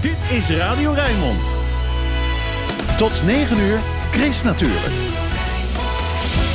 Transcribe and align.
Dit 0.00 0.16
is 0.30 0.50
Radio 0.50 0.92
Rijnmond. 0.92 1.56
Tot 2.98 3.12
9 3.26 3.58
uur, 3.58 3.78
Chris 4.10 4.42
natuurlijk. 4.42 4.92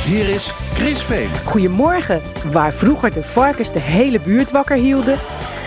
Hier 0.04 0.28
is 0.28 0.52
Chris 0.74 1.02
Veen. 1.02 1.28
Goedemorgen. 1.44 2.20
Waar 2.52 2.72
vroeger 2.72 3.12
de 3.12 3.22
varkens 3.22 3.72
de 3.72 3.78
hele 3.78 4.20
buurt 4.20 4.50
wakker 4.50 4.76
hielden, 4.76 5.18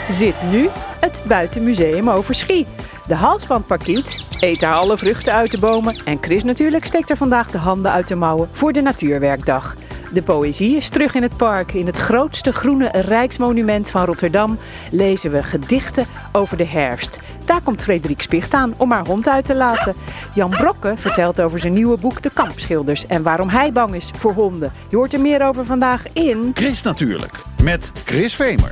zit 0.09 0.35
nu 0.51 0.69
het 0.99 1.21
Buitenmuseum 1.27 2.09
Overschie. 2.09 2.65
De 3.07 3.15
halsbandparkiet 3.15 4.25
eet 4.39 4.59
daar 4.59 4.75
alle 4.75 4.97
vruchten 4.97 5.33
uit 5.33 5.51
de 5.51 5.59
bomen. 5.59 5.95
En 6.05 6.17
Chris 6.21 6.43
natuurlijk 6.43 6.85
steekt 6.85 7.09
er 7.09 7.17
vandaag 7.17 7.51
de 7.51 7.57
handen 7.57 7.91
uit 7.91 8.07
de 8.07 8.15
mouwen 8.15 8.49
voor 8.51 8.73
de 8.73 8.81
Natuurwerkdag. 8.81 9.75
De 10.13 10.21
poëzie 10.21 10.75
is 10.75 10.89
terug 10.89 11.15
in 11.15 11.21
het 11.21 11.37
park. 11.37 11.73
In 11.73 11.85
het 11.85 11.97
grootste 11.97 12.53
groene 12.53 12.89
rijksmonument 12.91 13.89
van 13.89 14.05
Rotterdam 14.05 14.57
lezen 14.91 15.31
we 15.31 15.43
gedichten 15.43 16.05
over 16.31 16.57
de 16.57 16.65
herfst. 16.65 17.19
Daar 17.45 17.61
komt 17.61 17.81
Frederik 17.81 18.21
Spicht 18.21 18.53
aan 18.53 18.73
om 18.77 18.91
haar 18.91 19.05
hond 19.05 19.29
uit 19.29 19.45
te 19.45 19.55
laten. 19.55 19.93
Jan 20.33 20.49
Brokke 20.49 20.93
vertelt 20.97 21.41
over 21.41 21.59
zijn 21.59 21.73
nieuwe 21.73 21.97
boek 21.97 22.21
De 22.21 22.29
Kampschilders 22.33 23.07
en 23.07 23.23
waarom 23.23 23.49
hij 23.49 23.71
bang 23.71 23.95
is 23.95 24.11
voor 24.15 24.33
honden. 24.33 24.71
Je 24.89 24.95
hoort 24.95 25.13
er 25.13 25.19
meer 25.19 25.47
over 25.47 25.65
vandaag 25.65 26.03
in... 26.13 26.51
Chris 26.53 26.81
natuurlijk, 26.81 27.33
met 27.63 27.91
Chris 28.05 28.35
Vemer. 28.35 28.71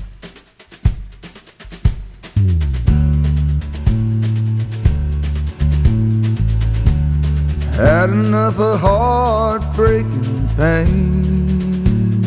Had 7.77 8.09
enough 8.09 8.59
of 8.59 8.81
heartbreaking 8.81 10.40
pain. 10.57 12.23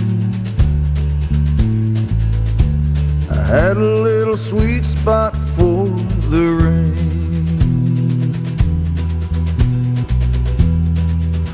I 3.30 3.40
had 3.46 3.76
a 3.76 3.94
little 4.08 4.36
sweet 4.36 4.84
spot 4.84 5.36
for 5.36 5.86
the 6.32 6.46
rain. 6.62 6.94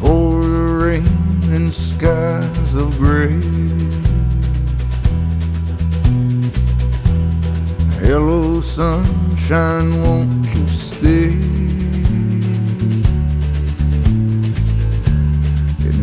For 0.01 0.45
the 0.45 0.67
rain 0.85 1.55
and 1.55 1.73
skies 1.73 2.75
of 2.75 2.97
gray. 2.99 3.41
Hello, 8.01 8.61
sunshine, 8.61 10.03
won't 10.03 10.47
you 10.55 10.67
stay? 10.69 11.70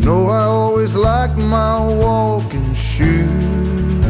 Know 0.07 0.27
I 0.27 0.43
always 0.43 0.95
liked 0.95 1.35
my 1.35 1.75
walking 2.05 2.73
shoes. 2.73 4.05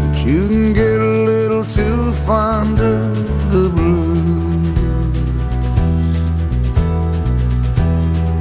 But 0.00 0.16
you 0.26 0.48
can 0.48 0.72
get 0.72 0.98
a 0.98 1.14
little 1.30 1.64
too 1.64 2.10
fond 2.26 2.80
of 2.80 3.52
the 3.52 3.66
blues. 3.76 5.16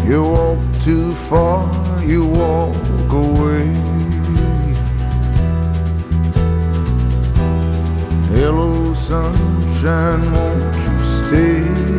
You 0.09 0.23
walk 0.23 0.61
too 0.87 1.13
far, 1.29 1.61
you 2.03 2.25
walk 2.25 3.11
away. 3.25 3.67
Hello, 8.33 8.93
sunshine, 8.95 10.23
won't 10.33 10.75
you 10.85 10.97
stay? 11.17 11.90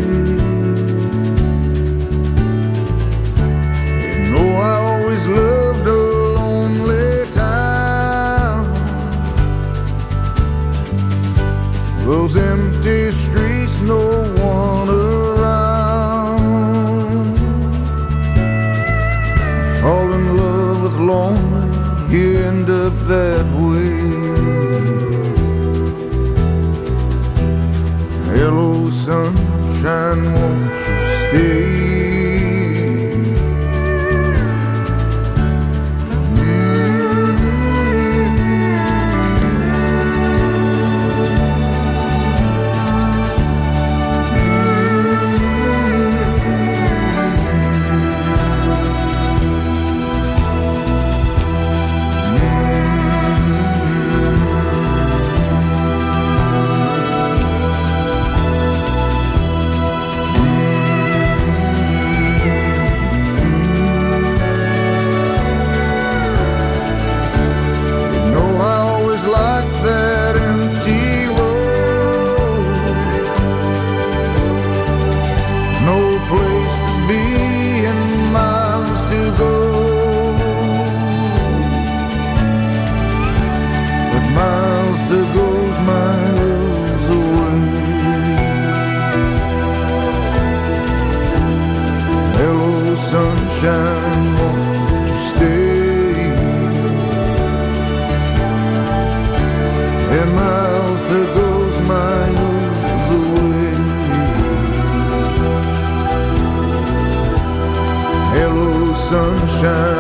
treasure. 109.63 109.92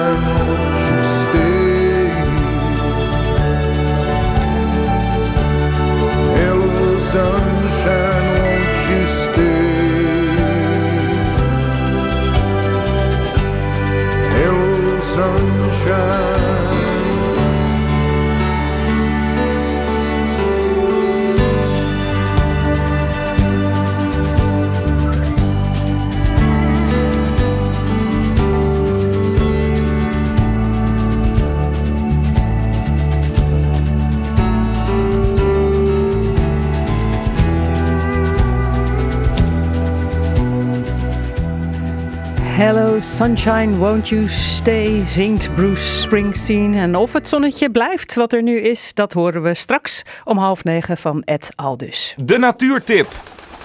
Sunshine 43.22 43.76
Won't 43.76 44.08
You 44.08 44.28
Stay, 44.28 45.02
zingt 45.06 45.54
Bruce 45.54 46.00
Springsteen. 46.00 46.74
En 46.74 46.96
of 46.96 47.12
het 47.12 47.28
zonnetje 47.28 47.70
blijft 47.70 48.14
wat 48.14 48.32
er 48.32 48.42
nu 48.42 48.60
is, 48.60 48.94
dat 48.94 49.12
horen 49.12 49.42
we 49.42 49.54
straks 49.54 50.02
om 50.24 50.38
half 50.38 50.64
negen 50.64 50.96
van 50.96 51.22
Ed 51.24 51.52
Aldus. 51.56 52.14
De 52.24 52.38
natuurtip 52.38 53.06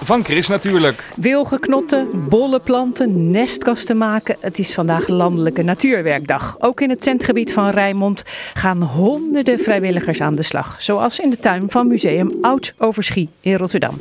van 0.02 0.24
Chris 0.24 0.48
natuurlijk. 0.48 1.02
Wilgeknotten, 1.16 2.28
bolle 2.28 2.60
planten, 2.60 3.30
nestkasten 3.30 3.96
maken. 3.96 4.36
Het 4.40 4.58
is 4.58 4.74
vandaag 4.74 5.08
Landelijke 5.08 5.62
Natuurwerkdag. 5.62 6.56
Ook 6.58 6.80
in 6.80 6.90
het 6.90 7.04
centgebied 7.04 7.52
van 7.52 7.70
Rijnmond 7.70 8.22
gaan 8.54 8.82
honderden 8.82 9.58
vrijwilligers 9.58 10.20
aan 10.20 10.34
de 10.34 10.42
slag. 10.42 10.82
Zoals 10.82 11.20
in 11.20 11.30
de 11.30 11.38
tuin 11.38 11.70
van 11.70 11.86
Museum 11.86 12.38
Oud 12.40 12.74
Overschie 12.76 13.28
in 13.40 13.54
Rotterdam. 13.54 13.98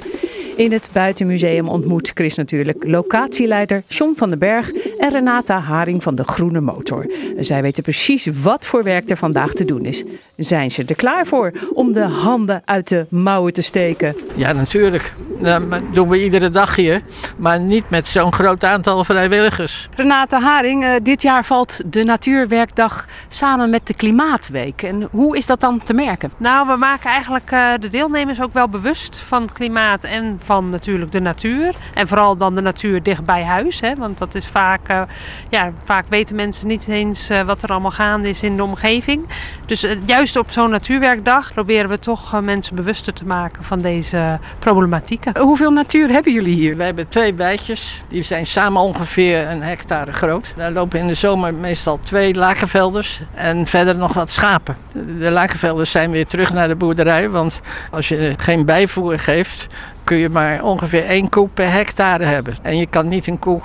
In 0.58 0.72
het 0.72 0.90
Buitenmuseum 0.94 1.68
ontmoet 1.68 2.12
Chris 2.14 2.36
natuurlijk 2.36 2.84
locatieleider 2.88 3.84
John 3.88 4.14
van 4.16 4.30
den 4.30 4.40
Berg 4.40 4.72
en 4.98 5.10
Renata 5.10 5.60
Haring 5.60 6.04
van 6.04 6.16
de 6.16 6.24
Groene 6.24 6.62
Motor. 6.62 7.06
Zij 7.40 7.62
weten 7.62 7.84
precies 7.84 8.26
wat 8.26 8.66
voor 8.66 8.84
werk 8.84 9.10
er 9.10 9.18
vandaag 9.18 9.54
te 9.54 9.66
doen 9.66 9.86
is. 9.86 10.04
Zijn 10.38 10.72
ze 10.72 10.84
er 10.86 10.96
klaar 10.96 11.26
voor 11.26 11.52
om 11.74 11.94
de 11.94 12.04
handen 12.04 12.62
uit 12.66 12.88
de 12.88 13.06
mouwen 13.10 13.54
te 13.54 13.62
steken? 13.62 14.16
Ja, 14.36 14.52
natuurlijk. 14.52 15.14
Dat 15.40 15.62
doen 15.94 16.10
we 16.10 16.24
iedere 16.24 16.50
dag 16.50 16.76
hier. 16.76 17.02
Maar 17.38 17.60
niet 17.60 17.90
met 17.90 18.08
zo'n 18.08 18.34
groot 18.34 18.64
aantal 18.64 19.04
vrijwilligers. 19.04 19.90
Renate 19.96 20.36
Haring, 20.36 20.84
eh, 20.84 20.92
dit 21.04 21.22
jaar 21.22 21.46
valt 21.46 21.82
de 21.86 22.04
Natuurwerkdag 22.04 23.06
samen 23.28 23.70
met 23.70 23.88
de 23.88 23.94
Klimaatweek. 23.94 24.82
En 24.82 25.08
hoe 25.12 25.38
is 25.38 25.46
dat 25.46 25.60
dan 25.60 25.84
te 25.84 25.94
merken? 25.94 26.30
Nou, 26.38 26.68
we 26.68 26.76
maken 26.76 27.10
eigenlijk 27.10 27.52
eh, 27.52 27.72
de 27.80 27.88
deelnemers 27.88 28.42
ook 28.42 28.54
wel 28.54 28.68
bewust 28.70 29.20
van 29.20 29.42
het 29.42 29.52
klimaat 29.52 30.04
en 30.04 30.40
van 30.48 30.70
natuurlijk 30.70 31.12
de 31.12 31.20
natuur. 31.20 31.74
En 31.94 32.08
vooral 32.08 32.38
dan 32.38 32.56
de 32.56 32.62
natuur 32.62 33.04
dicht 33.04 33.26
bij 33.26 33.44
huis. 33.44 33.80
Hè? 33.80 33.96
Want 33.96 34.18
dat 34.18 34.36
is 34.36 34.48
vaak, 34.48 34.92
uh, 34.92 35.02
ja, 35.50 35.72
vaak 35.84 36.06
weten 36.10 36.36
mensen 36.36 36.68
niet 36.68 36.88
eens 36.88 37.32
wat 37.46 37.64
er 37.64 37.70
allemaal 37.70 37.92
gaande 37.92 38.30
is 38.30 38.44
in 38.44 38.56
de 38.56 38.64
omgeving. 38.64 39.28
Dus 39.66 39.88
juist 40.06 40.38
op 40.38 40.52
zo'n 40.52 40.70
Natuurwerkdag 40.70 41.54
proberen 41.54 41.90
we 41.90 42.00
toch 42.00 42.42
mensen 42.42 42.76
bewuster 42.76 43.14
te 43.14 43.26
maken 43.26 43.64
van 43.64 43.82
deze 43.82 44.40
problematieken. 44.60 45.40
Hoeveel 45.40 45.72
natuur 45.72 46.10
hebben 46.10 46.34
jullie 46.34 46.54
hier? 46.54 46.78
We 46.78 46.84
hebben 46.84 47.10
twee 47.10 47.34
weidjes. 47.34 48.04
Die 48.10 48.24
zijn 48.24 48.48
samen 48.48 48.82
ongeveer 48.82 49.48
een 49.48 49.64
hectare 49.64 50.14
groot. 50.14 50.54
Daar 50.56 50.72
lopen 50.72 51.00
in 51.00 51.08
de 51.08 51.14
zomer 51.14 51.54
meestal 51.54 52.00
twee 52.04 52.36
lakenvelders 52.36 53.22
en 53.34 53.68
verder 53.68 53.96
nog 53.96 54.14
wat 54.14 54.30
schapen. 54.30 54.78
De 55.20 55.32
lakenvelders 55.32 55.92
zijn 55.92 56.12
weer 56.12 56.28
terug 56.28 56.54
naar 56.54 56.68
de 56.68 56.76
boerderij. 56.76 57.30
Want 57.30 57.62
als 57.92 58.08
je 58.08 58.34
geen 58.38 58.66
bijvoer 58.66 59.20
geeft, 59.20 59.68
kun 60.08 60.18
je 60.18 60.30
maar 60.30 60.64
ongeveer 60.64 61.06
één 61.06 61.30
koe 61.30 61.48
per 61.48 61.72
hectare 61.72 62.24
hebben. 62.24 62.56
En 62.62 62.78
je 62.78 62.86
kan 62.86 63.08
niet 63.08 63.28
een 63.28 63.40
koe 63.40 63.62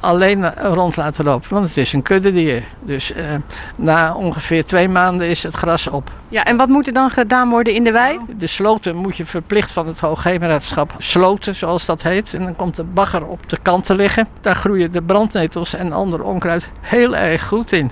alleen 0.00 0.54
rond 0.54 0.96
laten 0.96 1.24
lopen, 1.24 1.50
want 1.50 1.68
het 1.68 1.76
is 1.76 1.92
een 1.92 2.02
kuddedier. 2.02 2.62
Dus 2.80 3.12
eh, 3.12 3.24
na 3.76 4.14
ongeveer 4.14 4.64
twee 4.64 4.88
maanden 4.88 5.28
is 5.28 5.42
het 5.42 5.54
gras 5.54 5.86
op. 5.86 6.10
Ja, 6.28 6.44
en 6.44 6.56
wat 6.56 6.68
moet 6.68 6.86
er 6.86 6.92
dan 6.92 7.10
gedaan 7.10 7.50
worden 7.50 7.74
in 7.74 7.84
de 7.84 7.92
wei? 7.92 8.18
De 8.36 8.46
sloten 8.46 8.96
moet 8.96 9.16
je 9.16 9.26
verplicht 9.26 9.72
van 9.72 9.86
het 9.86 10.00
Hoogheemraadschap 10.00 10.94
sloten, 10.98 11.54
zoals 11.54 11.86
dat 11.86 12.02
heet. 12.02 12.34
En 12.34 12.42
dan 12.42 12.56
komt 12.56 12.76
de 12.76 12.84
bagger 12.84 13.26
op 13.26 13.48
de 13.50 13.58
kanten 13.62 13.96
liggen. 13.96 14.28
Daar 14.40 14.56
groeien 14.56 14.92
de 14.92 15.02
brandnetels 15.02 15.74
en 15.74 15.92
ander 15.92 16.22
onkruid 16.22 16.70
heel 16.80 17.16
erg 17.16 17.46
goed 17.46 17.72
in. 17.72 17.90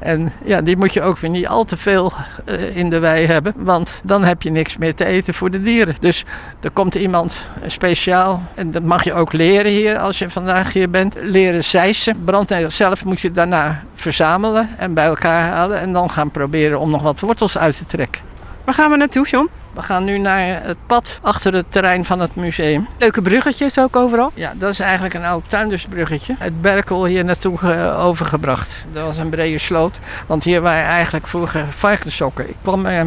En 0.00 0.32
ja, 0.44 0.60
die 0.60 0.76
moet 0.76 0.92
je 0.92 1.02
ook 1.02 1.18
weer 1.18 1.30
niet 1.30 1.46
al 1.46 1.64
te 1.64 1.76
veel 1.76 2.12
uh, 2.48 2.76
in 2.76 2.90
de 2.90 2.98
wei 2.98 3.26
hebben, 3.26 3.54
want 3.56 4.00
dan 4.04 4.24
heb 4.24 4.42
je 4.42 4.50
niks 4.50 4.76
meer 4.76 4.94
te 4.94 5.04
eten 5.04 5.34
voor 5.34 5.50
de 5.50 5.62
dieren. 5.62 5.96
Dus 6.00 6.24
er 6.60 6.70
komt 6.70 6.94
iemand 6.94 7.33
speciaal, 7.66 8.42
en 8.54 8.70
dat 8.70 8.82
mag 8.82 9.04
je 9.04 9.12
ook 9.12 9.32
leren 9.32 9.70
hier 9.70 9.98
als 9.98 10.18
je 10.18 10.30
vandaag 10.30 10.72
hier 10.72 10.90
bent, 10.90 11.14
leren 11.20 11.64
zeisen. 11.64 12.24
Brandnetels 12.24 12.76
zelf 12.76 13.04
moet 13.04 13.20
je 13.20 13.32
daarna 13.32 13.82
verzamelen 13.94 14.68
en 14.78 14.94
bij 14.94 15.04
elkaar 15.04 15.50
halen 15.50 15.80
en 15.80 15.92
dan 15.92 16.10
gaan 16.10 16.30
proberen 16.30 16.80
om 16.80 16.90
nog 16.90 17.02
wat 17.02 17.20
wortels 17.20 17.58
uit 17.58 17.76
te 17.76 17.84
trekken. 17.84 18.22
Waar 18.64 18.74
gaan 18.74 18.90
we 18.90 18.96
naartoe, 18.96 19.26
John? 19.26 19.48
We 19.74 19.82
gaan 19.82 20.04
nu 20.04 20.18
naar 20.18 20.62
het 20.62 20.76
pad 20.86 21.18
achter 21.22 21.54
het 21.54 21.64
terrein 21.68 22.04
van 22.04 22.20
het 22.20 22.34
museum. 22.34 22.88
Leuke 22.98 23.22
bruggetjes 23.22 23.78
ook 23.78 23.96
overal? 23.96 24.30
Ja, 24.34 24.52
dat 24.56 24.70
is 24.70 24.80
eigenlijk 24.80 25.14
een 25.14 25.24
oud 25.24 25.42
tuindersbruggetje. 25.48 26.34
Het 26.38 26.62
Berkel 26.62 27.04
hier 27.04 27.24
naartoe 27.24 27.58
uh, 27.64 28.04
overgebracht. 28.04 28.76
Dat 28.92 29.06
was 29.06 29.16
een 29.16 29.28
brede 29.28 29.58
sloot, 29.58 29.98
want 30.26 30.44
hier 30.44 30.60
waren 30.60 30.84
eigenlijk 30.84 31.26
vroeger 31.26 31.66
varkenssokken. 31.70 32.48
Ik 32.48 32.56
kwam, 32.62 32.86
uh, 32.86 33.00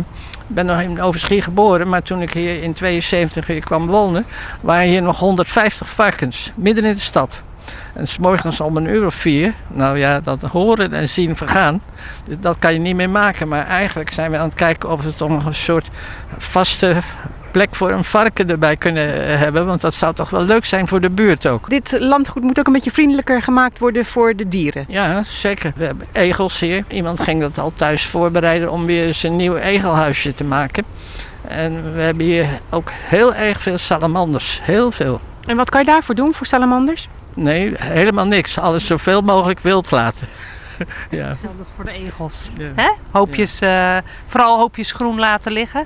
ben 0.47 0.65
nog 0.65 0.81
in 0.81 1.01
Overschie 1.01 1.41
geboren, 1.41 1.89
maar 1.89 2.01
toen 2.01 2.21
ik 2.21 2.33
hier 2.33 2.63
in 2.63 2.73
72 2.73 3.47
weer 3.47 3.59
kwam 3.59 3.87
wonen, 3.87 4.25
waren 4.61 4.87
hier 4.87 5.01
nog 5.01 5.19
150 5.19 5.89
varkens, 5.89 6.51
midden 6.55 6.85
in 6.85 6.93
de 6.93 6.99
stad. 6.99 7.41
En 7.93 8.07
s 8.07 8.17
morgens 8.17 8.59
om 8.59 8.77
een 8.77 8.85
uur 8.85 9.05
of 9.05 9.15
vier, 9.15 9.53
nou 9.67 9.97
ja, 9.97 10.19
dat 10.19 10.41
horen 10.41 10.93
en 10.93 11.09
zien 11.09 11.35
vergaan, 11.35 11.81
dat 12.39 12.55
kan 12.59 12.73
je 12.73 12.79
niet 12.79 12.95
meer 12.95 13.09
maken. 13.09 13.47
Maar 13.47 13.67
eigenlijk 13.67 14.11
zijn 14.11 14.31
we 14.31 14.37
aan 14.37 14.47
het 14.47 14.57
kijken 14.57 14.91
of 14.91 15.03
we 15.03 15.13
toch 15.13 15.29
nog 15.29 15.45
een 15.45 15.55
soort 15.55 15.87
vaste 16.37 16.95
plek 17.51 17.75
voor 17.75 17.91
een 17.91 18.03
varken 18.03 18.49
erbij 18.49 18.77
kunnen 18.77 19.37
hebben. 19.37 19.65
Want 19.65 19.81
dat 19.81 19.93
zou 19.93 20.13
toch 20.13 20.29
wel 20.29 20.43
leuk 20.43 20.65
zijn 20.65 20.87
voor 20.87 21.01
de 21.01 21.09
buurt 21.09 21.47
ook. 21.47 21.69
Dit 21.69 21.95
landgoed 21.99 22.43
moet 22.43 22.59
ook 22.59 22.67
een 22.67 22.73
beetje 22.73 22.91
vriendelijker 22.91 23.41
gemaakt 23.41 23.79
worden 23.79 24.05
voor 24.05 24.35
de 24.35 24.47
dieren. 24.47 24.85
Ja, 24.87 25.23
zeker. 25.23 25.71
We 25.75 25.85
hebben 25.85 26.07
egels 26.11 26.59
hier. 26.59 26.83
Iemand 26.87 27.19
ging 27.19 27.41
dat 27.41 27.57
al 27.57 27.71
thuis 27.73 28.05
voorbereiden 28.05 28.71
om 28.71 28.85
weer 28.85 29.19
een 29.23 29.35
nieuw 29.35 29.55
egelhuisje 29.55 30.33
te 30.33 30.43
maken. 30.43 30.83
En 31.47 31.93
we 31.93 32.01
hebben 32.01 32.25
hier 32.25 32.47
ook 32.69 32.89
heel 32.91 33.33
erg 33.33 33.61
veel 33.61 33.77
salamanders. 33.77 34.59
Heel 34.63 34.91
veel. 34.91 35.21
En 35.45 35.55
wat 35.55 35.69
kan 35.69 35.79
je 35.79 35.85
daarvoor 35.85 36.15
doen 36.15 36.33
voor 36.33 36.45
salamanders? 36.45 37.07
Nee, 37.37 37.73
helemaal 37.75 38.25
niks. 38.25 38.59
Alles 38.59 38.85
zoveel 38.85 39.21
mogelijk 39.21 39.59
wild 39.59 39.91
laten. 39.91 40.27
ja. 41.09 41.27
Hetzelfde 41.27 41.63
voor 41.75 41.85
de 41.85 41.91
egels. 41.91 42.49
Ja. 42.57 42.71
Hè? 42.75 42.91
Hoopjes, 43.11 43.59
ja. 43.59 43.97
uh, 43.97 44.03
vooral 44.25 44.57
hoopjes 44.57 44.91
groen 44.91 45.19
laten 45.19 45.51
liggen. 45.51 45.85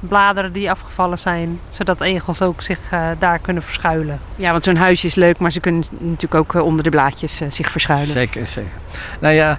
Bladeren 0.00 0.52
die 0.52 0.70
afgevallen 0.70 1.18
zijn, 1.18 1.60
zodat 1.70 2.00
egels 2.00 2.42
ook 2.42 2.62
zich 2.62 2.92
uh, 2.92 3.08
daar 3.18 3.38
kunnen 3.38 3.62
verschuilen. 3.62 4.20
Ja, 4.36 4.50
want 4.50 4.64
zo'n 4.64 4.76
huisje 4.76 5.06
is 5.06 5.14
leuk, 5.14 5.38
maar 5.38 5.52
ze 5.52 5.60
kunnen 5.60 5.84
natuurlijk 5.90 6.34
ook 6.34 6.54
uh, 6.54 6.62
onder 6.62 6.84
de 6.84 6.90
blaadjes 6.90 7.40
zich 7.48 7.70
verschuilen. 7.70 8.12
Zeker, 8.12 8.46
zeker. 8.46 8.78
Nou 9.20 9.34
ja, 9.34 9.58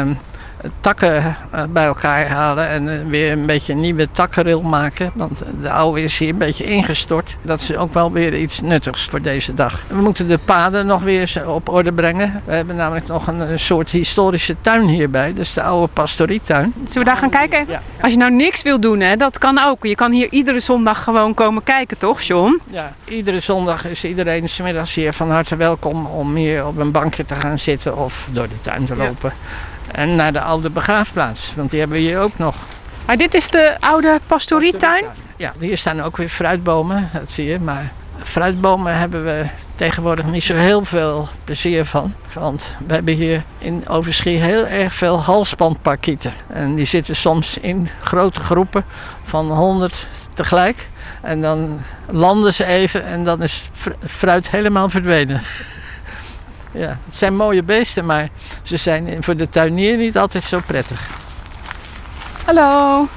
um, 0.00 0.18
takken 0.80 1.36
bij 1.70 1.84
elkaar 1.84 2.28
halen 2.28 2.68
en 2.68 3.08
weer 3.08 3.32
een 3.32 3.46
beetje 3.46 3.72
een 3.72 3.80
nieuwe 3.80 4.08
takkenril 4.12 4.62
maken. 4.62 5.10
Want 5.14 5.42
de 5.62 5.70
oude 5.70 6.02
is 6.02 6.18
hier 6.18 6.28
een 6.28 6.38
beetje 6.38 6.64
ingestort. 6.64 7.36
Dat 7.42 7.60
is 7.60 7.76
ook 7.76 7.94
wel 7.94 8.12
weer 8.12 8.34
iets 8.34 8.60
nuttigs 8.60 9.04
voor 9.04 9.22
deze 9.22 9.54
dag. 9.54 9.84
We 9.88 10.00
moeten 10.00 10.28
de 10.28 10.38
paden 10.38 10.86
nog 10.86 11.02
weer 11.02 11.42
op 11.46 11.68
orde 11.68 11.92
brengen. 11.92 12.42
We 12.44 12.54
hebben 12.54 12.76
namelijk 12.76 13.06
nog 13.06 13.26
een, 13.26 13.40
een 13.40 13.58
soort 13.58 13.90
historische 13.90 14.56
tuin 14.60 14.88
hierbij. 14.88 15.32
Dus 15.34 15.52
de 15.52 15.62
oude 15.62 15.92
pastorietuin. 15.92 16.72
Zullen 16.76 16.98
we 16.98 17.04
daar 17.04 17.16
gaan 17.16 17.30
kijken? 17.30 17.64
Ja. 17.68 17.82
Als 18.00 18.12
je 18.12 18.18
nou 18.18 18.32
niks 18.32 18.62
wil 18.62 18.80
doen, 18.80 19.00
hè, 19.00 19.16
dat 19.16 19.38
kan 19.38 19.58
ook. 19.58 19.84
Je 19.86 19.94
kan 19.94 20.12
hier 20.12 20.28
iedere 20.30 20.60
zondag 20.60 21.02
gewoon 21.02 21.34
komen 21.34 21.62
kijken, 21.62 21.98
toch 21.98 22.20
John? 22.20 22.60
Ja, 22.70 22.92
iedere 23.04 23.40
zondag 23.40 23.86
is 23.86 24.04
iedereen 24.04 24.48
smiddags 24.48 24.94
hier 24.94 25.12
van 25.12 25.30
harte 25.30 25.56
welkom 25.56 26.06
om 26.06 26.34
hier 26.34 26.66
op 26.66 26.78
een 26.78 26.90
bankje 26.90 27.24
te 27.24 27.34
gaan 27.34 27.58
zitten 27.58 27.96
of 27.96 28.28
door 28.32 28.48
de 28.48 28.60
tuin 28.60 28.86
te 28.86 28.96
lopen. 28.96 29.32
Ja. 29.40 29.75
En 29.92 30.16
naar 30.16 30.32
de 30.32 30.40
oude 30.40 30.70
begraafplaats, 30.70 31.52
want 31.56 31.70
die 31.70 31.78
hebben 31.78 31.98
we 31.98 32.02
hier 32.04 32.18
ook 32.18 32.38
nog. 32.38 32.54
Maar 33.06 33.16
dit 33.16 33.34
is 33.34 33.50
de 33.50 33.76
oude 33.80 34.20
pastorietuin? 34.26 35.04
Ja, 35.36 35.52
hier 35.58 35.78
staan 35.78 36.02
ook 36.02 36.16
weer 36.16 36.28
fruitbomen, 36.28 37.10
dat 37.12 37.30
zie 37.30 37.46
je. 37.46 37.60
Maar 37.60 37.92
fruitbomen 38.22 38.98
hebben 38.98 39.24
we 39.24 39.46
tegenwoordig 39.76 40.26
niet 40.26 40.44
zo 40.44 40.54
heel 40.54 40.84
veel 40.84 41.28
plezier 41.44 41.84
van. 41.84 42.14
Want 42.32 42.74
we 42.86 42.94
hebben 42.94 43.14
hier 43.14 43.42
in 43.58 43.88
Overschie 43.88 44.36
heel 44.36 44.66
erg 44.66 44.94
veel 44.94 45.20
halsbandparkieten. 45.22 46.32
En 46.46 46.74
die 46.74 46.86
zitten 46.86 47.16
soms 47.16 47.58
in 47.58 47.88
grote 48.00 48.40
groepen 48.40 48.84
van 49.24 49.50
100 49.50 50.06
tegelijk. 50.34 50.88
En 51.22 51.42
dan 51.42 51.80
landen 52.10 52.54
ze 52.54 52.64
even 52.64 53.04
en 53.04 53.24
dan 53.24 53.42
is 53.42 53.70
fruit 54.06 54.50
helemaal 54.50 54.90
verdwenen. 54.90 55.42
Ja, 56.76 56.98
het 57.08 57.18
zijn 57.18 57.36
mooie 57.36 57.62
beesten, 57.62 58.06
maar 58.06 58.28
ze 58.62 58.76
zijn 58.76 59.22
voor 59.22 59.36
de 59.36 59.48
tuinier 59.48 59.96
niet 59.96 60.18
altijd 60.18 60.44
zo 60.44 60.60
prettig. 60.66 61.08
Hallo, 62.44 63.08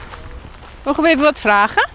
mogen 0.83 1.03
we 1.03 1.09
even 1.09 1.23
wat 1.23 1.39
vragen? 1.39 1.89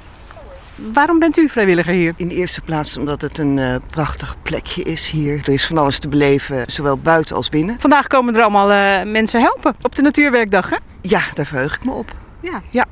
Waarom 0.92 1.18
bent 1.18 1.36
u 1.36 1.48
vrijwilliger 1.48 1.92
hier? 1.92 2.12
In 2.16 2.28
de 2.28 2.34
eerste 2.34 2.60
plaats 2.60 2.96
omdat 2.96 3.20
het 3.20 3.38
een 3.38 3.56
uh, 3.56 3.74
prachtig 3.90 4.36
plekje 4.42 4.82
is 4.82 5.10
hier. 5.10 5.40
Er 5.44 5.52
is 5.52 5.66
van 5.66 5.78
alles 5.78 5.98
te 5.98 6.08
beleven, 6.08 6.64
zowel 6.66 6.98
buiten 6.98 7.36
als 7.36 7.48
binnen. 7.48 7.76
Vandaag 7.78 8.06
komen 8.06 8.34
er 8.34 8.42
allemaal 8.42 8.70
uh, 8.70 9.12
mensen 9.12 9.40
helpen 9.40 9.76
op 9.82 9.94
de 9.94 10.02
Natuurwerkdag, 10.02 10.70
hè? 10.70 10.76
Ja, 11.00 11.20
daar 11.34 11.46
verheug 11.46 11.74
ik 11.74 11.84
me 11.84 11.92
op. 11.92 12.14
Ja. 12.44 12.62
ja. 12.70 12.86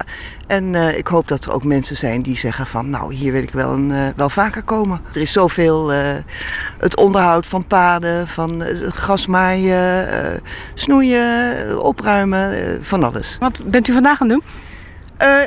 En 0.46 0.74
uh, 0.74 0.98
ik 0.98 1.06
hoop 1.06 1.28
dat 1.28 1.44
er 1.44 1.52
ook 1.52 1.64
mensen 1.64 1.96
zijn 1.96 2.20
die 2.20 2.36
zeggen 2.36 2.66
van 2.66 2.90
nou 2.90 3.14
hier 3.14 3.32
wil 3.32 3.42
ik 3.42 3.50
wel, 3.50 3.72
een, 3.72 3.90
uh, 3.90 4.06
wel 4.16 4.28
vaker 4.30 4.62
komen. 4.62 5.00
Er 5.14 5.20
is 5.20 5.32
zoveel 5.32 5.92
uh, 5.92 5.98
het 6.78 6.96
onderhoud 6.96 7.46
van 7.46 7.66
paden, 7.66 8.28
van 8.28 8.62
grasmaaien, 8.88 10.40
snoeien, 10.74 11.82
opruimen, 11.82 12.78
van 12.84 13.04
alles. 13.04 13.36
Wat 13.40 13.60
bent 13.64 13.88
u 13.88 13.92
vandaag 13.92 14.20
aan 14.20 14.28
het 14.28 14.42
doen? 14.42 14.50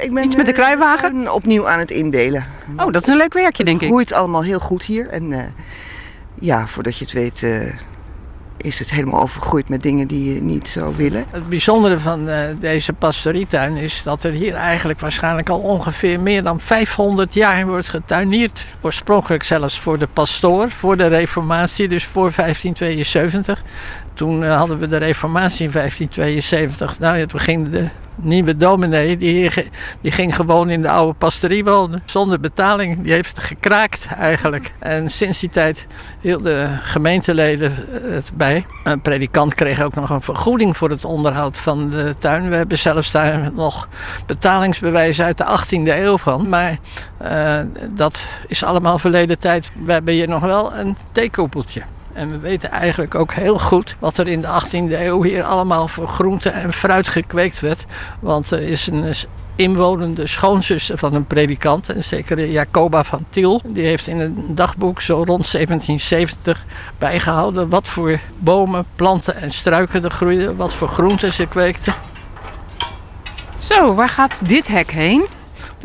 ik 0.02 0.14
ben 0.14 0.24
Iets 0.24 0.36
met 0.36 0.46
de 0.46 0.52
kruiwagen? 0.52 1.34
opnieuw 1.34 1.68
aan 1.68 1.80
het 1.80 1.92
indelen. 1.92 2.46
Oh, 2.78 2.92
dat 2.92 3.02
is 3.02 3.08
een 3.08 3.18
leuk 3.18 3.34
werkje 3.34 3.64
denk 3.64 3.76
ik. 3.76 3.82
Het 3.82 3.92
groeit 3.92 4.14
allemaal 4.14 4.44
heel 4.44 4.60
goed 4.60 4.84
hier. 4.84 5.08
En 5.10 5.54
ja, 6.34 6.68
voordat 6.68 6.98
je 6.98 7.06
het 7.06 7.14
weet 7.14 7.46
is 8.66 8.80
het 8.80 8.92
helemaal 8.92 9.22
overgroeid 9.22 9.70
met 9.70 9.84
dingen 9.84 10.08
die 10.08 10.34
je 10.34 10.42
niet 10.42 10.68
zou 10.68 10.96
willen. 10.96 11.26
Het 11.32 11.50
bijzondere 11.50 12.00
van 12.00 12.30
uh, 12.30 12.40
deze 12.60 12.94
pastorietuin 12.94 13.76
is 13.76 14.04
dat 14.04 14.24
er 14.24 14.32
hier 14.32 14.54
eigenlijk 14.54 15.00
waarschijnlijk 15.00 15.50
al 15.50 15.60
ongeveer 15.60 16.20
meer 16.20 16.44
dan 16.44 16.60
500 16.60 17.34
jaar 17.34 17.68
wordt 17.68 17.90
getuinierd. 17.90 18.66
Oorspronkelijk 18.82 19.44
zelfs 19.44 19.80
voor 19.80 20.00
de 20.00 20.08
pastoor, 20.08 20.72
voor 20.72 20.98
de 20.98 21.08
reformatie, 21.08 21.88
dus 21.88 22.06
voor 22.06 22.32
1572. 22.36 23.64
Toen 24.14 24.44
uh, 24.44 24.58
hadden 24.58 24.80
we 24.80 24.88
de 24.88 24.98
reformatie 24.98 25.66
in 25.66 25.72
1572. 25.72 27.00
Nou 27.00 27.18
ja, 27.18 27.26
toen 27.26 27.40
ging 27.40 27.70
de 27.70 27.90
nieuwe 28.16 28.58
dominee, 28.58 29.18
die, 29.18 29.52
die 30.02 30.12
ging 30.12 30.36
gewoon 30.36 30.70
in 30.70 30.82
de 30.82 30.90
oude 30.90 31.14
pastorie 31.14 31.64
wonen. 31.64 32.04
Zonder 32.06 32.40
betaling. 32.40 33.02
Die 33.02 33.14
heeft 33.14 33.40
gekraakt 33.40 34.08
eigenlijk. 34.18 34.74
En 34.80 35.10
sinds 35.10 35.40
die 35.40 35.50
tijd 35.50 35.88
hielden 36.22 36.80
gemeenteleden 36.82 37.74
het 38.02 38.32
bij. 38.34 38.66
Een 38.84 39.02
predikant 39.02 39.54
kreeg 39.54 39.82
ook 39.82 39.96
nog 39.96 40.10
een 40.10 40.22
vergoeding 40.22 40.78
voor 40.78 40.90
het 40.90 41.06
onderhoud 41.06 41.58
van 41.58 41.90
de 41.90 42.16
tuin. 42.20 42.50
We 42.50 42.56
hebben 42.56 42.78
zelfs 42.78 43.12
daar 43.12 43.52
nog 43.54 43.88
betalingsbewijs 44.26 45.22
uit 45.22 45.38
de 45.38 45.46
18e 45.60 45.88
eeuw 45.88 46.18
van. 46.18 46.50
Maar 46.50 46.78
eh, 47.18 47.60
dat 47.90 48.26
is 48.48 48.64
allemaal 48.64 49.00
verleden 49.00 49.40
tijd. 49.40 49.72
We 49.86 49.92
hebben 49.92 50.14
hier 50.14 50.28
nog 50.28 50.42
wel 50.42 50.74
een 50.74 50.98
theekoepeltje. 51.12 51.82
En 52.16 52.32
we 52.32 52.40
weten 52.40 52.72
eigenlijk 52.72 53.16
ook 53.16 53.34
heel 53.34 53.60
goed 53.60 53.96
wat 54.00 54.18
er 54.18 54.28
in 54.28 54.42
de 54.42 54.48
18e 54.48 54.92
eeuw 54.92 55.24
hier 55.24 55.44
allemaal 55.44 55.88
voor 55.88 56.08
groente 56.08 56.50
en 56.50 56.74
fruit 56.74 57.10
gekweekt 57.10 57.60
werd. 57.60 57.86
Want 58.20 58.52
er 58.52 58.62
is 58.62 58.88
een 58.88 59.16
inwonende 59.56 60.28
schoonzuster 60.28 60.98
van 60.98 61.14
een 61.14 61.26
predikant, 61.26 61.90
en 61.90 62.04
zeker 62.04 62.46
Jacoba 62.46 63.04
van 63.04 63.26
Tiel. 63.30 63.62
Die 63.66 63.86
heeft 63.86 64.08
in 64.08 64.20
een 64.20 64.46
dagboek 64.48 65.02
zo 65.02 65.14
rond 65.16 65.52
1770 65.52 66.66
bijgehouden 66.98 67.70
wat 67.70 67.88
voor 67.88 68.20
bomen, 68.38 68.86
planten 68.96 69.36
en 69.36 69.52
struiken 69.52 70.04
er 70.04 70.12
groeiden, 70.12 70.56
wat 70.56 70.74
voor 70.74 70.88
groenten 70.88 71.34
ze 71.34 71.48
kweekten. 71.48 71.94
Zo, 73.58 73.94
waar 73.94 74.10
gaat 74.10 74.48
dit 74.48 74.68
hek 74.68 74.92
heen? 74.92 75.26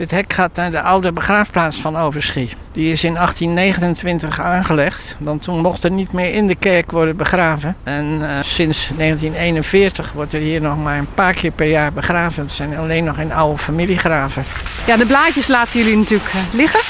Dit 0.00 0.10
hek 0.10 0.32
gaat 0.32 0.54
naar 0.54 0.70
de 0.70 0.80
oude 0.82 1.12
begraafplaats 1.12 1.76
van 1.76 1.96
Overschie. 1.96 2.50
Die 2.72 2.92
is 2.92 3.04
in 3.04 3.14
1829 3.14 4.40
aangelegd, 4.40 5.16
want 5.18 5.42
toen 5.42 5.60
mocht 5.60 5.84
er 5.84 5.90
niet 5.90 6.12
meer 6.12 6.34
in 6.34 6.46
de 6.46 6.54
kerk 6.54 6.90
worden 6.90 7.16
begraven. 7.16 7.76
En 7.84 8.18
eh, 8.22 8.36
sinds 8.40 8.90
1941 8.96 10.12
wordt 10.12 10.32
er 10.32 10.40
hier 10.40 10.60
nog 10.60 10.76
maar 10.76 10.98
een 10.98 11.14
paar 11.14 11.34
keer 11.34 11.50
per 11.50 11.66
jaar 11.66 11.92
begraven. 11.92 12.42
Het 12.42 12.52
zijn 12.52 12.76
alleen 12.78 13.04
nog 13.04 13.18
in 13.18 13.32
oude 13.32 13.58
familiegraven. 13.58 14.44
Ja, 14.86 14.96
de 14.96 15.06
blaadjes 15.06 15.48
laten 15.48 15.78
jullie 15.80 15.96
natuurlijk 15.96 16.30
eh, 16.32 16.40
liggen. 16.52 16.80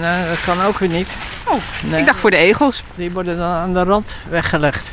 Nou, 0.00 0.28
dat 0.28 0.40
kan 0.44 0.62
ook 0.62 0.78
weer 0.78 0.88
niet. 0.88 1.08
Oh, 1.46 1.54
Nee, 1.82 2.00
Ik 2.00 2.06
dacht 2.06 2.18
voor 2.18 2.30
de 2.30 2.36
egels. 2.36 2.82
die 2.94 3.10
worden 3.10 3.36
dan 3.36 3.50
aan 3.50 3.72
de 3.72 3.82
rand 3.82 4.16
weggelegd. 4.28 4.90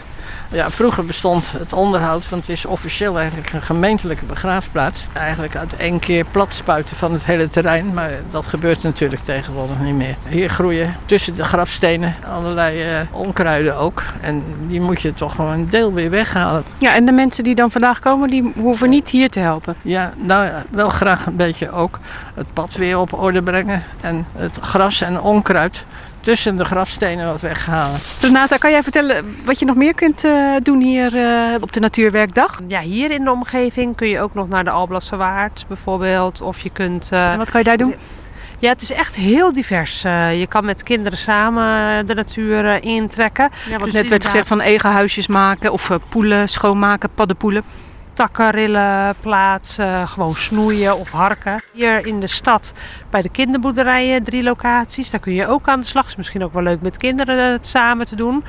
Ja, 0.51 0.69
vroeger 0.69 1.05
bestond 1.05 1.51
het 1.51 1.73
onderhoud, 1.73 2.29
want 2.29 2.41
het 2.41 2.51
is 2.51 2.65
officieel 2.65 3.19
eigenlijk 3.19 3.53
een 3.53 3.61
gemeentelijke 3.61 4.25
begraafplaats. 4.25 5.07
Eigenlijk 5.13 5.55
uit 5.55 5.75
één 5.75 5.99
keer 5.99 6.25
plat 6.25 6.53
spuiten 6.53 6.97
van 6.97 7.13
het 7.13 7.25
hele 7.25 7.49
terrein, 7.49 7.93
maar 7.93 8.11
dat 8.29 8.45
gebeurt 8.45 8.83
natuurlijk 8.83 9.23
tegenwoordig 9.23 9.79
niet 9.79 9.95
meer. 9.95 10.15
Hier 10.29 10.49
groeien 10.49 10.95
tussen 11.05 11.35
de 11.35 11.45
grafstenen 11.45 12.15
allerlei 12.29 12.81
eh, 12.81 12.99
onkruiden 13.11 13.77
ook. 13.77 14.03
En 14.21 14.43
die 14.67 14.81
moet 14.81 15.01
je 15.01 15.13
toch 15.13 15.35
gewoon 15.35 15.51
een 15.51 15.69
deel 15.69 15.93
weer 15.93 16.09
weghalen. 16.09 16.63
Ja, 16.77 16.95
en 16.95 17.05
de 17.05 17.11
mensen 17.11 17.43
die 17.43 17.55
dan 17.55 17.71
vandaag 17.71 17.99
komen, 17.99 18.29
die 18.29 18.53
hoeven 18.59 18.89
niet 18.89 19.09
hier 19.09 19.29
te 19.29 19.39
helpen. 19.39 19.75
Ja, 19.81 20.13
nou 20.17 20.45
ja, 20.45 20.63
wel 20.69 20.89
graag 20.89 21.25
een 21.25 21.35
beetje 21.35 21.71
ook 21.71 21.99
het 22.33 22.53
pad 22.53 22.75
weer 22.75 22.99
op 22.99 23.13
orde 23.13 23.43
brengen. 23.43 23.83
En 24.01 24.25
het 24.35 24.57
gras 24.61 25.01
en 25.01 25.21
onkruid 25.21 25.85
tussen 26.25 26.55
de 26.57 26.65
grafstenen 26.65 27.25
wat 27.25 27.41
weghalen. 27.41 27.99
Renata, 28.21 28.57
kan 28.57 28.71
jij 28.71 28.83
vertellen 28.83 29.35
wat 29.45 29.59
je 29.59 29.65
nog 29.65 29.75
meer 29.75 29.93
kunt 29.93 30.23
eh, 30.23 30.31
doen 30.63 30.81
hier 30.81 31.15
eh, 31.17 31.61
op 31.61 31.71
de 31.71 31.79
Natuurwerkdag? 31.79 32.61
Ja, 32.67 32.79
hier 32.81 33.11
in 33.11 33.23
de 33.23 33.31
omgeving 33.31 33.95
kun 33.95 34.07
je 34.07 34.19
ook 34.21 34.33
nog 34.33 34.47
naar 34.47 34.63
de 34.63 34.69
Alblasse 34.69 35.15
Waard 35.15 35.65
bijvoorbeeld. 35.67 36.41
Of 36.41 36.59
je 36.61 36.69
kunt... 36.69 37.09
eh, 37.11 37.31
En 37.31 37.37
wat 37.37 37.49
kan 37.49 37.59
je 37.59 37.65
daar 37.65 37.77
doen? 37.77 37.95
Ja, 38.59 38.69
het 38.69 38.81
is 38.81 38.91
echt 38.91 39.15
heel 39.15 39.53
divers. 39.53 40.03
Eh, 40.03 40.39
je 40.39 40.47
kan 40.47 40.65
met 40.65 40.83
kinderen 40.83 41.17
samen 41.19 42.05
de 42.05 42.13
natuur 42.13 42.83
intrekken. 42.83 43.49
Ja, 43.69 43.75
wat 43.77 43.83
Dus 43.83 43.93
net 43.93 44.09
werd 44.09 44.25
gezegd 44.25 44.47
van 44.47 44.59
egelhuisjes 44.61 45.27
maken 45.27 45.71
of 45.71 45.89
poelen 46.09 46.49
schoonmaken, 46.49 47.09
paddenpoelen. 47.15 47.63
Takken 48.15 48.49
rillen, 48.49 49.15
plaatsen, 49.19 50.07
gewoon 50.07 50.33
snoeien 50.33 50.97
of 50.97 51.11
harken. 51.11 51.63
Hier 51.71 52.05
in 52.05 52.19
de 52.19 52.27
stad 52.27 52.73
bij 53.09 53.21
de 53.21 53.29
kinderboerderijen 53.29 54.23
drie 54.23 54.43
locaties. 54.43 55.09
Daar 55.09 55.19
kun 55.19 55.33
je 55.33 55.47
ook 55.47 55.67
aan 55.67 55.79
de 55.79 55.85
slag. 55.85 56.07
Is 56.07 56.15
misschien 56.15 56.43
ook 56.43 56.53
wel 56.53 56.63
leuk 56.63 56.81
met 56.81 56.97
kinderen 56.97 57.51
het 57.51 57.65
samen 57.65 58.05
te 58.05 58.15
doen. 58.15 58.43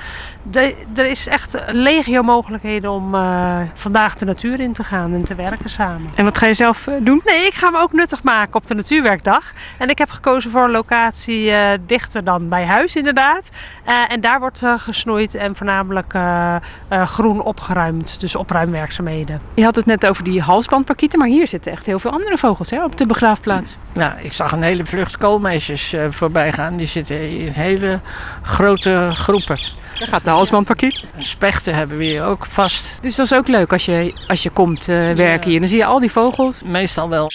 De- 0.50 0.74
er 0.96 1.06
is 1.06 1.26
echt 1.26 1.56
legio 1.66 2.22
mogelijkheden 2.22 2.90
om 2.90 3.14
eh, 3.14 3.56
vandaag 3.74 4.14
de 4.14 4.24
natuur 4.24 4.60
in 4.60 4.72
te 4.72 4.84
gaan 4.84 5.12
en 5.14 5.24
te 5.24 5.34
werken 5.34 5.70
samen. 5.70 6.06
En 6.14 6.24
wat 6.24 6.38
ga 6.38 6.46
je 6.46 6.54
zelf 6.54 6.86
eh, 6.86 6.94
doen? 7.00 7.20
Nee, 7.24 7.46
ik 7.46 7.54
ga 7.54 7.70
me 7.70 7.78
ook 7.78 7.92
nuttig 7.92 8.22
maken 8.22 8.54
op 8.54 8.66
de 8.66 8.74
Natuurwerkdag. 8.74 9.52
En 9.78 9.88
ik 9.90 9.98
heb 9.98 10.10
gekozen 10.10 10.50
voor 10.50 10.64
een 10.64 10.70
locatie 10.70 11.50
eh, 11.50 11.78
dichter 11.86 12.24
dan 12.24 12.48
bij 12.48 12.64
huis, 12.64 12.96
inderdaad. 12.96 13.50
Eh, 13.84 13.94
en 14.08 14.20
daar 14.20 14.40
wordt 14.40 14.62
gesnoeid 14.76 15.34
en 15.34 15.54
voornamelijk 15.56 16.14
eh, 16.14 16.56
eh, 16.88 17.06
groen 17.06 17.40
opgeruimd. 17.42 18.20
Dus 18.20 18.34
opruimwerkzaamheden. 18.36 19.40
Je 19.54 19.64
had 19.64 19.76
het 19.76 19.86
net 19.86 20.06
over 20.06 20.24
die 20.24 20.40
halsbandparkieten, 20.42 21.18
maar 21.18 21.28
hier 21.28 21.46
zitten 21.48 21.72
echt 21.72 21.86
heel 21.86 21.98
veel 21.98 22.10
andere 22.10 22.38
vogels 22.38 22.70
hè, 22.70 22.84
op 22.84 22.98
de 22.98 23.06
begraafplaats. 23.06 23.76
Ja, 23.92 24.16
ik 24.20 24.32
zag 24.32 24.52
een 24.52 24.62
hele 24.62 24.86
vlucht 24.86 25.16
koolmeisjes 25.16 25.92
eh, 25.92 26.04
voorbij 26.10 26.52
gaan. 26.52 26.76
Die 26.76 26.86
zitten 26.86 27.30
in 27.38 27.52
hele 27.52 28.00
grote 28.42 29.10
groepen. 29.12 29.58
Daar 29.98 30.08
gaat 30.08 30.24
de 30.24 30.30
halsbandparkiet. 30.30 31.04
Spechten 31.18 31.74
hebben 31.74 31.98
we 31.98 32.04
hier 32.04 32.24
ook 32.24 32.46
vast. 32.46 33.02
Dus 33.02 33.16
dat 33.16 33.26
is 33.26 33.34
ook 33.34 33.48
leuk 33.48 33.72
als 33.72 33.84
je, 33.84 34.14
als 34.28 34.42
je 34.42 34.50
komt 34.50 34.88
eh, 34.88 35.12
werken 35.12 35.50
hier. 35.50 35.60
Dan 35.60 35.68
zie 35.68 35.78
je 35.78 35.84
al 35.84 36.00
die 36.00 36.12
vogels. 36.12 36.56
Meestal 36.64 37.08
wel. 37.08 37.30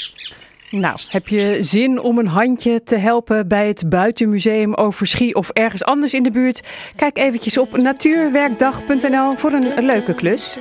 Nou, 0.71 0.99
heb 1.09 1.27
je 1.27 1.57
zin 1.59 2.01
om 2.01 2.17
een 2.17 2.27
handje 2.27 2.83
te 2.83 2.95
helpen 2.95 3.47
bij 3.47 3.67
het 3.67 3.89
Buitenmuseum 3.89 4.73
Overschie 4.73 5.35
of 5.35 5.49
ergens 5.49 5.83
anders 5.83 6.13
in 6.13 6.23
de 6.23 6.31
buurt? 6.31 6.61
Kijk 6.95 7.17
eventjes 7.17 7.57
op 7.57 7.77
natuurwerkdag.nl 7.77 9.31
voor 9.37 9.51
een 9.51 9.85
leuke 9.85 10.13
klus. 10.13 10.57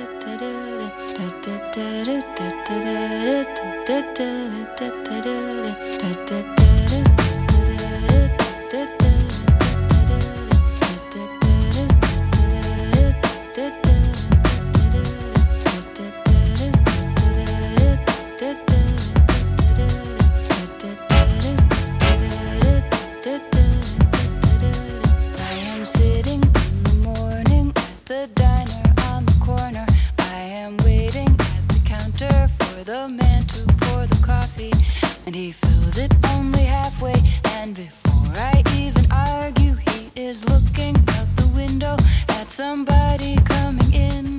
Somebody 42.51 43.37
coming 43.45 43.93
in. 43.93 44.37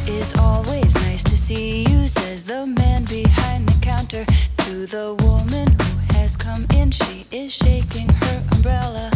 It 0.00 0.08
is 0.08 0.36
always 0.36 0.94
nice 0.96 1.22
to 1.22 1.36
see 1.36 1.84
you, 1.84 2.08
says 2.08 2.42
the 2.42 2.66
man 2.66 3.04
behind 3.04 3.68
the 3.68 3.78
counter 3.80 4.24
to 4.24 4.86
the 4.86 5.14
woman 5.22 5.68
who 5.68 6.18
has 6.18 6.36
come 6.36 6.66
in. 6.74 6.90
She 6.90 7.24
is 7.30 7.54
shaking 7.54 8.08
her 8.08 8.42
umbrella, 8.54 9.10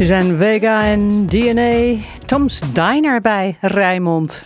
Suzanne 0.00 0.36
Vega 0.36 0.82
en 0.82 1.26
DNA. 1.26 1.96
Tom's 2.26 2.60
Diner 2.72 3.20
bij 3.20 3.56
Rijnmond. 3.60 4.44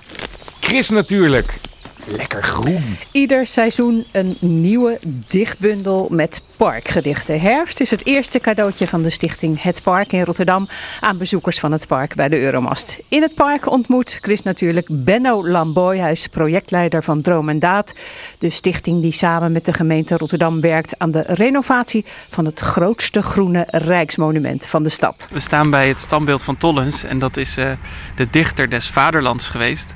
Chris 0.60 0.90
natuurlijk. 0.90 1.63
Lekker 2.06 2.42
groen. 2.42 2.96
Ieder 3.10 3.46
seizoen 3.46 4.04
een 4.12 4.36
nieuwe 4.40 4.98
dichtbundel 5.28 6.08
met 6.10 6.42
parkgedichten. 6.56 7.40
Herfst 7.40 7.80
is 7.80 7.90
het 7.90 8.06
eerste 8.06 8.40
cadeautje 8.40 8.86
van 8.86 9.02
de 9.02 9.10
stichting 9.10 9.62
Het 9.62 9.82
Park 9.82 10.12
in 10.12 10.22
Rotterdam 10.24 10.68
aan 11.00 11.18
bezoekers 11.18 11.58
van 11.58 11.72
het 11.72 11.86
park 11.86 12.14
bij 12.14 12.28
de 12.28 12.40
Euromast. 12.40 12.98
In 13.08 13.22
het 13.22 13.34
park 13.34 13.70
ontmoet 13.70 14.18
Chris 14.20 14.42
natuurlijk 14.42 14.86
Benno 14.90 15.48
Lamboy. 15.48 15.96
Hij 15.96 16.10
is 16.10 16.26
projectleider 16.26 17.02
van 17.02 17.22
Droom 17.22 17.48
en 17.48 17.58
Daad. 17.58 17.94
De 18.38 18.50
stichting 18.50 19.02
die 19.02 19.12
samen 19.12 19.52
met 19.52 19.66
de 19.66 19.72
gemeente 19.72 20.16
Rotterdam 20.16 20.60
werkt 20.60 20.98
aan 20.98 21.10
de 21.10 21.24
renovatie 21.26 22.04
van 22.30 22.44
het 22.44 22.60
grootste 22.60 23.22
groene 23.22 23.66
rijksmonument 23.70 24.66
van 24.66 24.82
de 24.82 24.88
stad. 24.88 25.28
We 25.32 25.40
staan 25.40 25.70
bij 25.70 25.88
het 25.88 26.00
standbeeld 26.00 26.42
van 26.42 26.56
Tollens 26.56 27.04
en 27.04 27.18
dat 27.18 27.36
is 27.36 27.56
eh, 27.56 27.70
de 28.14 28.30
dichter 28.30 28.70
des 28.70 28.88
vaderlands 28.88 29.48
geweest. 29.48 29.94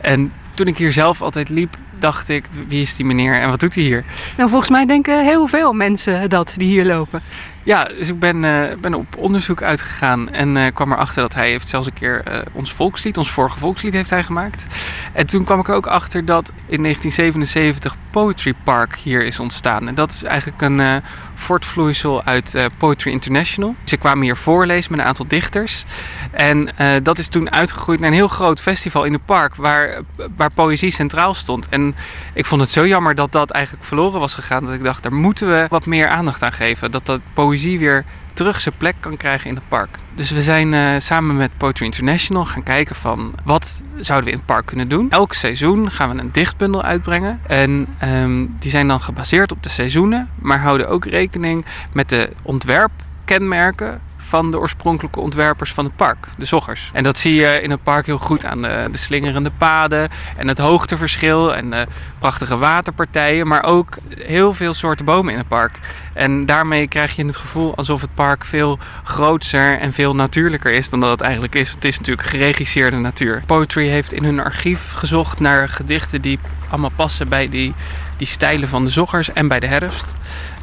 En 0.00 0.32
toen 0.60 0.68
ik 0.68 0.78
hier 0.78 0.92
zelf 0.92 1.22
altijd 1.22 1.48
liep, 1.48 1.76
dacht 1.98 2.28
ik, 2.28 2.44
wie 2.68 2.82
is 2.82 2.96
die 2.96 3.06
meneer 3.06 3.34
en 3.34 3.50
wat 3.50 3.60
doet 3.60 3.74
hij 3.74 3.84
hier? 3.84 4.04
Nou, 4.36 4.48
volgens 4.48 4.70
mij 4.70 4.86
denken 4.86 5.24
heel 5.24 5.46
veel 5.46 5.72
mensen 5.72 6.30
dat 6.30 6.54
die 6.56 6.68
hier 6.68 6.84
lopen. 6.84 7.22
Ja, 7.62 7.84
dus 7.84 8.08
ik 8.08 8.18
ben, 8.18 8.44
eh, 8.44 8.76
ben 8.78 8.94
op 8.94 9.16
onderzoek 9.16 9.62
uitgegaan 9.62 10.30
en 10.30 10.56
eh, 10.56 10.74
kwam 10.74 10.92
erachter 10.92 11.22
dat 11.22 11.34
hij 11.34 11.50
heeft 11.50 11.68
zelfs 11.68 11.86
een 11.86 11.92
keer 11.92 12.22
eh, 12.24 12.38
ons 12.52 12.72
volkslied, 12.72 13.18
ons 13.18 13.30
vorige 13.30 13.58
volkslied 13.58 13.92
heeft 13.92 14.10
hij 14.10 14.22
gemaakt. 14.22 14.66
En 15.12 15.26
toen 15.26 15.44
kwam 15.44 15.60
ik 15.60 15.68
er 15.68 15.74
ook 15.74 15.86
achter 15.86 16.24
dat 16.24 16.48
in 16.48 16.82
1977 16.82 17.96
Poetry 18.10 18.54
Park 18.64 18.96
hier 18.96 19.24
is 19.24 19.40
ontstaan. 19.40 19.88
En 19.88 19.94
dat 19.94 20.10
is 20.10 20.22
eigenlijk 20.22 20.62
een 20.62 21.02
voortvloeisel 21.40 22.22
uit 22.24 22.54
eh, 22.54 22.64
Poetry 22.76 23.10
International. 23.10 23.74
Ze 23.84 23.96
kwamen 23.96 24.22
hier 24.22 24.36
voorlezen 24.36 24.90
met 24.90 25.00
een 25.00 25.06
aantal 25.06 25.26
dichters. 25.28 25.84
En 26.30 26.76
eh, 26.76 26.90
dat 27.02 27.18
is 27.18 27.28
toen 27.28 27.52
uitgegroeid 27.52 28.00
naar 28.00 28.08
een 28.08 28.14
heel 28.14 28.28
groot 28.28 28.60
festival 28.60 29.04
in 29.04 29.12
het 29.12 29.24
park 29.24 29.54
waar, 29.54 30.00
waar 30.36 30.50
poëzie 30.50 30.90
centraal 30.90 31.34
stond. 31.34 31.68
En 31.68 31.94
ik 32.34 32.46
vond 32.46 32.60
het 32.60 32.70
zo 32.70 32.86
jammer 32.86 33.14
dat 33.14 33.32
dat 33.32 33.50
eigenlijk 33.50 33.84
verloren 33.84 34.20
was 34.20 34.34
gegaan. 34.34 34.64
Dat 34.64 34.74
ik 34.74 34.84
dacht, 34.84 35.02
daar 35.02 35.14
moeten 35.14 35.48
we 35.48 35.66
wat 35.68 35.86
meer 35.86 36.08
aandacht 36.08 36.42
aan 36.42 36.52
geven. 36.52 36.90
Dat 36.90 37.06
dat 37.06 37.20
poëzie 37.32 37.78
weer 37.78 38.04
terug 38.32 38.60
zijn 38.60 38.74
plek 38.78 38.94
kan 39.00 39.16
krijgen 39.16 39.48
in 39.48 39.54
het 39.54 39.68
park. 39.68 39.96
Dus 40.14 40.30
we 40.30 40.42
zijn 40.42 40.74
eh, 40.74 40.94
samen 40.98 41.36
met 41.36 41.50
Poetry 41.56 41.84
International 41.84 42.44
gaan 42.44 42.62
kijken 42.62 42.96
van 42.96 43.34
wat 43.44 43.82
zouden 43.96 44.26
we 44.26 44.32
in 44.32 44.38
het 44.38 44.46
park 44.46 44.66
kunnen 44.66 44.88
doen. 44.88 45.10
Elk 45.10 45.32
seizoen 45.32 45.90
gaan 45.90 46.16
we 46.16 46.22
een 46.22 46.32
dichtbundel 46.32 46.82
uitbrengen. 46.82 47.40
En 47.46 47.86
ehm, 47.98 48.46
die 48.58 48.70
zijn 48.70 48.88
dan 48.88 49.00
gebaseerd 49.00 49.52
op 49.52 49.62
de 49.62 49.68
seizoenen, 49.68 50.28
maar 50.38 50.60
houden 50.60 50.88
ook 50.88 51.04
rekening 51.04 51.64
met 51.92 52.08
de 52.08 52.30
ontwerpkenmerken 52.42 54.00
van 54.30 54.50
de 54.50 54.58
oorspronkelijke 54.58 55.20
ontwerpers 55.20 55.72
van 55.72 55.84
het 55.84 55.96
park, 55.96 56.26
de 56.38 56.44
zoggers. 56.44 56.90
En 56.92 57.02
dat 57.02 57.18
zie 57.18 57.34
je 57.34 57.60
in 57.62 57.70
het 57.70 57.82
park 57.82 58.06
heel 58.06 58.18
goed 58.18 58.44
aan 58.44 58.62
de, 58.62 58.88
de 58.90 58.98
slingerende 58.98 59.50
paden 59.58 60.08
en 60.36 60.48
het 60.48 60.58
hoogteverschil 60.58 61.54
en 61.54 61.70
de 61.70 61.86
prachtige 62.18 62.58
waterpartijen, 62.58 63.46
maar 63.46 63.64
ook 63.64 63.96
heel 64.18 64.54
veel 64.54 64.74
soorten 64.74 65.04
bomen 65.04 65.32
in 65.32 65.38
het 65.38 65.48
park. 65.48 65.78
En 66.14 66.46
daarmee 66.46 66.88
krijg 66.88 67.16
je 67.16 67.24
het 67.24 67.36
gevoel 67.36 67.74
alsof 67.74 68.00
het 68.00 68.14
park 68.14 68.44
veel 68.44 68.78
groter 69.04 69.78
en 69.78 69.92
veel 69.92 70.14
natuurlijker 70.14 70.72
is 70.72 70.88
dan 70.88 71.00
dat 71.00 71.10
het 71.10 71.20
eigenlijk 71.20 71.54
is. 71.54 71.70
Het 71.70 71.84
is 71.84 71.98
natuurlijk 71.98 72.28
geregisseerde 72.28 72.96
natuur. 72.96 73.42
Poetry 73.46 73.88
heeft 73.88 74.12
in 74.12 74.24
hun 74.24 74.40
archief 74.40 74.92
gezocht 74.92 75.40
naar 75.40 75.68
gedichten 75.68 76.22
die 76.22 76.38
allemaal 76.68 76.90
passen 76.96 77.28
bij 77.28 77.48
die, 77.48 77.74
die 78.16 78.26
stijlen 78.26 78.68
van 78.68 78.84
de 78.84 78.90
zoggers 78.90 79.32
en 79.32 79.48
bij 79.48 79.60
de 79.60 79.66
herfst. 79.66 80.14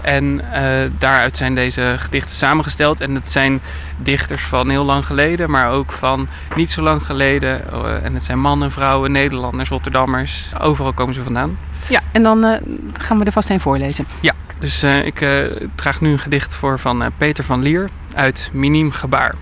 En 0.01 0.51
eh, 0.51 0.91
daaruit 0.97 1.37
zijn 1.37 1.55
deze 1.55 1.95
gedichten 1.97 2.35
samengesteld. 2.35 2.99
En 2.99 3.15
het 3.15 3.31
zijn 3.31 3.61
dichters 3.97 4.43
van 4.43 4.69
heel 4.69 4.83
lang 4.83 5.05
geleden, 5.05 5.49
maar 5.49 5.71
ook 5.71 5.91
van 5.91 6.27
niet 6.55 6.71
zo 6.71 6.81
lang 6.81 7.05
geleden. 7.05 7.71
Eh, 7.71 8.03
en 8.03 8.13
het 8.13 8.23
zijn 8.23 8.39
mannen, 8.39 8.71
vrouwen, 8.71 9.11
Nederlanders, 9.11 9.69
Rotterdammers. 9.69 10.47
Overal 10.59 10.93
komen 10.93 11.13
ze 11.13 11.23
vandaan. 11.23 11.57
Ja, 11.89 12.01
en 12.11 12.23
dan 12.23 12.43
eh, 12.43 12.61
gaan 12.93 13.19
we 13.19 13.25
er 13.25 13.31
vast 13.31 13.49
een 13.49 13.59
voorlezen. 13.59 14.07
Ja, 14.19 14.33
dus 14.59 14.83
ik 14.83 15.21
eh, 15.21 15.29
draag 15.75 16.01
nu 16.01 16.11
een 16.11 16.19
gedicht 16.19 16.55
voor 16.55 16.79
van 16.79 17.11
Peter 17.17 17.43
van 17.43 17.61
Lier 17.61 17.89
uit 18.15 18.49
Miniem 18.53 18.91
Gebaar. 18.91 19.35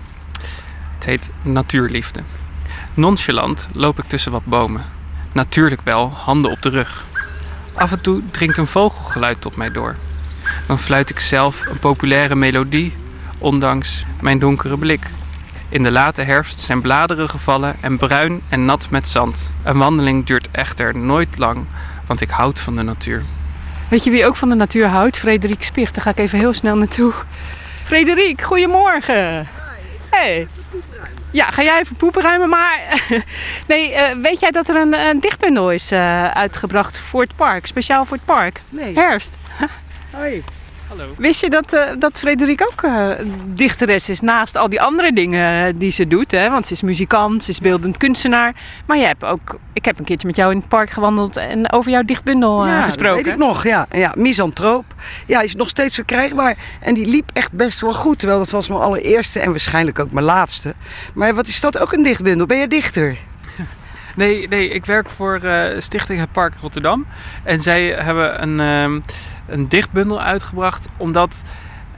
Het 0.94 1.04
heet 1.04 1.30
Natuurliefde. 1.42 2.20
Nonchalant 2.94 3.68
loop 3.72 3.98
ik 3.98 4.04
tussen 4.04 4.32
wat 4.32 4.44
bomen. 4.44 4.82
Natuurlijk 5.32 5.80
wel, 5.84 6.10
handen 6.10 6.50
op 6.50 6.62
de 6.62 6.68
rug. 6.68 7.04
Af 7.74 7.92
en 7.92 8.00
toe 8.00 8.22
dringt 8.30 8.56
een 8.56 8.66
vogelgeluid 8.66 9.40
tot 9.40 9.56
mij 9.56 9.70
door. 9.70 9.96
Dan 10.66 10.78
fluit 10.78 11.10
ik 11.10 11.20
zelf 11.20 11.66
een 11.66 11.78
populaire 11.78 12.34
melodie, 12.34 12.94
ondanks 13.38 14.04
mijn 14.20 14.38
donkere 14.38 14.78
blik. 14.78 15.06
In 15.68 15.82
de 15.82 15.90
late 15.90 16.22
herfst 16.22 16.60
zijn 16.60 16.80
bladeren 16.80 17.30
gevallen 17.30 17.76
en 17.80 17.98
bruin 17.98 18.42
en 18.48 18.64
nat 18.64 18.90
met 18.90 19.08
zand. 19.08 19.54
Een 19.62 19.78
wandeling 19.78 20.26
duurt 20.26 20.48
echter 20.50 20.98
nooit 20.98 21.38
lang, 21.38 21.64
want 22.06 22.20
ik 22.20 22.30
houd 22.30 22.60
van 22.60 22.76
de 22.76 22.82
natuur. 22.82 23.22
Weet 23.88 24.04
je 24.04 24.10
wie 24.10 24.26
ook 24.26 24.36
van 24.36 24.48
de 24.48 24.54
natuur 24.54 24.86
houdt? 24.86 25.18
Frederik 25.18 25.62
Spicht. 25.64 25.94
Daar 25.94 26.04
ga 26.04 26.10
ik 26.10 26.18
even 26.18 26.38
heel 26.38 26.52
snel 26.52 26.76
naartoe. 26.76 27.12
Frederik, 27.82 28.42
goedemorgen. 28.42 29.48
Hey. 30.10 30.48
Ja, 31.30 31.50
ga 31.50 31.62
jij 31.62 31.78
even 31.78 31.96
poepen 31.96 32.22
ruimen, 32.22 32.48
maar... 32.48 33.02
nee, 33.68 33.92
eh, 33.92 34.16
weet 34.22 34.40
jij 34.40 34.50
dat 34.50 34.68
er 34.68 34.76
een, 34.76 34.94
een 34.94 35.20
dichtbundel 35.20 35.72
is 35.72 35.90
eh, 35.90 36.30
uitgebracht 36.30 36.98
voor 36.98 37.20
het 37.20 37.36
park? 37.36 37.66
Speciaal 37.66 38.04
voor 38.04 38.16
het 38.16 38.26
park? 38.26 38.60
Nee. 38.68 38.94
Herfst. 38.94 39.36
Hoi. 40.16 40.44
Hallo. 40.88 41.14
Wist 41.18 41.40
je 41.40 41.50
dat, 41.50 41.72
eh, 41.72 41.82
dat 41.98 42.18
Frederik 42.18 42.62
ook 42.62 42.82
eh, 42.82 43.08
dichteres 43.46 44.08
is 44.08 44.20
naast 44.20 44.56
al 44.56 44.68
die 44.68 44.80
andere 44.80 45.12
dingen 45.12 45.66
eh, 45.66 45.74
die 45.76 45.90
ze 45.90 46.06
doet? 46.06 46.30
Hè? 46.30 46.50
Want 46.50 46.66
ze 46.66 46.72
is 46.72 46.82
muzikant, 46.82 47.44
ze 47.44 47.50
is 47.50 47.60
beeldend 47.60 47.96
kunstenaar. 47.96 48.54
Maar 48.86 48.96
jij 48.98 49.06
hebt 49.06 49.24
ook... 49.24 49.58
Ik 49.72 49.84
heb 49.84 49.98
een 49.98 50.04
keertje 50.04 50.26
met 50.26 50.36
jou 50.36 50.50
in 50.52 50.58
het 50.58 50.68
park 50.68 50.90
gewandeld 50.90 51.36
en 51.36 51.72
over 51.72 51.90
jouw 51.90 52.02
dichtbundel 52.02 52.62
eh, 52.64 52.68
ja, 52.68 52.82
gesproken. 52.82 53.16
Dat 53.16 53.24
weet 53.24 53.34
ik 53.34 53.40
nog, 53.40 53.64
ja. 53.64 53.86
ja. 53.90 54.12
Misantroop. 54.16 54.84
Ja, 55.26 55.40
is 55.40 55.54
nog 55.54 55.68
steeds 55.68 55.94
verkrijgbaar. 55.94 56.56
En 56.80 56.94
die 56.94 57.06
liep 57.06 57.30
echt 57.32 57.52
best 57.52 57.80
wel 57.80 57.94
goed. 57.94 58.18
Terwijl 58.18 58.38
dat 58.40 58.50
was 58.50 58.68
mijn 58.68 58.80
allereerste 58.80 59.40
en 59.40 59.50
waarschijnlijk 59.50 59.98
ook 59.98 60.10
mijn 60.10 60.24
laatste. 60.24 60.74
Maar 61.14 61.34
wat 61.34 61.46
is 61.46 61.60
dat 61.60 61.78
ook 61.78 61.92
een 61.92 62.02
dichtbundel? 62.02 62.46
Ben 62.46 62.58
je 62.58 62.68
dichter? 62.68 63.16
Nee, 64.16 64.48
nee, 64.48 64.68
ik 64.68 64.86
werk 64.86 65.10
voor 65.10 65.34
eh, 65.34 65.80
Stichting 65.80 66.20
Het 66.20 66.32
Park 66.32 66.54
Rotterdam. 66.60 67.06
En 67.44 67.60
zij 67.60 67.86
hebben 67.86 68.42
een, 68.42 68.60
ehm, 68.60 69.00
een 69.48 69.68
dichtbundel 69.68 70.22
uitgebracht 70.22 70.88
omdat 70.96 71.42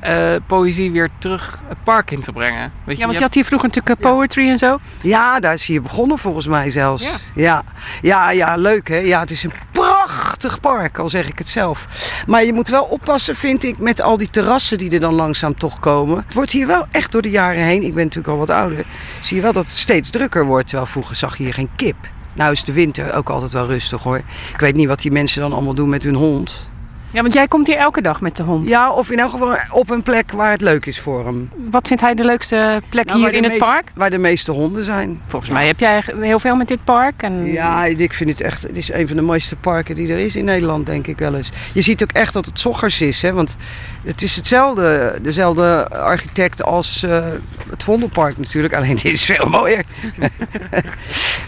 eh, 0.01 0.35
poëzie 0.47 0.91
weer 0.91 1.09
terug 1.19 1.59
het 1.69 1.83
park 1.85 2.11
in 2.11 2.21
te 2.21 2.33
brengen. 2.33 2.73
Weet 2.85 2.99
Ja, 2.99 3.05
want 3.05 3.17
je 3.17 3.23
had 3.23 3.35
hier 3.35 3.45
vroeger 3.45 3.69
natuurlijk 3.69 4.01
eh, 4.01 4.11
poetry 4.11 4.49
en 4.49 4.59
zo. 4.59 4.79
Ja, 5.01 5.41
daar 5.41 5.55
is 5.55 5.67
hij 5.67 5.83
begonnen 5.83 6.19
volgens 6.19 6.47
mij 6.47 6.71
zelfs. 6.71 7.03
Ja. 7.03 7.17
Ja. 7.35 7.63
ja, 8.03 8.31
ja, 8.31 8.57
leuk 8.57 8.89
hè. 8.89 8.97
Ja, 8.97 9.21
het 9.21 9.31
is 9.31 9.43
een 9.43 9.53
prachtig 9.73 10.61
park, 10.61 10.99
al 10.99 11.09
zeg 11.09 11.29
ik 11.29 11.39
het 11.39 11.49
zelf. 11.49 11.87
Maar 12.27 12.45
je 12.45 12.53
moet 12.53 12.69
wel 12.69 12.85
oppassen, 12.85 13.37
vind 13.37 13.65
ik, 13.65 13.79
met 13.79 14.01
al 14.01 14.17
die 14.17 14.31
terrassen 14.31 14.79
die 14.79 14.91
er 14.91 15.01
dan 15.01 15.15
langzaam 15.15 15.59
toch 15.59 15.81
komen. 15.81 16.23
Het 16.25 16.35
wordt 16.35 16.51
hier 16.51 16.67
wel 16.67 16.87
echt 16.91 17.13
door 17.13 17.23
de 17.23 17.31
jaren 17.31 17.63
heen, 17.63 17.83
ik 17.83 17.95
ben 17.95 18.05
natuurlijk 18.05 18.29
al 18.29 18.39
wat 18.39 18.51
ouder, 18.51 18.87
zie 19.21 19.37
je 19.37 19.43
wel 19.43 19.53
dat 19.53 19.65
het 19.65 19.77
steeds 19.77 20.11
drukker 20.11 20.45
wordt. 20.45 20.67
Terwijl 20.67 20.89
vroeger 20.89 21.17
zag 21.17 21.37
je 21.37 21.45
hier 21.45 21.55
geen 21.55 21.71
kip. 21.77 21.97
Nou 22.33 22.53
is 22.53 22.65
de 22.65 22.73
winter 22.73 23.15
ook 23.15 23.31
altijd 23.31 23.53
wel 23.53 23.67
rustig 23.67 24.03
hoor. 24.03 24.23
Ik 24.53 24.61
weet 24.61 24.77
niet 24.77 24.89
wat 24.89 25.01
die 25.01 25.11
mensen 25.11 25.41
dan 25.41 25.53
allemaal 25.53 25.75
doen 25.75 25.89
met 25.89 26.03
hun 26.03 26.15
hond. 26.15 26.71
Ja, 27.11 27.21
want 27.23 27.33
jij 27.35 27.49
komt 27.49 27.67
hier 27.67 27.77
elke 27.77 28.03
dag 28.03 28.21
met 28.21 28.37
de 28.37 28.43
hond. 28.43 28.69
Ja, 28.69 28.93
of 28.93 29.11
in 29.11 29.19
elk 29.19 29.31
geval 29.31 29.57
op 29.71 29.91
een 29.91 30.03
plek 30.03 30.33
waar 30.33 30.51
het 30.51 30.61
leuk 30.61 30.87
is 30.87 31.01
voor 31.01 31.25
hem. 31.25 31.51
Wat 31.71 31.87
vindt 31.87 32.03
hij 32.03 32.15
de 32.15 32.25
leukste 32.25 32.81
plek 32.89 33.07
Nou, 33.07 33.19
hier 33.19 33.33
in 33.33 33.43
het 33.43 33.53
meest- 33.53 33.65
park? 33.65 33.91
Waar 33.95 34.11
de 34.11 34.19
meeste 34.19 34.53
honden 34.53 34.85
zijn. 34.85 35.21
Volgens 35.27 35.51
mij 35.51 35.67
heb 35.67 35.81
jij 35.81 36.03
heel 36.21 36.39
veel 36.39 36.57
met 36.57 36.69
dit 36.69 36.85
park. 36.85 37.23
En... 37.23 37.53
Ja, 37.53 37.85
ik 37.85 38.13
vind 38.13 38.31
het 38.31 38.41
echt. 38.41 38.63
Het 38.63 38.77
is 38.77 38.93
een 38.93 39.07
van 39.07 39.17
de 39.17 39.23
mooiste 39.23 39.57
parken 39.57 39.95
die 39.95 40.13
er 40.13 40.19
is 40.19 40.37
in 40.37 40.45
Nederland, 40.45 40.87
denk 40.87 41.07
ik 41.07 41.19
wel 41.19 41.35
eens. 41.35 41.51
Je 41.73 41.81
ziet 41.81 42.03
ook 42.03 42.13
echt 42.13 42.33
dat 42.33 42.47
het 42.47 42.61
Zoggers 42.61 43.01
is, 43.01 43.23
hè? 43.23 43.33
Want 43.33 43.57
het 44.05 44.23
is 44.23 44.37
hetzelfde, 44.37 45.19
dezelfde 45.23 45.89
architect 45.89 46.63
als 46.63 47.03
eh, 47.03 47.27
het 47.71 47.83
Vondelpark 47.85 48.39
natuurlijk. 48.39 48.75
Alleen 48.75 48.97
dit 48.97 49.05
is 49.05 49.25
veel 49.25 49.47
mooier. 49.49 49.85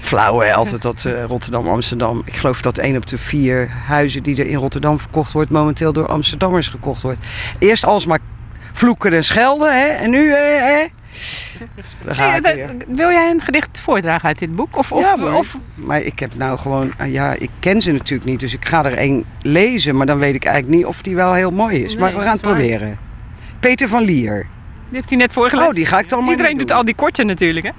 Flauw 0.00 0.38
hè, 0.40 0.54
altijd 0.54 0.82
dat 0.82 1.04
eh, 1.04 1.24
Rotterdam, 1.24 1.68
Amsterdam. 1.68 2.22
Ik 2.24 2.36
geloof 2.36 2.60
dat 2.60 2.78
één 2.78 2.96
op 2.96 3.06
de 3.06 3.18
vier 3.18 3.68
huizen 3.86 4.22
die 4.22 4.36
er 4.36 4.46
in 4.46 4.56
Rotterdam 4.58 4.98
verkocht 4.98 5.32
wordt, 5.32 5.49
momenteel 5.50 5.92
door 5.92 6.06
Amsterdammers 6.06 6.68
gekocht 6.68 7.02
wordt. 7.02 7.26
Eerst 7.58 7.84
alsmaar 7.84 8.18
vloeken 8.72 9.12
en 9.12 9.24
schelden, 9.24 9.80
hè? 9.80 9.86
En 9.86 10.10
nu, 10.10 10.30
hè? 10.30 10.38
hè? 10.38 10.86
Hey, 12.06 12.40
eh, 12.40 12.68
wil 12.88 13.10
jij 13.10 13.30
een 13.30 13.40
gedicht 13.40 13.80
voordragen 13.80 14.28
uit 14.28 14.38
dit 14.38 14.54
boek? 14.54 14.76
Of, 14.76 14.92
of, 14.92 15.02
Ja, 15.04 15.16
maar, 15.16 15.34
of 15.34 15.56
maar 15.74 16.00
ik 16.00 16.18
heb 16.18 16.34
nou 16.34 16.58
gewoon, 16.58 16.92
ah 16.98 17.12
ja, 17.12 17.32
ik 17.32 17.50
ken 17.58 17.80
ze 17.80 17.92
natuurlijk 17.92 18.30
niet, 18.30 18.40
dus 18.40 18.54
ik 18.54 18.64
ga 18.64 18.84
er 18.84 18.96
één 18.96 19.24
lezen, 19.42 19.96
maar 19.96 20.06
dan 20.06 20.18
weet 20.18 20.34
ik 20.34 20.44
eigenlijk 20.44 20.76
niet 20.76 20.86
of 20.86 21.02
die 21.02 21.14
wel 21.14 21.32
heel 21.32 21.50
mooi 21.50 21.84
is. 21.84 21.92
Nee, 21.92 22.00
maar 22.00 22.14
we 22.14 22.20
gaan 22.20 22.32
het 22.32 22.40
waar. 22.40 22.54
proberen. 22.54 22.98
Peter 23.60 23.88
van 23.88 24.02
Lier. 24.02 24.46
die 24.88 24.96
heeft 24.96 25.08
hij 25.08 25.18
net 25.18 25.32
voorgelezen? 25.32 25.68
Oh, 25.68 25.74
die 25.74 25.86
ga 25.86 25.98
ik 25.98 26.08
dan 26.08 26.20
maar 26.20 26.30
Iedereen 26.30 26.58
doet 26.58 26.72
al 26.72 26.84
die 26.84 26.94
korte 26.94 27.24
natuurlijk, 27.24 27.66
hè? 27.66 27.72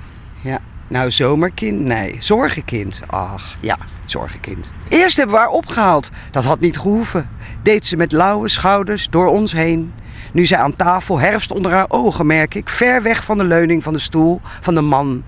Ja, 0.49 0.59
nou 0.91 1.11
zomerkind, 1.11 1.79
nee, 1.79 2.15
zorgenkind. 2.19 3.01
Ach, 3.07 3.57
ja, 3.61 3.77
zorgenkind. 4.05 4.67
Eerst 4.87 5.17
hebben 5.17 5.35
we 5.35 5.41
haar 5.41 5.49
opgehaald. 5.49 6.09
Dat 6.31 6.43
had 6.43 6.59
niet 6.59 6.77
gehoeven. 6.77 7.29
Deed 7.63 7.85
ze 7.85 7.97
met 7.97 8.11
lauwe 8.11 8.49
schouders 8.49 9.09
door 9.09 9.27
ons 9.27 9.51
heen. 9.51 9.93
Nu 10.33 10.45
zij 10.45 10.57
aan 10.57 10.75
tafel 10.75 11.19
herfst 11.19 11.51
onder 11.51 11.71
haar 11.71 11.85
ogen, 11.87 12.25
merk 12.25 12.55
ik, 12.55 12.69
ver 12.69 13.01
weg 13.01 13.23
van 13.23 13.37
de 13.37 13.43
leuning 13.43 13.83
van 13.83 13.93
de 13.93 13.99
stoel 13.99 14.41
van 14.43 14.75
de 14.75 14.81
man, 14.81 15.23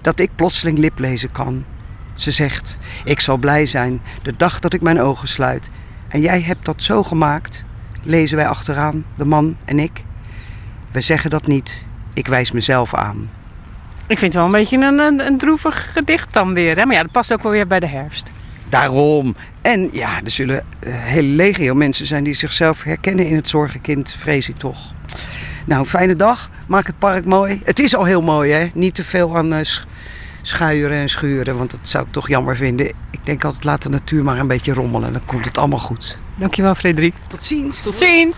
dat 0.00 0.18
ik 0.18 0.30
plotseling 0.34 0.78
liplezen 0.78 1.30
kan. 1.30 1.64
Ze 2.14 2.30
zegt, 2.30 2.78
ik 3.04 3.20
zal 3.20 3.36
blij 3.36 3.66
zijn 3.66 4.00
de 4.22 4.36
dag 4.36 4.60
dat 4.60 4.72
ik 4.72 4.80
mijn 4.80 5.00
ogen 5.00 5.28
sluit. 5.28 5.70
En 6.08 6.20
jij 6.20 6.40
hebt 6.40 6.64
dat 6.64 6.82
zo 6.82 7.02
gemaakt, 7.02 7.64
lezen 8.02 8.36
wij 8.36 8.46
achteraan, 8.46 9.04
de 9.16 9.24
man 9.24 9.56
en 9.64 9.78
ik. 9.78 10.04
We 10.90 11.00
zeggen 11.00 11.30
dat 11.30 11.46
niet, 11.46 11.86
ik 12.14 12.26
wijs 12.26 12.52
mezelf 12.52 12.94
aan. 12.94 13.37
Ik 14.08 14.18
vind 14.18 14.20
het 14.20 14.34
wel 14.34 14.44
een 14.44 14.52
beetje 14.60 14.76
een, 14.76 14.98
een, 14.98 15.26
een 15.26 15.38
droevig 15.38 15.92
gedicht 15.92 16.32
dan 16.32 16.54
weer, 16.54 16.76
hè? 16.76 16.86
Maar 16.86 16.96
ja, 16.96 17.02
dat 17.02 17.12
past 17.12 17.32
ook 17.32 17.42
wel 17.42 17.52
weer 17.52 17.66
bij 17.66 17.80
de 17.80 17.86
herfst. 17.86 18.30
Daarom. 18.68 19.36
En 19.62 19.88
ja, 19.92 20.20
er 20.24 20.30
zullen 20.30 20.64
eh, 20.80 20.92
hele 20.94 21.28
legio 21.28 21.74
mensen 21.74 22.06
zijn 22.06 22.24
die 22.24 22.34
zichzelf 22.34 22.82
herkennen 22.82 23.26
in 23.26 23.36
het 23.36 23.48
zorgenkind, 23.48 24.16
vrees 24.18 24.48
ik 24.48 24.56
toch. 24.56 24.78
Nou, 25.64 25.86
fijne 25.86 26.16
dag. 26.16 26.50
Maak 26.66 26.86
het 26.86 26.98
park 26.98 27.24
mooi. 27.24 27.60
Het 27.64 27.78
is 27.78 27.96
al 27.96 28.04
heel 28.04 28.22
mooi, 28.22 28.52
hè? 28.52 28.70
Niet 28.74 28.94
te 28.94 29.04
veel 29.04 29.36
aan 29.36 29.52
eh, 29.52 29.64
sch- 29.64 29.84
schuieren 30.42 30.96
en 30.98 31.08
schuren, 31.08 31.56
want 31.58 31.70
dat 31.70 31.88
zou 31.88 32.04
ik 32.06 32.12
toch 32.12 32.28
jammer 32.28 32.56
vinden. 32.56 32.86
Ik 32.86 33.20
denk 33.26 33.44
altijd, 33.44 33.64
laat 33.64 33.82
de 33.82 33.88
natuur 33.88 34.24
maar 34.24 34.38
een 34.38 34.46
beetje 34.46 34.72
rommelen. 34.72 35.12
Dan 35.12 35.24
komt 35.24 35.44
het 35.44 35.58
allemaal 35.58 35.78
goed. 35.78 36.18
Dankjewel, 36.36 36.74
Frederik. 36.74 37.14
Tot 37.26 37.44
ziens. 37.44 37.82
Tot 37.82 37.98
ziens. 37.98 38.36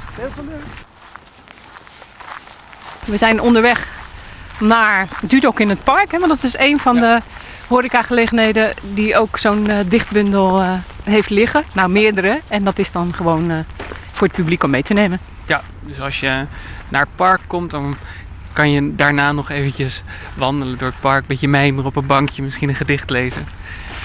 We 3.05 3.17
zijn 3.17 3.41
onderweg 3.41 3.99
naar 4.61 5.09
Dudok 5.23 5.61
in 5.61 5.69
het 5.69 5.85
park. 5.85 6.13
Hè? 6.13 6.19
Want 6.19 6.31
dat 6.31 6.43
is 6.43 6.59
een 6.59 6.79
van 6.79 6.97
de 6.97 7.21
horecagelegenheden 7.69 8.71
die 8.83 9.17
ook 9.17 9.39
zo'n 9.39 9.69
eh, 9.69 9.79
dichtbundel 9.87 10.61
eh, 10.61 10.73
heeft 11.05 11.31
liggen. 11.31 11.65
Nou, 11.73 11.91
meerdere. 11.91 12.41
En 12.49 12.65
dat 12.65 12.79
is 12.79 12.93
dan 12.93 13.15
gewoon 13.15 13.51
eh, 13.51 13.59
voor 14.13 14.27
het 14.27 14.37
publiek 14.37 14.63
om 14.63 14.71
mee 14.71 14.83
te 14.83 14.95
nemen. 14.95 15.21
Ja, 15.47 15.63
dus 15.81 16.01
als 16.01 16.21
je 16.21 16.47
naar 16.89 17.01
het 17.01 17.17
park 17.17 17.41
komt, 17.47 17.71
dan 17.71 17.97
kan 18.53 18.71
je 18.71 18.95
daarna 18.95 19.33
nog 19.33 19.51
eventjes 19.51 20.03
wandelen 20.35 20.79
door 20.79 20.89
het 20.89 21.01
park. 21.01 21.27
Beetje 21.27 21.49
mijmeren 21.49 21.87
op 21.87 21.97
een 21.97 22.07
bankje, 22.07 22.43
misschien 22.43 22.69
een 22.69 22.75
gedicht 22.75 23.11
lezen. 23.11 23.47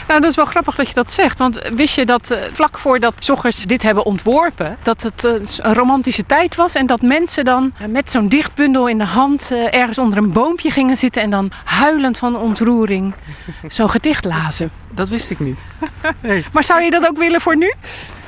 Nou, 0.07 0.19
dat 0.21 0.29
is 0.29 0.35
wel 0.35 0.45
grappig 0.45 0.75
dat 0.75 0.87
je 0.87 0.93
dat 0.93 1.11
zegt. 1.11 1.39
Want 1.39 1.69
wist 1.75 1.95
je 1.95 2.05
dat 2.05 2.31
eh, 2.31 2.43
vlak 2.53 2.77
voordat 2.77 3.13
Zoggers 3.19 3.63
dit 3.63 3.83
hebben 3.83 4.05
ontworpen, 4.05 4.77
dat 4.81 5.01
het 5.01 5.23
eh, 5.23 5.31
een 5.57 5.73
romantische 5.73 6.25
tijd 6.25 6.55
was 6.55 6.75
en 6.75 6.85
dat 6.85 7.01
mensen 7.01 7.45
dan 7.45 7.73
eh, 7.77 7.87
met 7.87 8.11
zo'n 8.11 8.29
dichtbundel 8.29 8.87
in 8.87 8.97
de 8.97 9.05
hand 9.05 9.51
ergens 9.69 9.97
onder 9.97 10.17
een 10.17 10.31
boompje 10.31 10.71
gingen 10.71 10.97
zitten 10.97 11.21
en 11.21 11.29
dan 11.29 11.51
huilend 11.63 12.17
van 12.17 12.37
ontroering 12.37 13.13
zo'n 13.67 13.89
gedicht 13.89 14.25
lazen. 14.25 14.71
Dat 14.91 15.09
wist 15.09 15.29
ik 15.29 15.39
niet. 15.39 15.59
Maar 16.53 16.63
zou 16.63 16.81
je 16.81 16.91
dat 16.91 17.07
ook 17.07 17.17
willen 17.17 17.41
voor 17.41 17.57
nu? 17.57 17.73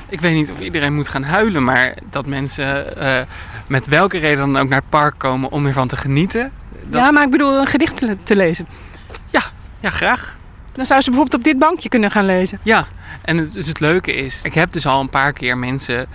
Ik 0.08 0.20
weet 0.20 0.34
niet 0.34 0.50
of 0.50 0.60
iedereen 0.60 0.94
moet 0.94 1.08
gaan 1.08 1.22
huilen, 1.22 1.64
maar 1.64 1.94
dat 2.10 2.26
mensen 2.26 2.86
met 3.66 3.86
welke 3.86 4.18
reden 4.18 4.52
dan 4.52 4.62
ook 4.62 4.68
naar 4.68 4.78
het 4.78 4.88
park 4.88 5.14
komen 5.18 5.50
om 5.50 5.66
ervan 5.66 5.88
te 5.88 5.96
genieten. 5.96 6.52
Dat... 6.84 7.00
Ja, 7.00 7.10
maar 7.10 7.22
ik 7.22 7.30
bedoel 7.30 7.58
een 7.58 7.66
gedicht 7.66 7.96
te, 7.96 8.16
te 8.22 8.36
lezen. 8.36 8.68
Ja, 9.80 9.90
graag. 9.90 10.37
Dan 10.78 10.86
zou 10.86 11.00
ze 11.00 11.10
bijvoorbeeld 11.10 11.40
op 11.40 11.44
dit 11.44 11.58
bankje 11.58 11.88
kunnen 11.88 12.10
gaan 12.10 12.24
lezen. 12.24 12.58
Ja, 12.62 12.86
en 13.22 13.38
het, 13.38 13.52
dus 13.52 13.66
het 13.66 13.80
leuke 13.80 14.12
is, 14.12 14.42
ik 14.42 14.54
heb 14.54 14.72
dus 14.72 14.86
al 14.86 15.00
een 15.00 15.08
paar 15.08 15.32
keer 15.32 15.58
mensen 15.58 16.06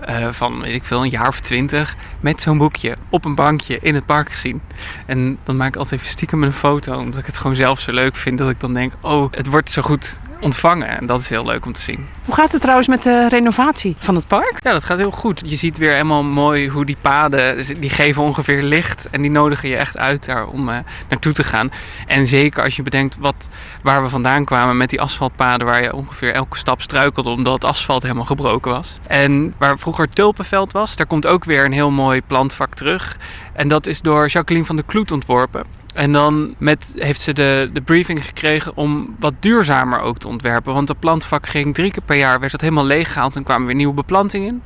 eh, 0.00 0.28
van, 0.30 0.60
weet 0.60 0.74
ik 0.74 0.84
veel, 0.84 1.02
een 1.02 1.10
jaar 1.10 1.28
of 1.28 1.40
twintig 1.40 1.96
met 2.20 2.40
zo'n 2.40 2.58
boekje 2.58 2.96
op 3.10 3.24
een 3.24 3.34
bankje 3.34 3.78
in 3.80 3.94
het 3.94 4.06
park 4.06 4.30
gezien. 4.30 4.62
En 5.06 5.38
dan 5.44 5.56
maak 5.56 5.68
ik 5.68 5.76
altijd 5.76 6.00
even 6.00 6.12
stiekem 6.12 6.42
een 6.42 6.52
foto, 6.52 6.98
omdat 6.98 7.20
ik 7.20 7.26
het 7.26 7.36
gewoon 7.36 7.56
zelf 7.56 7.80
zo 7.80 7.92
leuk 7.92 8.16
vind 8.16 8.38
dat 8.38 8.50
ik 8.50 8.60
dan 8.60 8.74
denk, 8.74 8.92
oh, 9.00 9.32
het 9.32 9.46
wordt 9.46 9.70
zo 9.70 9.82
goed 9.82 10.18
ontvangen. 10.46 10.88
En 10.88 11.06
dat 11.06 11.20
is 11.20 11.28
heel 11.28 11.44
leuk 11.44 11.66
om 11.66 11.72
te 11.72 11.80
zien. 11.80 12.06
Hoe 12.24 12.34
gaat 12.34 12.52
het 12.52 12.60
trouwens 12.60 12.88
met 12.88 13.02
de 13.02 13.28
renovatie 13.28 13.96
van 13.98 14.14
het 14.14 14.26
park? 14.26 14.58
Ja, 14.62 14.72
dat 14.72 14.84
gaat 14.84 14.98
heel 14.98 15.10
goed. 15.10 15.42
Je 15.46 15.56
ziet 15.56 15.78
weer 15.78 15.92
helemaal 15.92 16.24
mooi 16.24 16.68
hoe 16.68 16.84
die 16.84 16.96
paden, 17.00 17.64
die 17.80 17.90
geven 17.90 18.22
ongeveer 18.22 18.62
licht. 18.62 19.08
En 19.10 19.22
die 19.22 19.30
nodigen 19.30 19.68
je 19.68 19.76
echt 19.76 19.98
uit 19.98 20.24
daar 20.26 20.46
om 20.46 20.68
eh, 20.68 20.76
naartoe 21.08 21.32
te 21.32 21.44
gaan. 21.44 21.70
En 22.06 22.26
zeker 22.26 22.62
als 22.62 22.76
je 22.76 22.82
bedenkt 22.82 23.16
wat, 23.18 23.48
waar 23.82 24.02
we 24.02 24.08
vandaan 24.08 24.44
kwamen 24.44 24.76
met 24.76 24.90
die 24.90 25.00
asfaltpaden... 25.00 25.66
waar 25.66 25.82
je 25.82 25.94
ongeveer 25.94 26.32
elke 26.32 26.58
stap 26.58 26.82
struikelde 26.82 27.30
omdat 27.30 27.54
het 27.54 27.64
asfalt 27.64 28.02
helemaal 28.02 28.24
gebroken 28.24 28.70
was. 28.70 28.98
En 29.06 29.54
waar 29.58 29.78
vroeger 29.78 30.08
tulpenveld 30.08 30.72
was, 30.72 30.96
daar 30.96 31.06
komt 31.06 31.26
ook 31.26 31.44
weer 31.44 31.64
een 31.64 31.72
heel 31.72 31.90
mooi 31.90 32.22
plantvak 32.22 32.74
terug. 32.74 33.16
En 33.52 33.68
dat 33.68 33.86
is 33.86 34.00
door 34.00 34.28
Jacqueline 34.28 34.66
van 34.66 34.76
der 34.76 34.84
Kloet 34.84 35.12
ontworpen. 35.12 35.84
En 35.96 36.12
dan 36.12 36.54
met, 36.58 36.92
heeft 36.98 37.20
ze 37.20 37.32
de, 37.32 37.70
de 37.72 37.80
briefing 37.80 38.24
gekregen 38.24 38.76
om 38.76 39.14
wat 39.18 39.34
duurzamer 39.40 40.00
ook 40.00 40.18
te 40.18 40.28
ontwerpen. 40.28 40.74
Want 40.74 40.86
dat 40.86 40.98
plantvak 40.98 41.46
ging 41.46 41.74
drie 41.74 41.90
keer 41.90 42.02
per 42.02 42.16
jaar, 42.16 42.40
werd 42.40 42.52
dat 42.52 42.60
helemaal 42.60 42.84
leeggehaald 42.84 43.36
en 43.36 43.42
kwamen 43.42 43.66
weer 43.66 43.76
nieuwe 43.76 43.94
beplanting 43.94 44.46
in. 44.46 44.62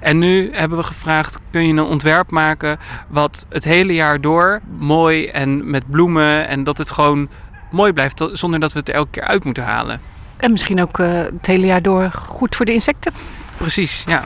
En 0.00 0.18
nu 0.18 0.50
hebben 0.52 0.78
we 0.78 0.84
gevraagd, 0.84 1.38
kun 1.50 1.66
je 1.66 1.72
een 1.72 1.82
ontwerp 1.82 2.30
maken 2.30 2.78
wat 3.08 3.46
het 3.48 3.64
hele 3.64 3.94
jaar 3.94 4.20
door 4.20 4.60
mooi 4.78 5.26
en 5.26 5.70
met 5.70 5.90
bloemen 5.90 6.48
en 6.48 6.64
dat 6.64 6.78
het 6.78 6.90
gewoon 6.90 7.28
mooi 7.70 7.92
blijft 7.92 8.24
zonder 8.32 8.60
dat 8.60 8.72
we 8.72 8.78
het 8.78 8.88
elke 8.88 9.10
keer 9.10 9.22
uit 9.22 9.44
moeten 9.44 9.64
halen. 9.64 10.00
En 10.36 10.50
misschien 10.50 10.82
ook 10.82 10.98
eh, 10.98 11.12
het 11.12 11.46
hele 11.46 11.66
jaar 11.66 11.82
door 11.82 12.10
goed 12.10 12.56
voor 12.56 12.66
de 12.66 12.72
insecten. 12.72 13.12
Precies, 13.56 14.04
ja. 14.06 14.24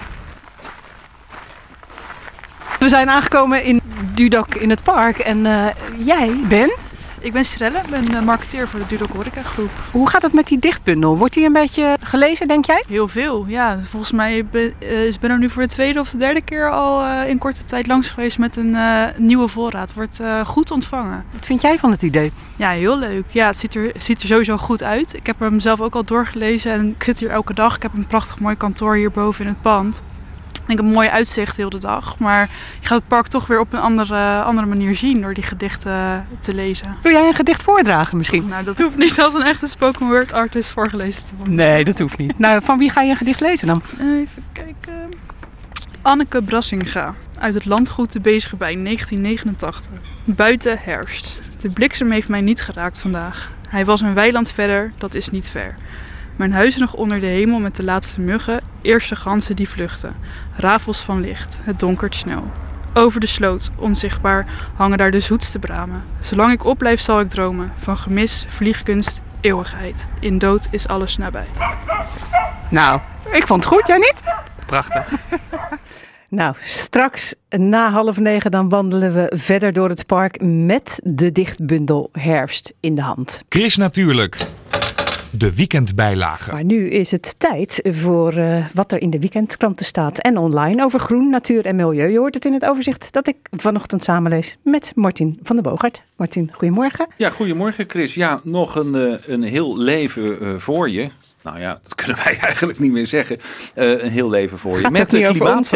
We 2.79 2.89
zijn 2.89 3.11
aangekomen 3.11 3.65
in 3.65 3.81
Dudok 4.15 4.55
in 4.55 4.71
het 4.71 4.83
park. 4.83 5.19
En 5.19 5.47
eh, 5.47 5.67
jij 6.05 6.37
bent? 6.49 6.95
Ik 7.21 7.33
ben 7.33 7.45
Strelle, 7.45 7.79
ik 7.79 7.91
ben 7.91 8.15
eh, 8.15 8.23
marketeer 8.23 8.69
voor 8.69 8.81
de 8.81 8.87
Dudok 8.87 9.13
Horeca 9.13 9.43
Groep. 9.43 9.71
Hoe 9.93 10.09
gaat 10.09 10.23
het 10.23 10.33
met 10.33 10.47
die 10.47 10.59
dichtbundel? 10.59 11.17
Wordt 11.17 11.35
die 11.35 11.47
een 11.47 11.53
beetje 11.53 11.97
gelezen, 12.01 12.49
denk 12.49 12.65
jij? 12.65 12.85
Heel 12.89 13.09
veel, 13.09 13.45
ja. 13.49 13.79
Volgens 13.83 14.13
mij 14.13 14.47
ben, 14.47 14.75
eh, 14.79 15.07
is 15.07 15.19
ben 15.19 15.31
er 15.31 15.39
nu 15.39 15.51
voor 15.51 15.63
de 15.63 15.69
tweede 15.69 16.01
of 16.01 16.11
de 16.11 16.17
derde 16.17 16.41
keer 16.41 16.71
al 16.71 17.25
in 17.27 17.39
korte 17.39 17.65
tijd 17.65 17.87
langs 17.87 18.09
geweest 18.09 18.39
met 18.39 18.57
een 18.57 18.77
nieuwe 19.17 19.49
voorraad. 19.49 19.95
Wordt 19.95 20.21
goed 20.45 20.71
ontvangen. 20.71 21.25
Wat 21.33 21.47
vind 21.47 21.61
jij 21.61 21.79
van 21.79 21.91
het 21.91 22.03
idee? 22.03 22.33
Ja, 22.57 22.71
heel 22.71 22.99
leuk. 22.99 23.25
Ja, 23.29 23.47
het 23.47 23.57
ziet 23.57 23.75
er, 23.75 23.93
ziet 23.99 24.23
er 24.23 24.29
sowieso 24.29 24.57
goed 24.57 24.83
uit. 24.83 25.15
Ik 25.15 25.27
heb 25.27 25.41
hem 25.41 25.61
zelf 25.61 25.81
ook 25.81 25.95
al 25.95 26.05
doorgelezen 26.05 26.73
en 26.73 26.89
ik 26.89 27.03
zit 27.03 27.19
hier 27.19 27.31
elke 27.31 27.55
dag. 27.55 27.77
Ik 27.77 27.83
heb 27.83 27.95
een 27.95 28.07
prachtig 28.07 28.39
mooi 28.39 28.57
kantoor 28.57 28.95
hierboven 28.95 29.45
in 29.45 29.51
het 29.51 29.63
pand. 29.63 30.03
En 30.67 30.73
ik 30.73 30.77
heb 30.77 30.87
een 30.87 30.93
mooi 30.93 31.09
uitzicht 31.09 31.57
heel 31.57 31.71
de 31.71 31.79
dag. 31.79 32.19
Maar 32.19 32.49
je 32.81 32.87
gaat 32.87 32.99
het 32.99 33.09
park 33.09 33.27
toch 33.27 33.47
weer 33.47 33.61
op 33.61 33.73
een 33.73 33.81
andere, 33.81 34.43
andere 34.43 34.67
manier 34.67 34.97
zien 34.97 35.21
door 35.21 35.35
die 35.35 35.45
gedichten 35.45 36.27
te 36.41 36.55
lezen. 36.55 36.95
Wil 37.03 37.13
jij 37.13 37.27
een 37.27 37.35
gedicht 37.35 37.63
voordragen 37.63 38.17
misschien? 38.17 38.49
Nou, 38.49 38.65
dat 38.65 38.79
hoeft 38.79 38.97
niet 38.97 39.21
als 39.21 39.35
een 39.35 39.43
echte 39.43 39.67
spoken 39.67 40.07
word 40.07 40.33
artist 40.33 40.71
voorgelezen 40.71 41.27
te 41.27 41.35
worden. 41.37 41.55
Nee, 41.55 41.85
dat 41.85 41.99
hoeft 41.99 42.19
niet. 42.19 42.39
nou, 42.39 42.63
van 42.63 42.79
wie 42.79 42.91
ga 42.91 43.03
je 43.03 43.11
een 43.11 43.17
gedicht 43.17 43.41
lezen 43.41 43.67
dan? 43.67 43.83
Even 44.01 44.45
kijken. 44.53 45.09
Anneke 46.03 46.43
Brassinga. 46.43 47.15
Uit 47.39 47.55
het 47.55 47.65
landgoed 47.65 48.13
de 48.13 48.21
Bezige 48.21 48.57
bij 48.57 48.75
1989. 48.75 49.93
Buiten 50.25 50.79
herfst. 50.81 51.43
De 51.61 51.71
bliksem 51.71 52.11
heeft 52.11 52.29
mij 52.29 52.41
niet 52.41 52.61
geraakt 52.61 52.99
vandaag. 52.99 53.51
Hij 53.69 53.85
was 53.85 54.01
een 54.01 54.15
weiland 54.15 54.51
verder, 54.53 54.93
dat 54.99 55.15
is 55.15 55.31
niet 55.31 55.51
ver. 55.51 55.77
Mijn 56.37 56.53
huis 56.53 56.77
nog 56.77 56.95
onder 56.95 57.21
de 57.21 57.27
hemel 57.27 57.59
met 57.59 57.77
de 57.77 57.85
laatste 57.85 58.21
muggen, 58.21 58.61
eerste 58.83 59.17
ganzen 59.17 59.57
die 59.57 59.69
vluchten. 59.69 60.15
Rafels 60.57 61.01
van 61.01 61.21
licht, 61.21 61.61
het 61.65 61.81
donkert 61.81 62.15
snel. 62.15 62.51
Over 62.95 63.21
de 63.21 63.27
sloot, 63.27 63.71
onzichtbaar, 63.77 64.47
hangen 64.75 64.99
daar 64.99 65.11
de 65.11 65.21
zoetste 65.21 65.59
bramen. 65.59 66.05
Zolang 66.21 66.53
ik 66.53 66.65
opblijf 66.65 67.01
zal 67.01 67.21
ik 67.21 67.31
dromen, 67.31 67.73
van 67.79 67.99
gemis, 67.99 68.45
vliegkunst, 68.49 69.21
eeuwigheid. 69.41 70.07
In 70.21 70.39
dood 70.39 70.69
is 70.71 70.89
alles 70.89 71.17
nabij. 71.17 71.47
Nou, 72.71 73.01
ik 73.33 73.47
vond 73.47 73.65
het 73.65 73.73
goed, 73.73 73.87
jij 73.87 73.99
niet? 73.99 74.23
Prachtig. 74.67 75.09
Nou, 76.29 76.55
straks 76.65 77.35
na 77.49 77.91
half 77.91 78.19
negen 78.19 78.51
dan 78.51 78.69
wandelen 78.69 79.13
we 79.13 79.33
verder 79.37 79.73
door 79.73 79.89
het 79.89 80.07
park 80.07 80.41
met 80.41 81.01
de 81.05 81.33
dichtbundel 81.33 82.09
Herfst 82.13 82.73
in 82.81 82.95
de 82.95 83.03
hand. 83.03 83.43
Chris 83.49 83.77
Natuurlijk. 83.77 84.37
De 85.39 85.55
weekendbijlage. 85.55 86.53
Maar 86.53 86.65
nu 86.65 86.89
is 86.89 87.11
het 87.11 87.35
tijd 87.39 87.81
voor 87.83 88.33
eh, 88.33 88.67
wat 88.75 88.93
er 88.93 89.01
in 89.01 89.11
de 89.11 89.19
weekendkranten 89.19 89.87
staat 89.87 90.19
en 90.19 90.37
online 90.39 90.85
over 90.85 91.01
groen, 91.01 91.31
natuur 91.31 91.67
en 91.67 91.77
milieu. 91.77 92.11
Je 92.11 92.19
hoort 92.19 92.35
het 92.35 92.45
in 92.45 92.53
het 92.53 92.65
overzicht 92.65 93.13
dat 93.13 93.29
ik 93.29 93.37
vanochtend 93.51 94.05
samenlees 94.05 94.57
met 94.63 94.93
Martin 94.95 95.39
van 95.43 95.57
der 95.57 95.65
Boogart. 95.65 96.03
Martin, 96.17 96.51
goedemorgen. 96.53 97.07
Ja, 97.17 97.31
goedemorgen 97.31 97.85
Chris. 97.89 98.15
Ja, 98.15 98.41
nog 98.43 98.75
een, 98.75 98.95
eh, 98.95 99.15
een 99.27 99.43
heel 99.43 99.79
leven 99.79 100.41
eh, 100.41 100.55
voor 100.57 100.91
je. 100.91 101.11
Nou 101.43 101.61
ja, 101.61 101.81
dat 101.83 101.95
kunnen 101.95 102.17
wij 102.25 102.39
eigenlijk 102.39 102.79
niet 102.79 102.93
meer 102.93 103.07
zeggen. 103.07 103.39
Eh, 103.75 104.03
een 104.03 104.11
heel 104.11 104.31
leven 104.31 104.59
voor 104.59 104.77
je. 104.77 104.83
Gaat 104.83 104.93
Met 104.93 105.11
de 105.11 105.29
ons, 105.55 105.73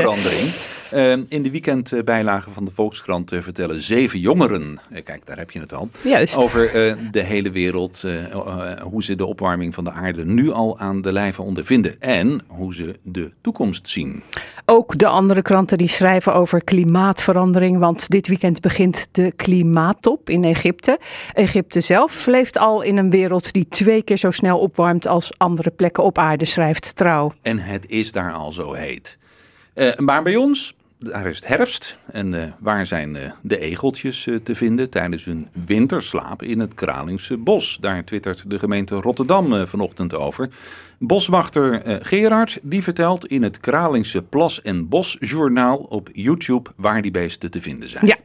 hè? 0.90 0.96
klimaatverandering. 0.96 1.28
Eh, 1.28 1.36
in 1.36 1.42
de 1.42 1.50
weekendbijlage 1.50 2.50
van 2.50 2.64
de 2.64 2.70
Volkskrant 2.74 3.32
eh, 3.32 3.40
vertellen 3.40 3.80
zeven 3.80 4.18
jongeren, 4.18 4.80
eh, 4.90 5.04
kijk 5.04 5.26
daar 5.26 5.38
heb 5.38 5.50
je 5.50 5.60
het 5.60 5.74
al, 5.74 5.88
Juist. 6.02 6.36
over 6.36 6.66
eh, 6.66 6.96
de 7.10 7.22
hele 7.22 7.50
wereld, 7.50 8.04
hoe 8.82 9.02
ze 9.02 9.14
de 9.14 9.26
opwarming 9.26 9.74
van 9.74 9.84
de 9.84 9.92
aarde 9.92 10.24
nu 10.24 10.50
al 10.50 10.78
aan 10.78 11.00
de 11.00 11.12
lijve 11.12 11.42
ondervinden 11.42 12.00
en 12.00 12.40
hoe 12.46 12.74
ze 12.74 12.98
de 13.02 13.30
toekomst 13.40 13.88
zien. 13.88 14.22
Ook 14.64 14.98
de 14.98 15.06
andere 15.06 15.42
kranten 15.42 15.78
die 15.78 15.88
schrijven 15.88 16.34
over 16.34 16.64
klimaatverandering, 16.64 17.78
want 17.78 18.08
dit 18.08 18.28
weekend 18.28 18.60
begint 18.60 19.08
de 19.12 19.32
klimaattop 19.36 20.30
in 20.30 20.44
Egypte. 20.44 20.98
Egypte 21.32 21.80
zelf 21.80 22.26
leeft 22.26 22.58
al 22.58 22.82
in 22.82 22.96
een 22.96 23.10
wereld 23.10 23.52
die 23.52 23.68
twee 23.68 24.02
keer 24.02 24.16
zo 24.16 24.30
snel 24.30 24.58
opwarmt 24.58 25.06
als 25.06 25.32
andere 25.38 25.70
plekken 25.70 26.02
op 26.04 26.18
aarde, 26.18 26.44
schrijft 26.44 26.96
Trouw. 26.96 27.32
En 27.42 27.58
het 27.58 27.86
is 27.88 28.12
daar 28.12 28.32
al 28.32 28.52
zo 28.52 28.72
heet. 28.72 29.18
Eh, 29.74 29.96
maar 29.96 30.22
bij 30.22 30.36
ons, 30.36 30.74
daar 31.00 31.26
is 31.26 31.36
het 31.36 31.46
herfst. 31.46 31.98
En 32.12 32.42
eh, 32.42 32.52
waar 32.58 32.86
zijn 32.86 33.16
eh, 33.16 33.30
de 33.42 33.58
egeltjes 33.58 34.26
eh, 34.26 34.36
te 34.36 34.54
vinden 34.54 34.90
tijdens 34.90 35.24
hun 35.24 35.48
winterslaap 35.66 36.42
in 36.42 36.60
het 36.60 36.74
Kralingse 36.74 37.36
bos? 37.36 37.78
Daar 37.80 38.04
twittert 38.04 38.50
de 38.50 38.58
gemeente 38.58 38.94
Rotterdam 38.94 39.66
vanochtend 39.66 40.14
over. 40.14 40.48
Boswachter 41.02 41.82
eh, 41.82 41.96
Gerard 42.00 42.58
die 42.62 42.82
vertelt 42.82 43.26
in 43.26 43.42
het 43.42 43.60
Kralingse 43.60 44.22
Plas 44.22 44.62
en 44.62 44.88
Bos 44.88 45.16
journaal 45.20 45.76
op 45.76 46.08
YouTube 46.12 46.70
waar 46.76 47.02
die 47.02 47.10
beesten 47.10 47.50
te 47.50 47.60
vinden 47.60 47.88
zijn. 47.88 48.06
Ja, 48.06 48.16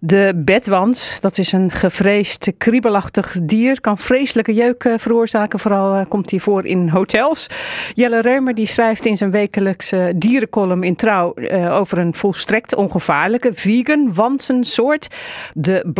de 0.00 0.32
bedwans, 0.36 1.20
dat 1.20 1.38
is 1.38 1.52
een 1.52 1.70
gevreesd 1.70 2.52
kriebelachtig 2.58 3.36
dier, 3.42 3.80
kan 3.80 3.98
vreselijke 3.98 4.54
jeuk 4.54 4.84
eh, 4.84 4.94
veroorzaken. 4.98 5.58
Vooral 5.58 5.94
eh, 5.94 6.04
komt 6.08 6.30
hij 6.30 6.40
voor 6.40 6.66
in 6.66 6.88
hotels. 6.88 7.46
Jelle 7.94 8.20
Reumer 8.20 8.54
die 8.54 8.66
schrijft 8.66 9.06
in 9.06 9.16
zijn 9.16 9.30
wekelijkse 9.30 10.12
dierencolumn 10.16 10.82
in 10.82 10.96
Trouw 10.96 11.34
over 11.70 11.98
een 11.98 12.14
volstrekt 12.14 12.74
ongevaarlijke 12.74 13.50
vegan 13.54 14.14
wansensoort. 14.14 15.08
De 15.54 15.90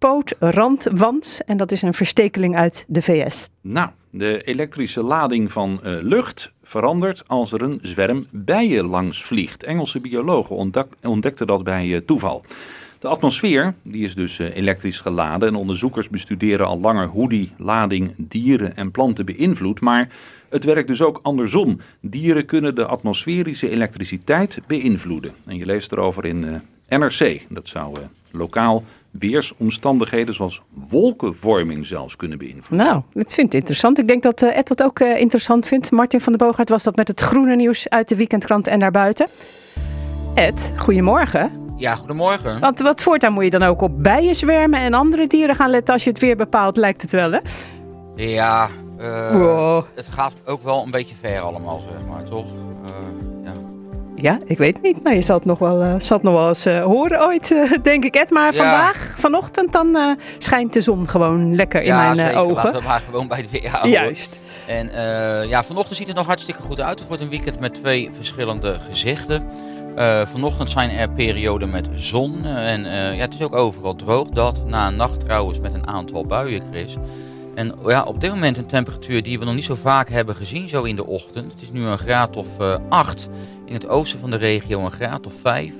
bladpootrandwans. 0.00 1.40
En 1.44 1.56
dat 1.56 1.72
is 1.72 1.82
een 1.82 1.94
verstekeling 1.94 2.56
uit 2.56 2.84
de 2.88 3.02
VS. 3.02 3.48
Nou, 3.60 3.88
de 4.10 4.42
elektrische 4.42 5.02
lading 5.02 5.52
van 5.52 5.80
eh, 5.82 5.92
lucht 6.00 6.52
verandert 6.62 7.22
als 7.26 7.52
er 7.52 7.62
een 7.62 7.78
zwerm 7.82 8.26
bijen 8.30 8.84
langs 8.86 9.24
vliegt. 9.24 9.64
Engelse 9.64 10.00
biologen 10.00 10.56
ontdek- 10.56 10.94
ontdekten 11.02 11.46
dat 11.46 11.64
bij 11.64 11.94
eh, 11.94 12.00
toeval. 12.00 12.44
De 12.98 13.08
atmosfeer 13.08 13.74
die 13.82 14.02
is 14.02 14.14
dus 14.14 14.38
eh, 14.38 14.56
elektrisch 14.56 15.00
geladen 15.00 15.48
en 15.48 15.54
onderzoekers 15.54 16.08
bestuderen 16.08 16.66
al 16.66 16.80
langer 16.80 17.06
hoe 17.06 17.28
die 17.28 17.52
lading 17.56 18.14
dieren 18.16 18.76
en 18.76 18.90
planten 18.90 19.26
beïnvloedt. 19.26 19.80
Maar 19.80 20.08
het 20.48 20.64
werkt 20.64 20.88
dus 20.88 21.02
ook 21.02 21.20
andersom. 21.22 21.80
Dieren 22.00 22.46
kunnen 22.46 22.74
de 22.74 22.86
atmosferische 22.86 23.70
elektriciteit 23.70 24.60
beïnvloeden. 24.66 25.32
En 25.46 25.56
je 25.56 25.66
leest 25.66 25.92
erover 25.92 26.24
in 26.24 26.62
NRC. 26.88 27.46
Dat 27.48 27.68
zou 27.68 27.96
lokaal 28.30 28.84
weersomstandigheden 29.10 30.34
zoals 30.34 30.62
wolkenvorming 30.88 31.86
zelfs 31.86 32.16
kunnen 32.16 32.38
beïnvloeden. 32.38 32.86
Nou, 32.86 33.02
dat 33.12 33.32
vind 33.32 33.46
ik 33.54 33.58
interessant. 33.60 33.98
Ik 33.98 34.08
denk 34.08 34.22
dat 34.22 34.42
eh, 34.42 34.58
Ed 34.58 34.68
dat 34.68 34.82
ook 34.82 34.98
eh, 35.00 35.20
interessant 35.20 35.66
vindt. 35.66 35.90
Martin 35.90 36.20
van 36.20 36.32
der 36.36 36.46
Boogaard 36.46 36.68
was 36.68 36.82
dat 36.82 36.96
met 36.96 37.08
het 37.08 37.20
groene 37.20 37.56
nieuws 37.56 37.88
uit 37.88 38.08
de 38.08 38.16
weekendkrant 38.16 38.66
en 38.66 38.80
daarbuiten. 38.80 39.26
Ed, 40.34 40.72
goedemorgen. 40.76 41.50
Ja, 41.76 41.94
goedemorgen. 41.94 42.60
Want 42.60 42.80
wat 42.80 43.00
voortaan 43.00 43.32
moet 43.32 43.44
je 43.44 43.50
dan 43.50 43.62
ook 43.62 43.80
op 43.80 44.02
bijenzwermen 44.02 44.80
en 44.80 44.94
andere 44.94 45.26
dieren 45.26 45.56
gaan 45.56 45.70
letten 45.70 45.94
als 45.94 46.04
je 46.04 46.10
het 46.10 46.18
weer 46.18 46.36
bepaalt, 46.36 46.76
lijkt 46.76 47.02
het 47.02 47.10
wel 47.10 47.32
hè? 47.32 47.38
Ja, 48.16 48.68
eh, 48.98 49.30
Wow. 49.32 49.84
het 49.94 50.08
gaat 50.08 50.34
ook 50.44 50.62
wel 50.62 50.82
een 50.84 50.90
beetje 50.90 51.14
ver 51.20 51.40
allemaal, 51.40 51.80
zeg 51.80 52.06
maar, 52.08 52.24
toch? 52.24 52.44
Eh, 52.84 52.90
ja. 54.20 54.38
Ik 54.44 54.58
weet 54.58 54.74
het 54.74 54.82
niet. 54.82 55.02
Nou, 55.02 55.16
je 55.16 55.22
zal 55.22 55.36
het 55.36 55.44
nog 55.44 55.58
wel, 55.58 56.00
zal 56.00 56.16
het 56.16 56.22
nog 56.26 56.34
wel 56.34 56.48
eens 56.48 56.66
eh, 56.66 56.84
horen 56.84 57.20
ooit, 57.26 57.50
eh, 57.52 57.72
denk 57.82 58.04
ik 58.04 58.14
Ed. 58.14 58.30
Maar 58.30 58.54
Ja. 58.54 58.58
vandaag, 58.62 59.14
vanochtend, 59.18 59.72
dan 59.72 60.16
schijnt 60.38 60.72
de 60.72 60.80
zon 60.80 61.08
gewoon 61.08 61.54
lekker 61.54 61.82
in 61.82 61.94
mijn 61.94 62.16
zeker. 62.16 62.38
ogen. 62.38 62.54
Laten 62.54 62.72
we 62.82 62.86
maar 62.88 63.00
gewoon 63.00 63.28
bij 63.28 63.38
het 63.38 63.50
weer 63.50 63.68
houden. 63.68 63.90
Juist. 63.90 64.38
En 64.66 64.90
ja, 65.48 65.64
vanochtend 65.64 65.96
ziet 65.96 66.06
het 66.06 66.16
nog 66.16 66.26
hartstikke 66.26 66.62
goed 66.62 66.80
uit. 66.80 66.98
Het 66.98 67.08
wordt 67.08 67.22
een 67.22 67.28
weekend 67.30 67.60
met 67.60 67.74
twee 67.74 68.08
verschillende 68.12 68.76
gezichten. 68.90 69.46
Vanochtend 70.24 70.70
zijn 70.70 70.90
er 70.90 71.10
perioden 71.10 71.70
met 71.70 71.88
zon. 71.94 72.44
en 72.46 72.84
ja, 73.16 73.20
het 73.20 73.34
is 73.34 73.42
ook 73.42 73.54
overal 73.54 73.96
droog. 73.96 74.28
Dat 74.28 74.62
na 74.66 74.86
een 74.88 74.96
nacht 74.96 75.20
trouwens 75.20 75.60
met 75.60 75.74
een 75.74 75.86
aantal 75.86 76.24
buien, 76.26 76.62
Chris. 76.70 76.96
En 77.54 77.74
ja, 77.86 78.02
op 78.02 78.20
dit 78.20 78.30
moment 78.30 78.56
een 78.56 78.66
temperatuur 78.66 79.22
die 79.22 79.38
we 79.38 79.44
nog 79.44 79.54
niet 79.54 79.64
zo 79.64 79.74
vaak 79.74 80.08
hebben 80.08 80.36
gezien 80.36 80.68
zo 80.68 80.82
in 80.82 80.96
de 80.96 81.06
ochtend. 81.06 81.52
Het 81.52 81.62
is 81.62 81.70
nu 81.70 81.84
een 81.84 81.98
graad 81.98 82.36
of 82.36 82.58
eh 82.58 82.76
8. 82.88 83.28
In 83.66 83.72
het 83.74 83.88
oosten 83.88 84.18
van 84.18 84.30
de 84.30 84.36
regio 84.36 84.84
een 84.84 84.92
graad 84.92 85.26
of 85.26 85.34
5. 85.40 85.72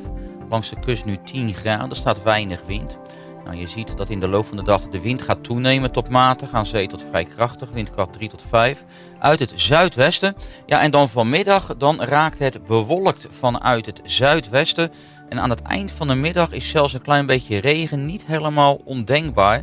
Langs 0.48 0.70
de 0.70 0.78
kust 0.78 1.04
nu 1.04 1.16
10 1.24 1.54
graden. 1.54 1.90
Er 1.90 1.96
staat 1.96 2.22
weinig 2.22 2.60
wind. 2.66 2.98
Nou, 3.44 3.56
je 3.56 3.66
ziet 3.66 3.96
dat 3.96 4.08
in 4.08 4.20
de 4.20 4.28
loop 4.28 4.46
van 4.46 4.56
de 4.56 4.62
dag 4.62 4.88
de 4.88 5.00
wind 5.00 5.22
gaat 5.22 5.44
toenemen 5.44 5.90
tot 5.90 6.08
matig, 6.08 6.52
aan 6.52 6.66
zee 6.66 6.86
tot 6.86 7.04
vrij 7.08 7.24
krachtig, 7.24 7.70
windkracht 7.70 8.12
3 8.12 8.28
tot 8.28 8.42
5, 8.48 8.84
uit 9.18 9.38
het 9.38 9.52
zuidwesten. 9.54 10.34
Ja, 10.66 10.80
en 10.80 10.90
dan 10.90 11.08
vanmiddag 11.08 11.76
dan 11.76 12.02
raakt 12.02 12.38
het 12.38 12.66
bewolkt 12.66 13.26
vanuit 13.30 13.86
het 13.86 14.00
zuidwesten. 14.04 14.90
En 15.28 15.40
aan 15.40 15.50
het 15.50 15.62
eind 15.62 15.92
van 15.92 16.08
de 16.08 16.14
middag 16.14 16.52
is 16.52 16.68
zelfs 16.68 16.92
een 16.92 17.02
klein 17.02 17.26
beetje 17.26 17.58
regen 17.58 18.06
niet 18.06 18.26
helemaal 18.26 18.80
ondenkbaar. 18.84 19.62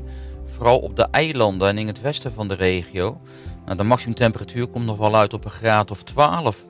Vooral 0.58 0.80
op 0.80 0.96
de 0.96 1.08
eilanden 1.12 1.68
en 1.68 1.78
in 1.78 1.88
het 1.88 2.02
westen 2.02 2.34
van 2.34 2.48
de 2.48 2.54
regio. 2.54 3.22
Nou, 3.66 3.78
de 3.78 3.84
maximumtemperatuur 3.84 4.68
komt 4.68 4.86
nog 4.86 4.98
wel 4.98 5.16
uit 5.16 5.34
op 5.34 5.46
een 5.46 5.52
graad 5.52 5.92
of 5.92 6.04
12. 6.04 6.66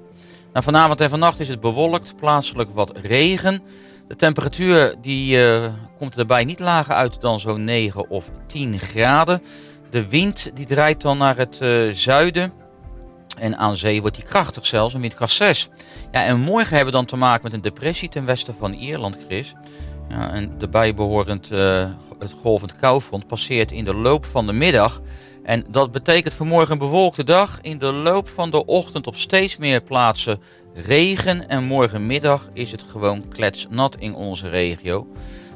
Nou, 0.54 0.66
vanavond 0.66 1.02
en 1.02 1.10
vannacht 1.10 1.40
is 1.40 1.48
het 1.48 1.60
bewolkt, 1.60 2.16
plaatselijk 2.16 2.72
wat 2.72 2.98
regen. 2.98 3.64
De 4.08 4.16
temperatuur 4.16 4.96
die, 5.02 5.52
eh, 5.52 5.74
komt 5.98 6.18
erbij 6.18 6.44
niet 6.46 6.60
lager 6.60 6.94
uit 6.94 7.22
dan 7.22 7.40
zo'n 7.40 7.64
9 7.64 8.10
of 8.10 8.32
10 8.48 8.80
graden. 8.80 9.44
De 9.90 10.08
wind 10.08 10.52
die 10.54 10.66
draait 10.66 11.02
dan 11.02 11.18
naar 11.18 11.38
het 11.38 11.62
eh, 11.62 11.70
zuiden. 11.92 12.54
En 13.38 13.58
aan 13.58 13.78
zee 13.78 14.02
wordt 14.02 14.16
die 14.16 14.26
krachtig 14.26 14.66
zelfs, 14.66 14.94
een 14.94 15.02
windkracht 15.02 15.34
6. 15.34 15.70
Ja, 16.12 16.24
en 16.24 16.40
morgen 16.40 16.76
hebben 16.76 16.86
we 16.86 17.00
dan 17.00 17.06
te 17.06 17.16
maken 17.16 17.44
met 17.44 17.54
een 17.54 17.62
depressie 17.62 18.10
ten 18.10 18.26
westen 18.26 18.56
van 18.60 18.74
Ierland, 18.74 19.18
Chris. 19.28 19.54
Ja, 20.10 20.34
en 20.34 20.58
daarbij 20.58 20.94
behorend 20.94 21.52
eh, 21.52 21.90
het 22.20 22.36
golvend 22.42 22.76
koufront 22.76 23.28
passeert 23.28 23.72
in 23.72 23.84
de 23.84 23.96
loop 23.96 24.26
van 24.26 24.46
de 24.46 24.54
middag. 24.54 25.02
En 25.44 25.64
dat 25.70 25.92
betekent 25.92 26.34
voor 26.34 26.46
morgen 26.46 26.72
een 26.72 26.78
bewolkte 26.78 27.24
dag. 27.24 27.60
In 27.62 27.78
de 27.78 27.92
loop 27.92 28.30
van 28.30 28.52
de 28.52 28.66
ochtend 28.66 29.08
op 29.08 29.16
steeds 29.16 29.58
meer 29.58 29.82
plaatsen 29.82 30.40
regen. 30.74 31.50
En 31.50 31.64
morgenmiddag 31.64 32.50
is 32.54 32.72
het 32.72 32.84
gewoon 32.84 33.28
kletsnat 33.28 33.96
in 34.00 34.16
onze 34.16 34.50
regio. 34.50 35.08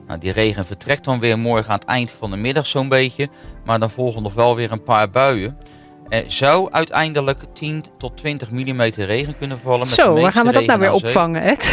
Nou, 0.07 0.19
die 0.19 0.31
regen 0.31 0.65
vertrekt 0.65 1.03
dan 1.03 1.19
weer 1.19 1.39
morgen 1.39 1.71
aan 1.71 1.79
het 1.79 1.87
eind 1.87 2.11
van 2.11 2.31
de 2.31 2.37
middag 2.37 2.67
zo'n 2.67 2.89
beetje. 2.89 3.29
Maar 3.65 3.79
dan 3.79 3.89
volgen 3.89 4.23
nog 4.23 4.33
wel 4.33 4.55
weer 4.55 4.71
een 4.71 4.83
paar 4.83 5.09
buien. 5.09 5.57
Er 6.09 6.23
zou 6.27 6.71
uiteindelijk 6.71 7.39
10 7.53 7.83
tot 7.97 8.17
20 8.17 8.51
mm 8.51 8.81
regen 8.81 9.37
kunnen 9.37 9.59
vallen. 9.59 9.79
Met 9.79 9.87
de 9.87 9.93
Zo, 9.93 10.13
waar 10.13 10.31
gaan 10.31 10.45
we 10.45 10.51
dat 10.51 10.65
nou 10.65 10.79
weer 10.79 10.91
opvangen, 10.91 11.41
Ed? 11.41 11.71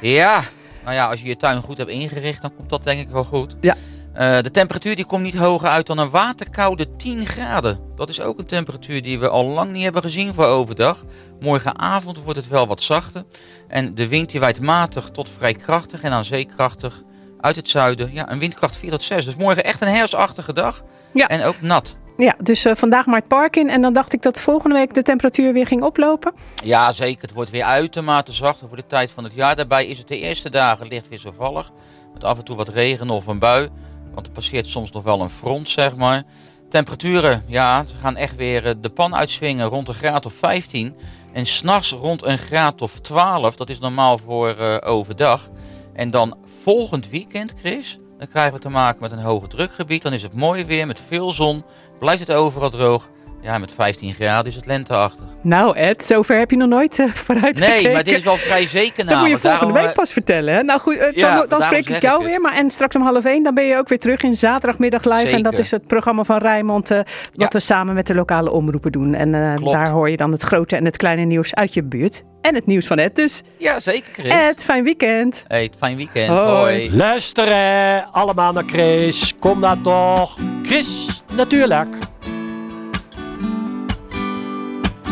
Ja, 0.00 0.42
nou 0.84 0.94
ja, 0.94 1.06
als 1.06 1.20
je 1.20 1.26
je 1.26 1.36
tuin 1.36 1.62
goed 1.62 1.78
hebt 1.78 1.90
ingericht, 1.90 2.42
dan 2.42 2.54
komt 2.56 2.68
dat 2.68 2.84
denk 2.84 3.00
ik 3.00 3.08
wel 3.08 3.24
goed. 3.24 3.56
Ja. 3.60 3.76
Eh, 4.12 4.40
de 4.40 4.50
temperatuur 4.50 4.96
die 4.96 5.04
komt 5.04 5.22
niet 5.22 5.36
hoger 5.36 5.68
uit 5.68 5.86
dan 5.86 5.98
een 5.98 6.10
waterkoude 6.10 6.96
10 6.96 7.26
graden. 7.26 7.80
Dat 7.94 8.08
is 8.08 8.20
ook 8.20 8.38
een 8.38 8.46
temperatuur 8.46 9.02
die 9.02 9.18
we 9.18 9.28
al 9.28 9.44
lang 9.44 9.72
niet 9.72 9.82
hebben 9.82 10.02
gezien 10.02 10.34
voor 10.34 10.44
overdag. 10.44 11.04
Morgenavond 11.40 12.22
wordt 12.22 12.38
het 12.38 12.48
wel 12.48 12.66
wat 12.66 12.82
zachter. 12.82 13.24
En 13.68 13.94
de 13.94 14.08
wind 14.08 14.30
die 14.30 14.40
waait 14.40 14.60
matig 14.60 15.08
tot 15.08 15.28
vrij 15.28 15.52
krachtig 15.52 16.02
en 16.02 16.12
aan 16.12 16.24
zee 16.24 16.44
krachtig 16.44 17.02
uit 17.40 17.56
het 17.56 17.68
zuiden. 17.68 18.10
Ja, 18.12 18.30
een 18.30 18.38
windkracht 18.38 18.76
4 18.76 18.90
tot 18.90 19.02
6. 19.02 19.24
Dus 19.24 19.36
morgen 19.36 19.64
echt 19.64 19.80
een 19.80 19.88
herfstachtige 19.88 20.52
dag. 20.52 20.82
Ja. 21.12 21.26
En 21.26 21.44
ook 21.44 21.60
nat. 21.60 21.96
Ja, 22.24 22.34
dus 22.42 22.64
eh, 22.64 22.74
vandaag 22.74 23.06
maar 23.06 23.18
het 23.18 23.28
park 23.28 23.56
in. 23.56 23.70
En 23.70 23.82
dan 23.82 23.92
dacht 23.92 24.12
ik 24.12 24.22
dat 24.22 24.40
volgende 24.40 24.74
week 24.74 24.94
de 24.94 25.02
temperatuur 25.02 25.52
weer 25.52 25.66
ging 25.66 25.82
oplopen. 25.82 26.32
Ja, 26.64 26.92
zeker. 26.92 27.22
Het 27.22 27.32
wordt 27.32 27.50
weer 27.50 27.62
uitermate 27.62 28.32
zachter 28.32 28.68
voor 28.68 28.76
de 28.76 28.86
tijd 28.86 29.10
van 29.10 29.24
het 29.24 29.32
jaar. 29.32 29.56
Daarbij 29.56 29.86
is 29.86 29.98
het 29.98 30.08
de 30.08 30.18
eerste 30.18 30.50
dagen 30.50 30.86
licht 30.86 31.08
wisselvallig. 31.08 31.70
Met 32.12 32.24
af 32.24 32.38
en 32.38 32.44
toe 32.44 32.56
wat 32.56 32.68
regen 32.68 33.10
of 33.10 33.26
een 33.26 33.38
bui. 33.38 33.68
Want 34.14 34.26
er 34.26 34.32
passeert 34.32 34.66
soms 34.66 34.90
nog 34.90 35.02
wel 35.02 35.20
een 35.20 35.30
front, 35.30 35.68
zeg 35.68 35.96
maar. 35.96 36.22
Temperaturen, 36.68 37.44
ja, 37.46 37.84
ze 37.84 37.98
gaan 37.98 38.16
echt 38.16 38.36
weer 38.36 38.66
eh, 38.66 38.74
de 38.80 38.90
pan 38.90 39.16
uitswingen 39.16 39.66
rond 39.66 39.88
een 39.88 39.94
graad 39.94 40.26
of 40.26 40.32
15. 40.32 40.96
En 41.32 41.46
s'nachts 41.46 41.92
rond 41.92 42.24
een 42.24 42.38
graad 42.38 42.82
of 42.82 43.00
12, 43.00 43.56
dat 43.56 43.70
is 43.70 43.78
normaal 43.78 44.18
voor 44.18 44.48
eh, 44.48 44.76
overdag. 44.80 45.50
En 45.92 46.10
dan 46.10 46.36
volgend 46.62 47.08
weekend, 47.08 47.54
Chris, 47.60 47.98
dan 48.18 48.28
krijgen 48.28 48.54
we 48.54 48.58
te 48.58 48.68
maken 48.68 49.00
met 49.00 49.12
een 49.12 49.18
hoge 49.18 49.46
drukgebied. 49.46 50.02
Dan 50.02 50.12
is 50.12 50.22
het 50.22 50.34
mooi 50.34 50.64
weer 50.64 50.86
met 50.86 51.00
veel 51.00 51.32
zon. 51.32 51.64
Blijft 51.98 52.20
het 52.20 52.32
overal 52.32 52.70
droog. 52.70 53.08
Ja, 53.42 53.58
met 53.58 53.72
15 53.72 54.14
graden 54.14 54.46
is 54.46 54.56
het 54.56 54.66
lenteachtig. 54.66 55.24
Nou 55.42 55.76
Ed, 55.76 56.04
zover 56.04 56.38
heb 56.38 56.50
je 56.50 56.56
nog 56.56 56.68
nooit 56.68 56.98
eh, 56.98 57.06
vooruit 57.24 57.58
Nee, 57.58 57.92
maar 57.92 58.04
dit 58.04 58.14
is 58.14 58.22
wel 58.22 58.36
vrij 58.36 58.66
zeker 58.66 58.96
Dat 58.96 59.04
moet 59.04 59.08
je 59.08 59.14
namelijk. 59.14 59.40
volgende 59.40 59.58
Daarom, 59.66 59.72
week 59.72 59.88
eh, 59.90 59.94
pas 59.94 60.12
vertellen. 60.12 60.54
Hè? 60.54 60.62
Nou 60.62 60.80
goed, 60.80 60.96
eh, 60.96 61.12
Ja, 61.12 61.46
dan, 61.46 61.62
spreek 61.62 61.88
ik 61.88 62.00
jou 62.02 62.18
ik 62.20 62.24
weer. 62.24 62.34
het. 62.34 62.42
Maar, 62.42 62.54
en 62.54 62.70
straks 62.70 62.96
om 62.96 63.02
half 63.02 63.24
één, 63.24 63.42
dan 63.42 63.54
ben 63.54 63.64
je 63.64 63.76
ook 63.76 63.88
weer 63.88 63.98
terug 63.98 64.22
in 64.22 64.34
zaterdagmiddag 64.34 65.04
live. 65.04 65.28
En 65.28 65.42
dat 65.42 65.58
is 65.58 65.70
het 65.70 65.86
programma 65.86 66.24
van 66.24 66.38
Rijnmond, 66.38 66.90
eh, 66.90 67.00
wat 67.34 67.52
we 67.52 67.60
samen 67.60 67.94
met 67.94 68.06
de 68.06 68.14
lokale 68.14 68.50
omroepen 68.50 68.92
doen. 68.92 69.14
En 69.14 69.34
eh, 69.34 69.72
daar 69.72 69.90
hoor 69.90 70.10
je 70.10 70.16
dan 70.16 70.32
het 70.32 70.42
grote 70.42 70.76
en 70.76 70.84
het 70.84 70.96
kleine 70.96 71.24
nieuws 71.24 71.54
uit 71.54 71.74
je 71.74 71.82
buurt. 71.82 72.22
En 72.40 72.54
het 72.54 72.66
nieuws 72.66 72.86
van 72.86 72.98
Ed 72.98 73.16
dus. 73.16 73.42
Ja, 73.58 73.80
zeker 73.80 74.12
Chris. 74.12 74.32
Ed, 74.32 74.64
fijn 74.64 74.84
weekend. 74.84 75.44
Hey, 75.48 75.70
fijn 75.78 75.96
weekend. 75.96 76.28
Hoi. 76.28 76.40
Hoi. 76.50 76.96
Luisteren 76.96 78.12
allemaal 78.12 78.52
naar 78.52 78.64
Chris. 78.66 79.34
Kom 79.38 79.60
nou 79.60 79.82
toch. 79.82 80.36
Chris, 80.62 81.22
natuurlijk. 81.34 81.88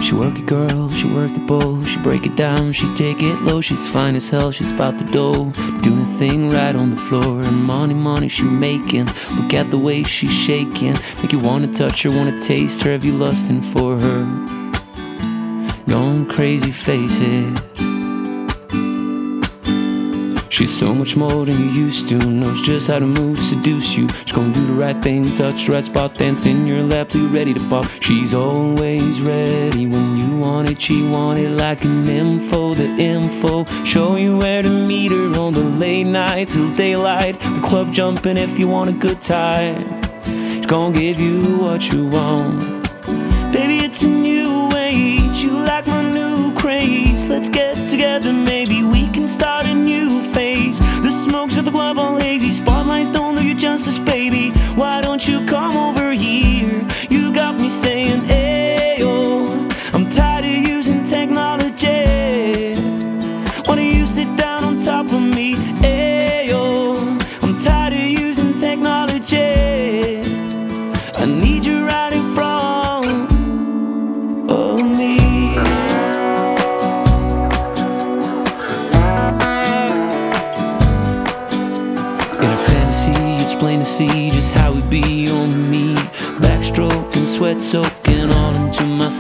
She 0.07 0.15
work 0.15 0.39
it 0.39 0.47
girl, 0.47 0.89
she 0.93 1.09
work 1.09 1.35
the 1.35 1.41
bowl, 1.41 1.85
she 1.85 1.99
break 1.99 2.27
it 2.27 2.37
down, 2.37 2.71
she 2.71 2.95
take 2.95 3.25
it 3.25 3.43
low, 3.43 3.61
she's 3.61 3.89
fine 3.89 4.15
as 4.15 4.31
hell, 4.31 4.53
she's 4.53 4.71
about 4.71 4.99
the 4.99 5.05
dough, 5.07 5.51
doing 5.81 5.99
the 5.99 6.07
thing 6.17 6.49
right 6.49 6.77
on 6.77 6.93
the 6.93 6.97
floor, 6.97 7.43
and 7.43 7.65
money, 7.65 7.93
money 7.93 8.29
she 8.29 8.45
making, 8.45 9.07
look 9.35 9.53
at 9.53 9.69
the 9.73 9.79
way 9.79 10.05
she's 10.05 10.33
shaking, 10.33 10.95
make 11.21 11.33
you 11.33 11.41
wanna 11.41 11.67
touch 11.67 12.05
her, 12.05 12.11
wanna 12.11 12.41
taste 12.41 12.83
her, 12.83 12.93
have 12.93 13.05
you 13.05 13.19
lusting 13.19 13.61
for 13.61 13.99
her, 13.99 14.25
going 15.89 16.27
crazy, 16.27 16.71
face 16.71 17.19
it. 17.21 17.96
She's 20.57 20.75
so 20.75 20.95
much 20.95 21.17
more 21.17 21.45
than 21.45 21.61
you 21.61 21.85
used 21.85 22.09
to. 22.09 22.17
Knows 22.17 22.63
just 22.63 22.89
how 22.89 22.99
to 22.99 23.07
move, 23.07 23.39
seduce 23.41 23.95
you. 23.95 24.09
She's 24.09 24.33
gonna 24.33 24.55
do 24.55 24.67
the 24.67 24.73
right 24.73 24.99
thing, 25.03 25.37
touch 25.37 25.67
the 25.67 25.73
right 25.73 25.85
spot, 25.85 26.15
dance 26.15 26.47
in 26.47 26.67
your 26.67 26.83
lap 26.83 27.11
till 27.11 27.21
you're 27.21 27.31
ready 27.31 27.53
to 27.53 27.61
pop. 27.69 27.85
She's 28.01 28.33
always 28.33 29.21
ready 29.21 29.87
when 29.87 30.17
you 30.17 30.39
want 30.39 30.71
it. 30.71 30.81
She 30.81 31.07
want 31.07 31.41
it 31.41 31.51
like 31.51 31.85
an 31.85 32.09
info, 32.09 32.73
the 32.73 32.87
info. 32.87 33.67
Show 33.85 34.17
you 34.17 34.39
where 34.39 34.63
to 34.63 34.71
meet 34.71 35.13
her 35.13 35.39
on 35.39 35.53
the 35.53 35.61
late 35.61 36.05
night 36.05 36.49
till 36.49 36.73
daylight. 36.73 37.39
The 37.39 37.61
club 37.63 37.93
jumping 37.93 38.39
if 38.39 38.59
you 38.59 38.67
want 38.67 38.89
a 38.89 38.95
good 38.95 39.21
time. 39.21 39.77
She's 40.25 40.65
gonna 40.65 40.99
give 40.99 41.21
you 41.21 41.59
what 41.59 41.93
you 41.93 42.07
want. 42.07 42.83
Baby, 43.53 43.85
it's 43.85 44.01
a 44.01 44.09
new 44.09 44.71
age. 44.75 45.37
You 45.43 45.51
like 45.51 45.87
my 45.87 46.11
new 46.11 46.55
craze. 46.55 47.27
Let's 47.27 47.51
get 47.51 47.66
together, 47.87 48.33
maybe 48.33 48.83
we 48.83 49.09
can 49.09 49.29
start 49.29 49.65
a 49.67 49.75
new 49.75 50.21
phase. 50.33 50.79
The 51.03 51.11
smokes 51.11 51.57
of 51.57 51.65
the 51.65 51.71
club 51.71 51.99
all 51.99 52.17
hazy. 52.17 52.51
Spotlights 52.51 53.11
don't 53.11 53.37
do 53.37 53.47
you 53.47 53.55
justice, 53.55 53.99
baby. 53.99 54.51
Why 54.75 55.01
don't 55.01 55.27
you 55.27 55.45
come 55.47 55.77
over 55.77 56.13
here? 56.13 56.85
You 57.09 57.33
got 57.33 57.57
me 57.57 57.69
saying, 57.69 58.23
Ayo. 58.23 59.73
I'm 59.95 60.09
tired 60.09 60.45
of 60.45 60.69
using 60.69 61.05
technology. 61.05 62.75
Why 63.67 63.77
don't 63.77 63.85
you 63.85 64.07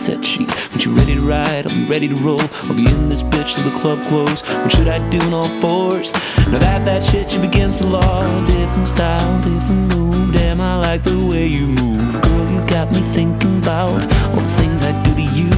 set 0.06 0.24
sheets. 0.24 0.70
When 0.70 0.80
you 0.80 0.92
ready 0.96 1.14
to 1.16 1.20
ride, 1.20 1.66
I'll 1.66 1.74
be 1.74 1.84
ready 1.86 2.06
to 2.06 2.14
roll. 2.16 2.40
I'll 2.68 2.76
be 2.76 2.86
in 2.86 3.08
this 3.08 3.24
bitch 3.24 3.56
till 3.56 3.68
the 3.68 3.76
club 3.76 3.98
close. 4.06 4.40
What 4.62 4.70
should 4.70 4.86
I 4.86 4.98
do 5.10 5.18
in 5.20 5.34
all 5.34 5.48
fours? 5.60 6.12
Now 6.52 6.60
that 6.60 6.84
that 6.84 7.02
shit 7.02 7.34
you 7.34 7.42
against 7.42 7.80
the 7.80 7.88
law. 7.88 8.22
Different 8.46 8.86
style, 8.86 9.36
different 9.42 9.92
move. 9.92 10.32
Damn, 10.32 10.60
I 10.60 10.76
like 10.76 11.02
the 11.02 11.18
way 11.26 11.48
you 11.48 11.66
move. 11.66 12.22
Girl, 12.22 12.46
you 12.52 12.60
got 12.68 12.92
me 12.92 13.00
thinking 13.16 13.58
about 13.58 14.00
all 14.30 14.42
the 14.48 14.54
things 14.60 14.84
I 14.84 14.92
do 15.02 15.12
to 15.16 15.26
you. 15.40 15.50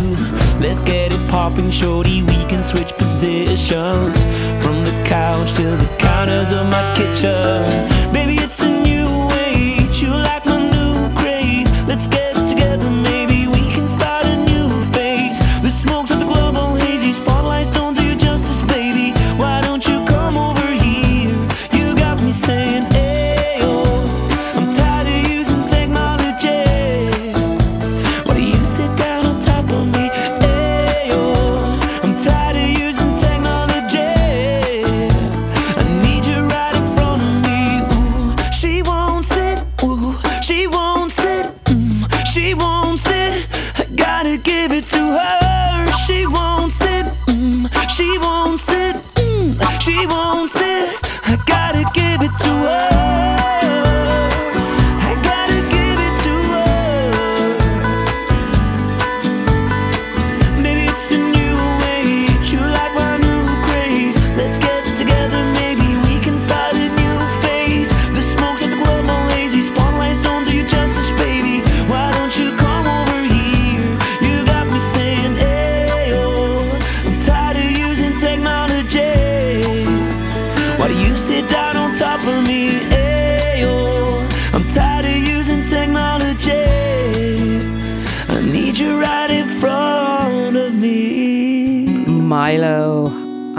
Let's 0.64 0.80
get 0.80 1.12
it 1.12 1.28
popping, 1.28 1.70
shorty. 1.70 2.22
We 2.22 2.38
can 2.46 2.64
switch 2.64 2.92
positions 2.96 4.22
from 4.64 4.82
the 4.82 4.96
couch 5.04 5.52
to 5.54 5.62
the 5.62 5.96
counters 5.98 6.52
of 6.52 6.66
my 6.68 6.82
kitchen. 6.96 7.62
Baby, 8.14 8.36
it's 8.42 8.62
a 8.62 8.77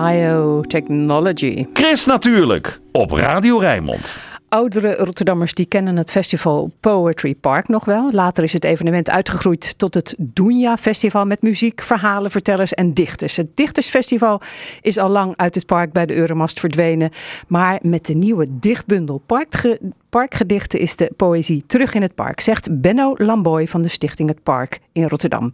IO 0.08 0.62
Technology. 0.62 1.66
Chris 1.74 2.06
natuurlijk, 2.06 2.80
op 2.92 3.12
Radio 3.12 3.58
Rijnmond. 3.58 4.18
Oudere 4.50 4.96
Rotterdammers 4.96 5.54
die 5.54 5.66
kennen 5.66 5.98
het 5.98 6.12
festival 6.12 6.72
Poetry 6.80 7.36
Park 7.36 7.68
nog 7.68 7.86
wel. 7.86 8.12
Later 8.12 8.44
is 8.44 8.54
het 8.54 8.64
evenement 8.64 9.10
uitgegroeid 9.10 9.78
tot 9.78 9.94
het 9.94 10.16
Doenja 10.18 10.78
Festival 10.78 11.26
met 11.26 11.42
muziek, 11.42 11.82
verhalen, 11.82 12.32
vertellers 12.32 12.74
en 12.74 12.94
dichters. 12.94 13.36
Het 13.36 13.56
Dichtersfestival 13.56 14.42
is 14.82 14.98
al 14.98 15.10
lang 15.10 15.34
uit 15.36 15.56
het 15.56 15.66
park 15.66 15.92
bij 15.94 16.06
de 16.06 16.16
Euromast 16.16 16.60
verdwenen. 16.60 17.12
Maar 17.48 17.80
met 17.82 18.06
de 18.06 18.14
nieuwe 18.14 18.48
dichtbundel 18.52 19.22
Parkge- 19.26 19.80
Parkgedichten 20.10 20.80
is 20.80 20.95
de 20.95 21.12
poëzie 21.17 21.63
terug 21.67 21.93
in 21.93 22.02
het 22.02 22.15
park, 22.15 22.39
zegt 22.39 22.82
Benno 22.82 23.13
Lamboy 23.17 23.67
van 23.67 23.82
de 23.82 23.88
Stichting 23.88 24.30
Het 24.30 24.43
Park 24.43 24.80
in 24.91 25.08
Rotterdam. 25.08 25.50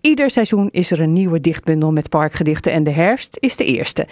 Ieder 0.00 0.30
seizoen 0.30 0.68
is 0.70 0.90
er 0.90 1.00
een 1.00 1.12
nieuwe 1.12 1.40
dichtbundel 1.40 1.92
met 1.92 2.08
parkgedichten 2.08 2.72
en 2.72 2.84
de 2.84 2.90
herfst 2.90 3.36
is 3.40 3.56
de 3.56 3.64
eerste. 3.64 4.06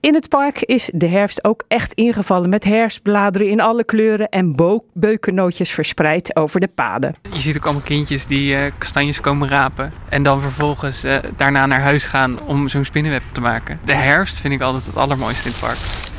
In 0.00 0.14
het 0.14 0.28
park 0.28 0.62
is 0.62 0.90
de 0.94 1.06
herfst 1.06 1.44
ook 1.44 1.64
echt 1.68 1.92
ingevallen 1.92 2.48
met 2.48 2.64
herfstbladeren 2.64 3.50
in 3.50 3.60
alle 3.60 3.84
kleuren 3.84 4.28
en 4.28 4.54
beukennootjes 4.92 5.70
verspreid 5.70 6.36
over 6.36 6.60
de 6.60 6.68
paden. 6.68 7.14
Je 7.32 7.40
ziet 7.40 7.56
ook 7.56 7.64
allemaal 7.64 7.82
kindjes 7.82 8.26
die 8.26 8.56
eh, 8.56 8.72
kastanjes 8.78 9.20
komen 9.20 9.48
rapen. 9.48 9.92
En 10.08 10.22
dan 10.22 10.40
vervolgens 10.40 11.04
eh, 11.04 11.16
daarna 11.36 11.66
naar 11.66 11.80
huis 11.80 12.06
gaan 12.06 12.40
om 12.46 12.68
zo'n 12.68 12.84
spinnenweb 12.84 13.22
te 13.32 13.40
maken. 13.40 13.80
De 13.84 13.94
herfst 13.94 14.40
vind 14.40 14.54
ik 14.54 14.60
altijd 14.60 14.86
het 14.86 14.96
allermooiste 14.96 15.48
in 15.48 15.54
het 15.54 15.60
park. 15.60 16.14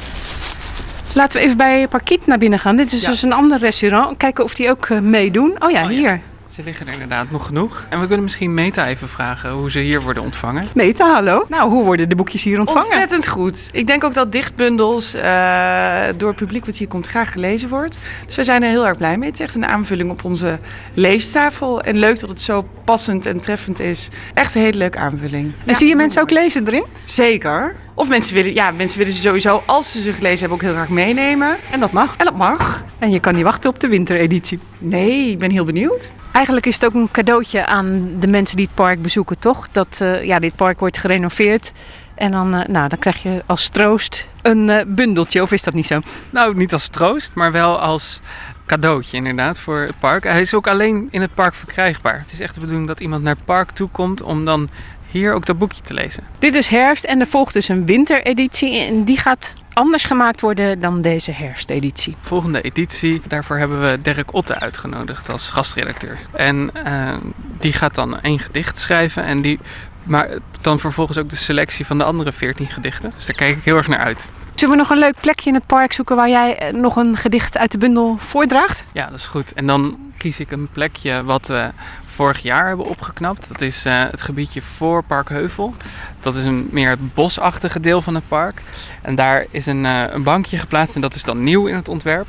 Laten 1.18 1.40
we 1.40 1.46
even 1.46 1.58
bij 1.58 1.88
Parkiet 1.88 2.26
naar 2.26 2.38
binnen 2.38 2.60
gaan. 2.60 2.76
Dit 2.76 2.92
is 2.92 3.02
dus 3.02 3.22
een 3.22 3.34
ander 3.34 3.58
restaurant. 3.58 4.18
Kijken 4.18 4.44
of 4.44 4.54
die 4.56 4.70
ook 4.70 4.86
eh, 4.86 5.00
meedoen. 5.00 5.56
Oh 5.60 5.72
ja, 5.72 5.88
hier. 5.88 6.22
Ze 6.50 6.64
liggen 6.64 6.88
er 6.88 6.94
inderdaad 6.94 7.32
nog 7.32 7.46
genoeg. 7.46 7.86
En 7.90 8.00
we 8.00 8.06
kunnen 8.06 8.24
misschien 8.24 8.54
Meta 8.54 8.88
even 8.88 9.08
vragen 9.08 9.52
hoe 9.52 9.72
ze 9.72 9.80
hier 9.80 10.02
worden 10.02 10.24
ontvangen. 10.24 10.68
Meta, 10.74 11.14
hallo. 11.14 11.46
Nou, 11.50 11.70
hoe 11.70 11.84
worden 11.84 12.10
de 12.10 12.16
boekjes 12.16 12.44
hier 12.44 12.60
ontvangen? 12.60 12.86
Ontzettend 12.86 13.28
goed. 13.28 13.70
Ik 13.72 13.88
denk 13.88 14.04
ook 14.04 14.14
dat 14.14 14.32
dichtbundels 14.32 15.14
eh, 15.14 16.04
door 16.18 16.28
het 16.28 16.38
publiek 16.38 16.66
wat 16.66 16.76
hier 16.76 16.88
komt 16.88 17.08
graag 17.08 17.32
gelezen 17.32 17.70
wordt. 17.70 17.98
Dus 18.26 18.36
wij 18.36 18.46
zijn 18.46 18.64
er 18.64 18.70
heel 18.70 18.88
erg 18.88 18.98
blij 18.98 19.18
mee. 19.18 19.30
Het 19.30 19.40
is 19.40 19.46
echt 19.46 19.56
een 19.56 19.66
aanvulling 19.66 20.12
op 20.12 20.24
onze 20.24 20.60
leestafel. 20.94 21.82
En 21.82 21.98
leuk 21.98 22.20
dat 22.20 22.30
het 22.30 22.42
zo 22.42 22.68
passend 22.84 23.26
en 23.26 23.40
treffend 23.40 23.80
is. 23.80 24.10
Echt 24.34 24.56
een 24.56 24.62
hele 24.62 24.78
leuke 24.78 24.98
aanvulling. 24.98 25.54
En 25.66 25.76
zie 25.76 25.88
je 25.88 25.96
mensen 25.96 26.22
ook 26.22 26.32
lezen 26.32 26.68
erin? 26.68 26.86
Zeker. 27.04 27.76
Of 27.98 28.10
mensen 28.10 28.36
willen, 28.36 28.54
ja, 28.54 28.72
mensen 28.72 28.98
willen 28.98 29.14
ze 29.14 29.22
sowieso, 29.22 29.64
als 29.66 29.92
ze 29.92 30.02
ze 30.02 30.14
gelezen 30.14 30.40
hebben, 30.40 30.58
ook 30.58 30.64
heel 30.64 30.74
graag 30.74 30.90
meenemen. 30.90 31.58
En 31.72 31.80
dat 31.80 31.92
mag. 31.92 32.16
En 32.18 32.26
dat 32.26 32.36
mag. 32.36 32.84
En 33.00 33.12
je 33.12 33.20
kan 33.20 33.36
niet 33.36 33.44
wachten 33.44 33.70
op 33.70 33.80
de 33.80 33.88
wintereditie. 33.88 34.60
Nee, 34.78 35.30
ik 35.30 35.38
ben 35.38 35.52
heel 35.52 35.66
benieuwd. 35.66 36.12
Eigenlijk 36.32 36.66
is 36.66 36.74
het 36.74 36.86
ook 36.86 36.94
een 36.94 37.12
cadeautje 37.12 37.66
aan 37.66 38.16
de 38.20 38.28
mensen 38.28 38.58
die 38.58 38.66
het 38.66 38.76
park 38.76 39.02
bezoeken, 39.02 39.40
toch? 39.40 39.68
Dat 39.72 40.02
eh, 40.02 40.24
ja, 40.24 40.40
dit 40.40 40.56
park 40.56 40.80
wordt 40.80 40.98
gerenoveerd. 40.98 41.72
En 42.16 42.32
dan, 42.32 42.54
eh, 42.54 42.68
nou, 42.68 42.90
dan 42.90 43.00
krijg 43.00 43.24
je 43.24 43.44
als 43.46 43.70
troost 43.70 44.28
een 44.42 44.70
eh, 44.70 44.86
bundeltje, 44.88 45.42
of 45.42 45.52
is 45.52 45.64
dat 45.64 45.74
niet 45.74 45.88
zo? 45.88 46.00
Nou, 46.30 46.56
niet 46.56 46.74
als 46.74 46.88
troost, 46.88 47.34
maar 47.34 47.52
wel 47.52 47.80
als 47.80 48.22
cadeautje 48.66 49.18
inderdaad 49.18 49.60
voor 49.60 49.80
het 49.80 50.00
park. 50.00 50.24
Hij 50.24 50.42
is 50.42 50.54
ook 50.54 50.68
alleen 50.68 51.08
in 51.12 51.22
het 51.22 51.34
park 51.34 51.56
verkrijgbaar. 51.56 52.20
Het 52.20 52.32
is 52.32 52.40
echt 52.40 52.54
de 52.54 52.60
bedoeling 52.60 52.88
dat 52.88 53.00
iemand 53.00 53.24
naar 53.24 53.36
het 53.36 53.46
park 53.46 53.72
toe 53.72 53.90
komt 53.90 54.22
om 54.22 54.46
dan 54.46 54.70
hier 55.18 55.34
ook 55.34 55.46
dat 55.46 55.58
boekje 55.58 55.82
te 55.82 55.94
lezen. 55.94 56.24
Dit 56.40 56.56
is 56.56 56.68
herfst 56.68 57.04
en 57.04 57.20
er 57.20 57.28
volgt 57.28 57.54
dus 57.54 57.68
een 57.68 57.86
wintereditie. 57.86 58.80
En 58.80 59.04
die 59.04 59.18
gaat 59.18 59.54
anders 59.74 60.04
gemaakt 60.04 60.42
worden 60.42 60.80
dan 60.80 61.02
deze 61.02 61.32
herfsteditie. 61.32 62.16
Volgende 62.22 62.62
editie, 62.62 63.22
daarvoor 63.28 63.58
hebben 63.58 63.82
we 63.82 64.02
Dirk 64.02 64.34
Otte 64.34 64.60
uitgenodigd 64.60 65.30
als 65.30 65.50
gastredacteur. 65.50 66.18
En 66.32 66.70
eh, 66.84 67.14
die 67.60 67.74
gaat 67.74 67.96
dan 67.96 68.22
één 68.22 68.40
gedicht 68.40 68.78
schrijven 68.78 69.24
en 69.24 69.42
die 69.42 69.60
maar 70.08 70.30
dan 70.62 70.80
vervolgens 70.80 71.18
ook 71.18 71.30
de 71.30 71.36
selectie 71.36 71.86
van 71.86 71.98
de 71.98 72.04
andere 72.04 72.32
14 72.32 72.68
gedichten. 72.68 73.12
Dus 73.16 73.26
daar 73.26 73.36
kijk 73.36 73.58
ik 73.58 73.64
heel 73.64 73.78
erg 73.78 73.88
naar 73.88 74.00
uit. 74.00 74.30
Zullen 74.56 74.76
we 74.76 74.82
nog 74.82 74.90
een 74.90 74.98
leuk 74.98 75.16
plekje 75.22 75.50
in 75.50 75.56
het 75.56 75.66
park 75.66 75.94
zoeken 75.94 76.16
waar 76.16 76.30
jij 76.30 76.58
eh, 76.58 76.74
nog 76.74 76.96
een 76.96 77.18
gedicht 77.18 77.58
uit 77.58 77.72
de 77.72 77.78
bundel 77.78 78.18
voordraagt? 78.18 78.84
Ja, 78.92 79.06
dat 79.06 79.20
is 79.20 79.28
goed. 79.28 79.54
En 79.54 79.68
dan 79.68 79.98
kies 80.18 80.40
ik 80.40 80.52
een 80.52 80.68
plekje 80.72 81.24
wat 81.24 81.48
we 81.48 81.72
vorig 82.18 82.40
jaar 82.40 82.68
hebben 82.68 82.86
opgeknapt. 82.86 83.48
Dat 83.48 83.62
is 83.62 83.86
eh, 83.86 84.04
het 84.12 84.22
gebiedje 84.22 84.62
voor 84.62 85.04
Parkheuvel. 85.04 85.76
Dat 86.20 86.36
is 86.36 86.44
een 86.44 86.68
meer 86.72 86.90
het 86.90 87.14
bosachtige 87.14 87.80
deel 87.80 88.02
van 88.02 88.16
het 88.16 88.28
park. 88.28 88.62
En 89.02 89.16
daar 89.16 89.46
is 89.52 89.66
een, 89.66 89.86
eh, 89.86 90.04
een 90.10 90.24
bankje 90.24 90.58
geplaatst 90.58 90.96
en 90.96 91.02
dat 91.02 91.16
is 91.16 91.24
dan 91.24 91.44
nieuw 91.44 91.68
in 91.68 91.76
het 91.76 91.90
ontwerp. 91.90 92.28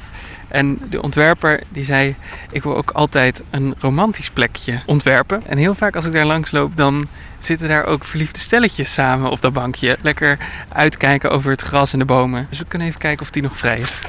En 0.49 0.81
de 0.91 1.03
ontwerper 1.03 1.63
die 1.69 1.85
zei, 1.85 2.17
ik 2.51 2.63
wil 2.63 2.77
ook 2.77 2.91
altijd 2.91 3.43
een 3.51 3.75
romantisch 3.79 4.31
plekje 4.31 4.81
ontwerpen. 4.87 5.43
En 5.47 5.59
heel 5.59 5.75
vaak 5.75 5.97
als 5.97 6.05
ik 6.05 6.13
daar 6.13 6.25
langs 6.25 6.51
loop, 6.51 6.77
dan 6.77 7.09
zitten 7.39 7.69
daar 7.69 7.85
ook 7.85 8.05
verliefde 8.05 8.39
stelletjes 8.39 8.95
samen 8.95 9.31
op 9.31 9.41
dat 9.41 9.53
bankje. 9.53 9.99
Lekker 10.03 10.39
uitkijken 10.69 11.31
over 11.31 11.51
het 11.51 11.63
gras 11.63 11.93
en 11.93 11.99
de 11.99 12.05
bomen. 12.05 12.47
Dus 12.51 12.59
we 12.59 12.65
kunnen 12.65 12.89
even 12.89 13.01
kijken 13.01 13.23
of 13.23 13.31
die 13.31 13.43
nog 13.43 13.57
vrij 13.57 13.79
is. 13.79 14.01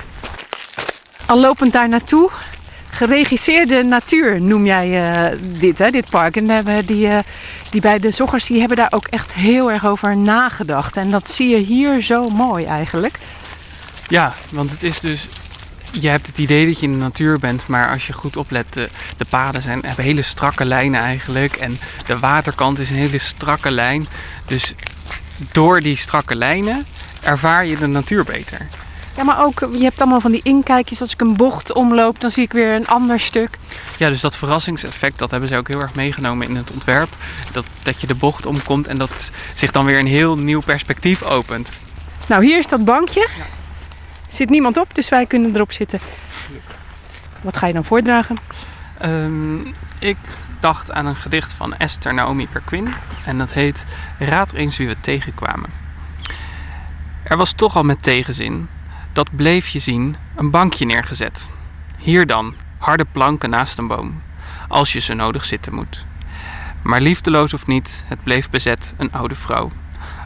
Al 1.26 1.40
lopend 1.40 1.74
daar 1.74 1.90
naartoe, 1.90 2.30
geregisseerde 2.90 3.84
natuur 3.84 4.42
noem 4.42 4.66
jij 4.66 5.14
eh, 5.14 5.38
dit, 5.42 5.80
hè, 5.80 5.90
dit 5.90 6.10
park. 6.10 6.38
En 6.38 6.50
hebben 6.50 6.86
die, 6.86 7.08
eh, 7.08 7.20
die 7.70 7.82
bij 7.82 8.00
de 8.00 8.12
zoggers 8.12 8.46
die 8.46 8.60
hebben 8.60 8.78
daar 8.78 8.92
ook 8.92 9.08
echt 9.08 9.34
heel 9.34 9.72
erg 9.72 9.86
over 9.86 10.18
nagedacht. 10.18 10.98
En 10.98 11.12
dat 11.12 11.30
zie 11.30 11.50
je 11.50 11.58
hier 11.58 12.02
zo 12.02 12.30
mooi 12.30 12.66
eigenlijk. 12.66 13.20
Ja, 14.08 14.34
want 14.50 14.72
het 14.72 14.84
is 14.84 15.00
dus 15.00 15.28
je 15.92 16.08
hebt 16.08 16.28
het 16.28 16.38
idee 16.38 16.66
dat 16.66 16.80
je 16.80 16.86
in 16.86 16.92
de 16.92 16.98
natuur 16.98 17.40
bent, 17.40 17.68
maar 17.68 17.92
als 17.92 18.08
je 18.08 18.14
goed 18.14 18.38
oplet, 18.38 18.66
de, 18.74 18.90
de 19.18 19.26
paden 19.26 19.62
zijn, 19.62 19.82
hebben 19.86 20.06
hele 20.06 20.22
strakke 20.22 20.66
lijnen 20.66 21.02
eigenlijk. 21.02 21.56
En 21.56 21.80
de 22.06 22.20
waterkant 22.20 22.80
is 22.80 22.90
een 22.90 22.96
hele 22.96 23.18
strakke 23.18 23.72
lijn. 23.72 24.08
Dus 24.46 24.74
door 25.52 25.82
die 25.82 25.96
strakke 25.96 26.36
lijnen 26.36 26.86
ervaar 27.22 27.66
je 27.66 27.78
de 27.78 27.88
natuur 27.88 28.24
beter. 28.24 28.68
Ja, 29.20 29.26
maar 29.26 29.44
ook, 29.44 29.60
je 29.60 29.84
hebt 29.84 30.02
allemaal 30.02 30.20
van 30.20 30.32
die 30.32 30.42
inkijkjes. 30.44 31.02
Als 31.02 31.14
ik 31.14 31.22
een 31.22 31.36
bocht 31.36 31.74
omloop, 31.74 32.22
dan 32.22 32.30
zie 32.30 32.44
ik 32.44 32.52
weer 32.52 32.76
een 32.76 32.88
ander 32.88 33.20
stuk. 33.20 33.58
Ja, 33.98 34.10
dus 34.10 34.22
dat 34.22 34.36
verrassingseffect, 34.36 35.18
dat 35.18 35.32
hebben 35.32 35.50
ze 35.50 35.58
ook 35.58 35.68
heel 35.68 35.82
erg 35.82 35.96
meegenomen 35.96 36.48
in 36.48 36.56
het 36.56 36.72
ontwerp. 36.72 37.10
Dat, 37.52 37.66
dat 37.84 38.02
je 38.02 38.08
de 38.08 38.16
bocht 38.16 38.46
omkomt 38.46 38.88
en 38.88 38.98
dat 38.98 39.32
zich 39.54 39.72
dan 39.72 39.86
weer 39.86 40.00
een 40.00 40.08
heel 40.08 40.38
nieuw 40.38 40.62
perspectief 40.62 41.24
opent. 41.24 41.70
Nou, 42.28 42.46
hier 42.46 42.58
is 42.58 42.68
dat 42.68 42.86
bankje. 42.86 43.22
Er 43.22 44.36
zit 44.36 44.50
niemand 44.50 44.78
op, 44.78 44.96
dus 44.96 45.10
wij 45.10 45.26
kunnen 45.26 45.56
erop 45.56 45.72
zitten. 45.72 46.00
Wat 47.42 47.58
ga 47.58 47.68
je 47.68 47.74
dan 47.74 47.86
voordragen? 47.86 48.36
Um, 49.06 49.74
ik 50.00 50.18
dacht 50.60 50.92
aan 50.92 51.06
een 51.06 51.16
gedicht 51.16 51.54
van 51.54 51.78
Esther 51.78 52.14
Naomi 52.14 52.48
Perquin. 52.48 52.94
En 53.26 53.38
dat 53.38 53.54
heet 53.54 53.86
Raad 54.20 54.54
eens 54.54 54.78
wie 54.78 54.88
we 54.88 54.96
tegenkwamen. 55.02 55.70
Er 57.24 57.38
was 57.38 57.52
toch 57.52 57.76
al 57.76 57.84
met 57.84 58.04
tegenzin, 58.04 58.70
dat 59.20 59.36
bleef 59.36 59.68
je 59.68 59.80
zien, 59.80 60.16
een 60.36 60.52
bankje 60.52 60.86
neergezet. 60.86 61.50
Hier 61.98 62.26
dan, 62.26 62.56
harde 62.78 63.06
planken 63.12 63.50
naast 63.50 63.78
een 63.78 63.88
boom, 63.88 64.22
als 64.68 64.94
je 64.94 65.00
zo 65.00 65.14
nodig 65.14 65.46
zitten 65.46 65.74
moet. 65.74 66.06
Maar 66.82 67.02
liefdeloos 67.02 67.54
of 67.54 67.68
niet, 67.68 68.04
het 68.06 68.24
bleef 68.24 68.50
bezet, 68.50 68.94
een 68.98 69.12
oude 69.12 69.36
vrouw. 69.36 69.72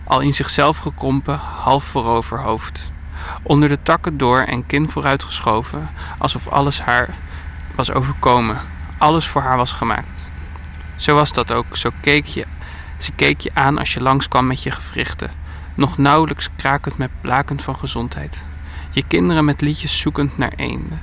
Al 0.04 0.20
in 0.20 0.34
zichzelf 0.34 0.78
gekrompen, 0.78 1.38
half 1.38 1.84
voorover 1.84 2.40
hoofd 2.40 2.92
onder 3.44 3.70
de 3.70 3.82
takken 3.84 4.18
door 4.18 4.40
en 4.40 4.66
kin 4.66 4.90
vooruitgeschoven, 4.90 5.90
alsof 6.18 6.48
alles 6.48 6.82
haar 6.82 7.10
was 7.76 7.92
overkomen, 7.92 8.62
alles 8.98 9.28
voor 9.28 9.42
haar 9.42 9.58
was 9.58 9.72
gemaakt. 9.72 10.32
Zo 10.96 11.16
was 11.16 11.34
dat 11.34 11.52
ook, 11.52 11.78
zo 11.78 11.90
keek 12.02 12.26
je, 12.26 12.46
ze 12.98 13.12
keek 13.12 13.42
je 13.42 13.52
aan 13.54 13.78
als 13.78 13.94
je 13.94 14.02
langskwam 14.02 14.48
met 14.48 14.64
je 14.64 14.72
gewrichten, 14.72 15.32
nog 15.74 15.98
nauwelijks 15.98 16.50
krakend 16.56 16.98
met 16.98 17.22
blakend 17.22 17.62
van 17.62 17.78
gezondheid. 17.78 18.44
Je 18.94 19.04
kinderen 19.08 19.46
met 19.46 19.62
liedjes 19.62 20.00
zoekend 20.00 20.38
naar 20.38 20.54
eenden. 20.56 21.02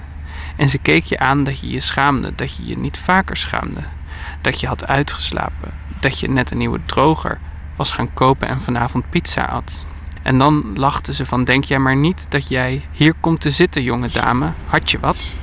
En 0.57 0.69
ze 0.69 0.79
keek 0.79 1.05
je 1.05 1.19
aan 1.19 1.45
dat 1.45 1.61
je 1.61 1.71
je 1.71 1.81
schaamde, 1.81 2.33
dat 2.35 2.57
je 2.57 2.67
je 2.67 2.79
niet 2.79 2.99
vaker 2.99 3.37
schaamde, 3.37 3.81
dat 4.41 4.61
je 4.61 4.67
had 4.67 4.87
uitgeslapen, 4.87 5.73
dat 6.01 6.19
je 6.19 6.29
net 6.29 6.51
een 6.51 6.59
nieuwe 6.59 6.81
droger 6.87 7.39
was 7.77 7.91
gaan 7.91 8.15
kopen 8.15 8.49
en 8.49 8.61
vanavond 8.61 9.11
pizza 9.11 9.43
at. 9.43 9.85
En 10.23 10.39
dan 10.39 10.73
lachten 10.75 11.15
ze 11.15 11.27
van, 11.27 11.45
denk 11.45 11.65
jij 11.65 11.79
maar 11.79 11.97
niet 11.97 12.27
dat 12.29 12.49
jij 12.49 12.85
hier 12.93 13.15
komt 13.21 13.41
te 13.41 13.51
zitten, 13.51 13.83
jonge 13.83 14.09
dame. 14.09 14.53
Had 14.67 14.91
je 14.91 14.99
wat? 14.99 15.35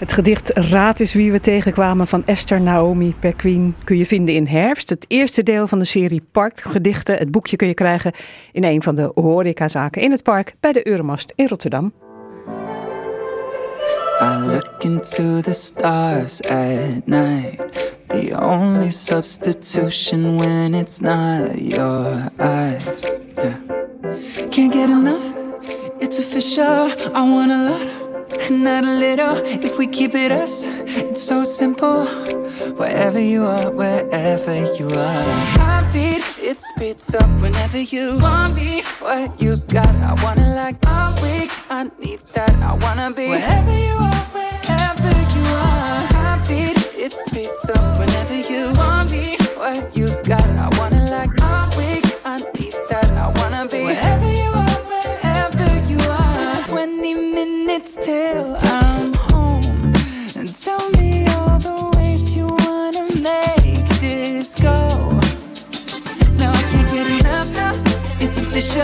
Het 0.00 0.12
gedicht 0.12 0.50
Raad 0.54 1.00
is 1.00 1.14
wie 1.14 1.32
we 1.32 1.40
tegenkwamen 1.40 2.06
van 2.06 2.26
Esther 2.26 2.60
Naomi 2.60 3.14
Perquin 3.18 3.74
kun 3.84 3.96
je 3.96 4.06
vinden 4.06 4.34
in 4.34 4.46
herfst. 4.46 4.90
Het 4.90 5.04
eerste 5.08 5.42
deel 5.42 5.66
van 5.66 5.78
de 5.78 5.84
serie 5.84 6.22
Parkgedichten. 6.32 7.16
Het 7.16 7.30
boekje 7.30 7.56
kun 7.56 7.66
je 7.66 7.74
krijgen 7.74 8.12
in 8.52 8.64
een 8.64 8.82
van 8.82 8.94
de 8.94 9.10
horecazaken 9.14 10.02
in 10.02 10.10
het 10.10 10.22
park 10.22 10.54
bij 10.60 10.72
de 10.72 10.86
Euromast 10.86 11.32
in 11.34 11.46
Rotterdam. 11.48 11.92
I 14.20 14.38
look 14.46 14.84
into 14.84 15.40
the 15.40 15.52
stars 15.52 16.42
at 16.42 17.06
night. 17.06 17.96
The 18.06 18.36
only 18.40 18.90
substitution 18.90 20.36
when 20.36 20.74
it's 20.74 20.98
not 20.98 21.72
your 21.74 22.30
eyes. 22.36 23.12
Yeah. 23.34 23.54
Can't 24.50 24.72
get 24.72 24.88
enough, 24.88 25.34
it's 25.98 26.18
official. 26.18 26.88
I 27.14 27.32
want 27.32 27.50
a 27.50 27.64
lot, 27.68 27.99
not 28.50 28.84
a 28.84 28.94
little. 28.98 29.36
If 29.44 29.78
we 29.78 29.86
keep 29.86 30.14
it 30.14 30.32
us, 30.32 30.66
it's 30.66 31.22
so 31.22 31.44
simple. 31.44 32.04
Wherever 32.76 33.20
you 33.20 33.44
are, 33.44 33.70
wherever 33.70 34.54
you 34.74 34.88
are. 34.88 35.22
Heartbeat, 35.58 36.24
it 36.42 36.60
speeds 36.60 37.14
up 37.14 37.30
whenever 37.40 37.78
you 37.78 38.18
want 38.18 38.56
me. 38.56 38.82
What 38.98 39.40
you 39.40 39.56
got, 39.68 39.94
I 39.96 40.14
wanna 40.22 40.54
like. 40.54 40.76
I'm 40.86 41.14
weak, 41.22 41.50
I 41.70 41.90
need 41.98 42.20
that. 42.34 42.54
I 42.62 42.74
wanna 42.84 43.12
be 43.12 43.28
wherever 43.28 43.78
you 43.78 43.94
are, 43.94 44.24
wherever 44.36 45.12
you 45.34 45.44
are. 45.68 46.06
Heartbeat, 46.14 46.76
it 46.98 47.12
speeds 47.12 47.70
up 47.70 47.98
whenever 47.98 48.34
you 48.34 48.72
want 48.74 49.10
me. 49.12 49.36
What 49.56 49.96
you 49.96 50.08
got, 50.24 50.48
I 50.58 50.68
wanna 50.78 50.99
minutes 57.96 58.06
till 58.06 58.56
I'm 58.56 59.12
home. 59.14 59.92
And 60.36 60.54
tell 60.54 60.90
me 60.90 61.26
all 61.28 61.58
the 61.58 61.96
ways 61.96 62.36
you 62.36 62.46
wanna 62.46 63.04
make 63.16 63.88
this 64.00 64.54
go. 64.54 64.88
Now 66.36 66.52
I 66.52 66.62
can't 66.70 66.90
get 66.90 67.06
enough 67.06 67.48
now. 67.54 67.82
It's 68.20 68.38
official. 68.38 68.82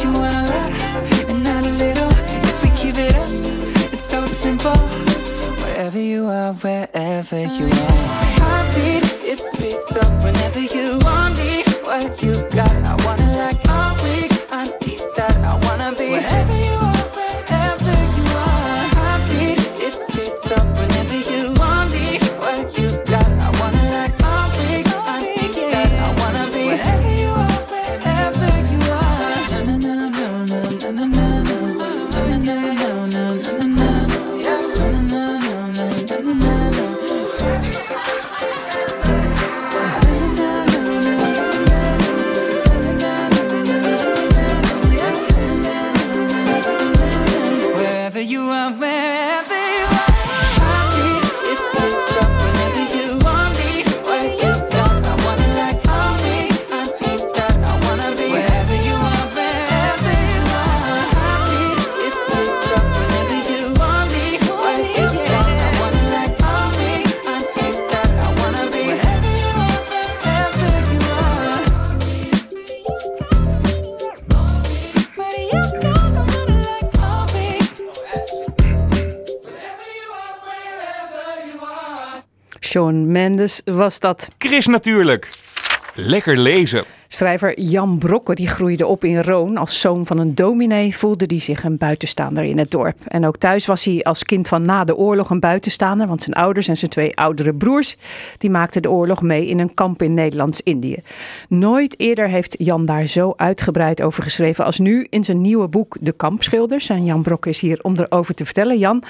You 0.00 0.12
want 0.12 0.36
a 0.36 0.44
lot 0.52 1.30
and 1.30 1.44
not 1.44 1.64
a 1.64 1.70
little. 1.70 2.10
If 2.50 2.62
we 2.62 2.70
keep 2.70 2.96
it 2.96 3.14
us, 3.16 3.50
it's 3.92 4.04
so 4.04 4.26
simple. 4.26 4.76
Wherever 5.62 6.00
you 6.00 6.26
are, 6.26 6.52
wherever 6.54 7.40
you 7.40 7.66
are. 7.66 8.06
Heartbeat, 8.42 9.04
it 9.24 9.38
speeds 9.38 9.96
up 9.96 10.24
whenever 10.24 10.60
you 10.60 10.98
want 11.00 11.36
me. 11.36 11.62
What 11.84 12.22
you 12.22 12.34
got, 12.50 12.72
I 12.84 12.94
wanna 13.04 13.36
like. 13.36 13.71
Sean 82.72 83.12
Mendes 83.12 83.60
was 83.64 84.00
dat. 84.00 84.28
Chris 84.38 84.66
natuurlijk. 84.66 85.28
Lekker 85.94 86.38
lezen. 86.38 86.84
Schrijver 87.08 87.60
Jan 87.60 87.98
Brokke 87.98 88.34
die 88.34 88.48
groeide 88.48 88.86
op 88.86 89.04
in 89.04 89.22
Roon. 89.22 89.56
Als 89.56 89.80
zoon 89.80 90.06
van 90.06 90.18
een 90.18 90.34
dominee 90.34 90.96
voelde 90.96 91.24
hij 91.28 91.40
zich 91.40 91.64
een 91.64 91.76
buitenstaander 91.76 92.44
in 92.44 92.58
het 92.58 92.70
dorp. 92.70 92.96
En 93.08 93.26
ook 93.26 93.36
thuis 93.36 93.66
was 93.66 93.84
hij 93.84 94.02
als 94.02 94.22
kind 94.22 94.48
van 94.48 94.62
na 94.62 94.84
de 94.84 94.96
oorlog 94.96 95.30
een 95.30 95.40
buitenstaander. 95.40 96.06
Want 96.06 96.22
zijn 96.22 96.36
ouders 96.36 96.68
en 96.68 96.76
zijn 96.76 96.90
twee 96.90 97.16
oudere 97.16 97.54
broers 97.54 97.96
die 98.38 98.50
maakten 98.50 98.82
de 98.82 98.90
oorlog 98.90 99.22
mee 99.22 99.46
in 99.46 99.58
een 99.58 99.74
kamp 99.74 100.02
in 100.02 100.14
Nederlands-Indië. 100.14 100.96
Nooit 101.48 102.00
eerder 102.00 102.28
heeft 102.28 102.54
Jan 102.58 102.84
daar 102.84 103.06
zo 103.06 103.32
uitgebreid 103.36 104.02
over 104.02 104.22
geschreven 104.22 104.64
als 104.64 104.78
nu 104.78 105.06
in 105.10 105.24
zijn 105.24 105.40
nieuwe 105.40 105.68
boek 105.68 105.96
De 106.00 106.12
Kampschilders. 106.12 106.88
En 106.88 107.04
Jan 107.04 107.22
Brokke 107.22 107.48
is 107.48 107.60
hier 107.60 107.78
om 107.82 107.94
erover 107.96 108.34
te 108.34 108.44
vertellen. 108.44 108.78
Jan, 108.78 109.02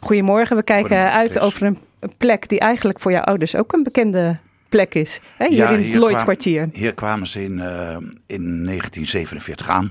goedemorgen. 0.00 0.56
We 0.56 0.62
kijken 0.62 1.12
uit 1.12 1.38
over 1.38 1.66
een 1.66 1.78
plek 2.16 2.48
die 2.48 2.60
eigenlijk 2.60 3.00
voor 3.00 3.12
jouw 3.12 3.22
ouders 3.22 3.56
ook 3.56 3.72
een 3.72 3.82
bekende 3.82 4.38
plek 4.72 4.94
is. 4.94 5.20
Hè? 5.36 5.46
Hier 5.48 5.70
in 5.70 5.84
het 5.84 5.94
Lloydkwartier. 5.94 6.68
Hier 6.72 6.94
kwamen 6.94 7.26
ze 7.26 7.42
in, 7.44 7.60
eh, 7.60 7.96
in 8.26 8.64
1947 8.64 9.68
aan. 9.68 9.90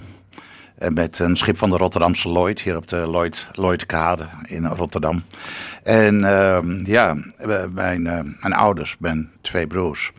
Eh, 0.78 0.90
met 0.90 1.20
een 1.20 1.38
schip 1.38 1.58
van 1.58 1.70
de 1.70 1.78
Rotterdamse 1.78 2.30
Lloyd, 2.30 2.62
hier 2.62 2.76
op 2.76 2.88
de 2.88 2.98
Lloyd, 2.98 3.48
Lloydkade 3.52 4.26
in 4.46 4.66
Rotterdam. 4.66 5.24
En 5.84 6.24
ehm, 6.24 6.86
ja, 6.86 7.16
mijn, 7.74 8.08
eh, 8.08 8.20
mijn 8.40 8.54
ouders, 8.54 8.96
mijn 9.00 9.30
twee 9.42 9.68
broers. 9.68 10.12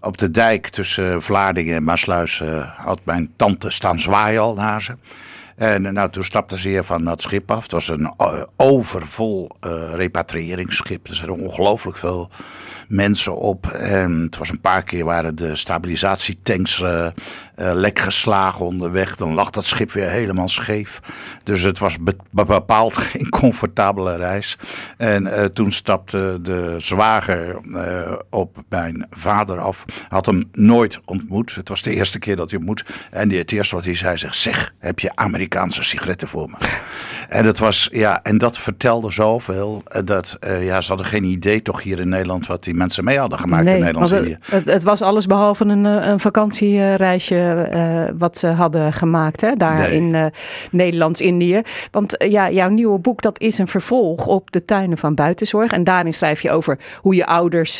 Op 0.00 0.18
de 0.18 0.30
dijk 0.30 0.68
tussen 0.68 1.22
Vlaardingen 1.22 1.76
en 1.76 1.84
Maasluis 1.84 2.42
had 2.76 3.00
mijn 3.04 3.30
tante 3.36 3.70
staan 3.70 4.00
zwaaien 4.00 4.40
al 4.40 4.54
naar 4.54 4.82
ze. 4.82 4.94
En 5.58 5.86
eh, 5.86 5.92
nou, 5.92 6.10
toen 6.10 6.24
stapten 6.24 6.58
ze 6.58 6.68
hier 6.68 6.84
van 6.84 7.04
dat 7.04 7.22
schip 7.22 7.50
af. 7.50 7.62
Het 7.62 7.72
was 7.72 7.88
een 7.88 8.12
eh, 8.16 8.42
overvol 8.56 9.50
eh, 9.60 9.70
repatriëringsschip. 9.94 11.08
Er 11.08 11.14
zijn 11.14 11.30
ongelooflijk 11.30 11.96
veel 11.96 12.30
mensen 12.88 13.36
op. 13.36 13.66
En 13.66 14.20
het 14.20 14.36
was 14.36 14.50
een 14.50 14.60
paar 14.60 14.82
keer 14.82 15.04
waren 15.04 15.36
de 15.36 15.56
stabilisatietanks 15.56 16.82
lek 17.54 17.98
geslagen 17.98 18.64
onderweg. 18.64 19.16
Dan 19.16 19.34
lag 19.34 19.50
dat 19.50 19.64
schip 19.64 19.92
weer 19.92 20.08
helemaal 20.08 20.48
scheef. 20.48 21.00
Dus 21.42 21.62
het 21.62 21.78
was 21.78 21.98
be- 21.98 22.16
be- 22.30 22.44
bepaald 22.44 22.96
geen 23.08 23.28
comfortabele 23.28 24.16
reis. 24.16 24.58
En 24.96 25.52
toen 25.52 25.72
stapte 25.72 26.38
de 26.42 26.74
zwager 26.78 27.60
op 28.30 28.56
mijn 28.68 29.06
vader 29.10 29.58
af. 29.58 29.84
Had 30.08 30.26
hem 30.26 30.42
nooit 30.52 31.00
ontmoet. 31.04 31.54
Het 31.54 31.68
was 31.68 31.82
de 31.82 31.94
eerste 31.94 32.18
keer 32.18 32.36
dat 32.36 32.50
hij 32.50 32.58
ontmoet. 32.58 32.84
En 33.10 33.30
het 33.30 33.52
eerste 33.52 33.74
wat 33.74 33.84
hij 33.84 33.94
zei, 33.94 34.16
zeg, 34.30 34.74
heb 34.78 34.98
je 34.98 35.16
Amerikaanse 35.56 35.82
sigaretten 35.82 36.28
voor 36.28 36.48
me? 36.50 36.56
En 37.28 37.44
dat 37.44 37.58
was, 37.58 37.88
ja, 37.92 38.22
en 38.22 38.38
dat 38.38 38.58
vertelde 38.58 39.10
zoveel. 39.12 39.82
eh, 39.84 40.00
Dat, 40.04 40.36
eh, 40.40 40.64
ja, 40.66 40.80
ze 40.80 40.88
hadden 40.88 41.06
geen 41.06 41.24
idee 41.24 41.62
toch 41.62 41.82
hier 41.82 42.00
in 42.00 42.08
Nederland 42.08 42.46
wat 42.46 42.64
die 42.64 42.74
mensen 42.74 43.04
mee 43.04 43.18
hadden 43.18 43.38
gemaakt 43.38 43.62
in 43.66 43.70
want 43.70 43.80
Nederlands-Indië. 43.84 44.36
het, 44.40 44.50
het, 44.50 44.66
het 44.66 44.82
was 44.82 45.02
alles 45.02 45.26
behalve 45.26 45.64
een, 45.64 45.86
eh, 45.86 46.06
een 46.08 46.18
vakantiereisje 46.20 48.12
wat 48.18 48.38
ze 48.38 48.46
hadden 48.46 48.92
gemaakt 48.92 49.40
hè, 49.40 49.54
daar 49.56 49.74
Nee. 49.78 49.92
in 49.92 50.14
eh, 50.14 50.24
Nederlands-Indië. 50.70 51.60
Want 51.90 52.14
ja, 52.28 52.50
jouw 52.50 52.68
nieuwe 52.68 52.98
boek 52.98 53.22
dat 53.22 53.40
is 53.40 53.58
een 53.58 53.68
vervolg 53.68 54.26
op 54.26 54.50
de 54.50 54.64
tuinen 54.64 54.98
van 54.98 55.14
buitenzorg. 55.14 55.72
En 55.72 55.84
daarin 55.84 56.14
schrijf 56.14 56.40
je 56.40 56.50
over 56.50 56.78
hoe 57.00 57.14
je 57.14 57.26
ouders 57.26 57.74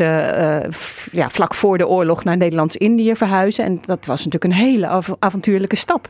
f- 0.71 1.09
ja, 1.13 1.29
vlak 1.31 1.55
voor 1.55 1.79
de 1.79 1.87
oorlog 1.89 2.25
naar 2.25 2.37
Nederlands-Indië 2.37 3.17
verhuizen. 3.17 3.65
En 3.65 3.81
dat 3.85 4.07
was 4.07 4.25
natuurlijk 4.25 4.45
een 4.45 4.67
hele 4.67 4.89
av- 4.89 5.17
avontuurlijke 5.19 5.77
stap. 5.77 6.09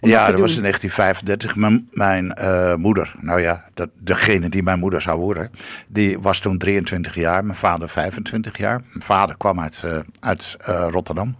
Ja, 0.00 0.30
dat 0.30 0.40
was 0.40 0.56
in 0.56 0.62
1935. 0.62 1.56
Mijn, 1.56 1.88
mijn 1.92 2.34
eh, 2.34 2.74
moeder, 2.74 3.14
nou 3.20 3.40
ja, 3.40 3.64
dat, 3.74 3.88
degene 3.98 4.48
die 4.48 4.62
mijn 4.62 4.78
moeder 4.78 5.02
zou 5.02 5.18
worden, 5.18 5.50
die 5.88 6.18
was 6.18 6.38
toen 6.38 6.58
23 6.58 7.14
jaar, 7.14 7.44
mijn 7.44 7.58
vader 7.58 7.88
25 7.88 8.58
jaar. 8.58 8.80
Mijn 8.88 9.02
vader 9.02 9.36
kwam 9.36 9.60
uit, 9.60 9.82
eh, 9.84 9.98
uit 10.20 10.56
eh, 10.60 10.86
Rotterdam. 10.90 11.36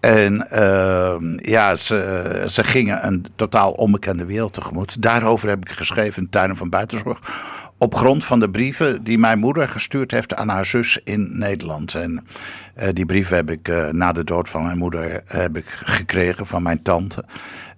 En 0.00 0.50
eh, 0.50 1.16
ja, 1.36 1.74
ze, 1.74 2.44
ze 2.48 2.64
gingen 2.64 3.06
een 3.06 3.26
totaal 3.36 3.72
onbekende 3.72 4.24
wereld 4.24 4.52
tegemoet. 4.52 5.02
Daarover 5.02 5.48
heb 5.48 5.64
ik 5.64 5.70
geschreven 5.70 6.22
in 6.22 6.30
Tuinen 6.30 6.56
van 6.56 6.70
Buitenzorg. 6.70 7.20
Op 7.78 7.94
grond 7.94 8.24
van 8.24 8.40
de 8.40 8.50
brieven 8.50 9.04
die 9.04 9.18
mijn 9.18 9.38
moeder 9.38 9.68
gestuurd 9.68 10.10
heeft 10.10 10.34
aan 10.34 10.48
haar 10.48 10.66
zus 10.66 11.00
in 11.04 11.38
Nederland. 11.38 11.94
En 11.94 12.26
die 12.92 13.06
brieven 13.06 13.36
heb 13.36 13.50
ik 13.50 13.92
na 13.92 14.12
de 14.12 14.24
dood 14.24 14.48
van 14.48 14.62
mijn 14.64 14.78
moeder 14.78 15.22
heb 15.26 15.56
ik 15.56 15.66
gekregen 15.66 16.46
van 16.46 16.62
mijn 16.62 16.82
tante. 16.82 17.24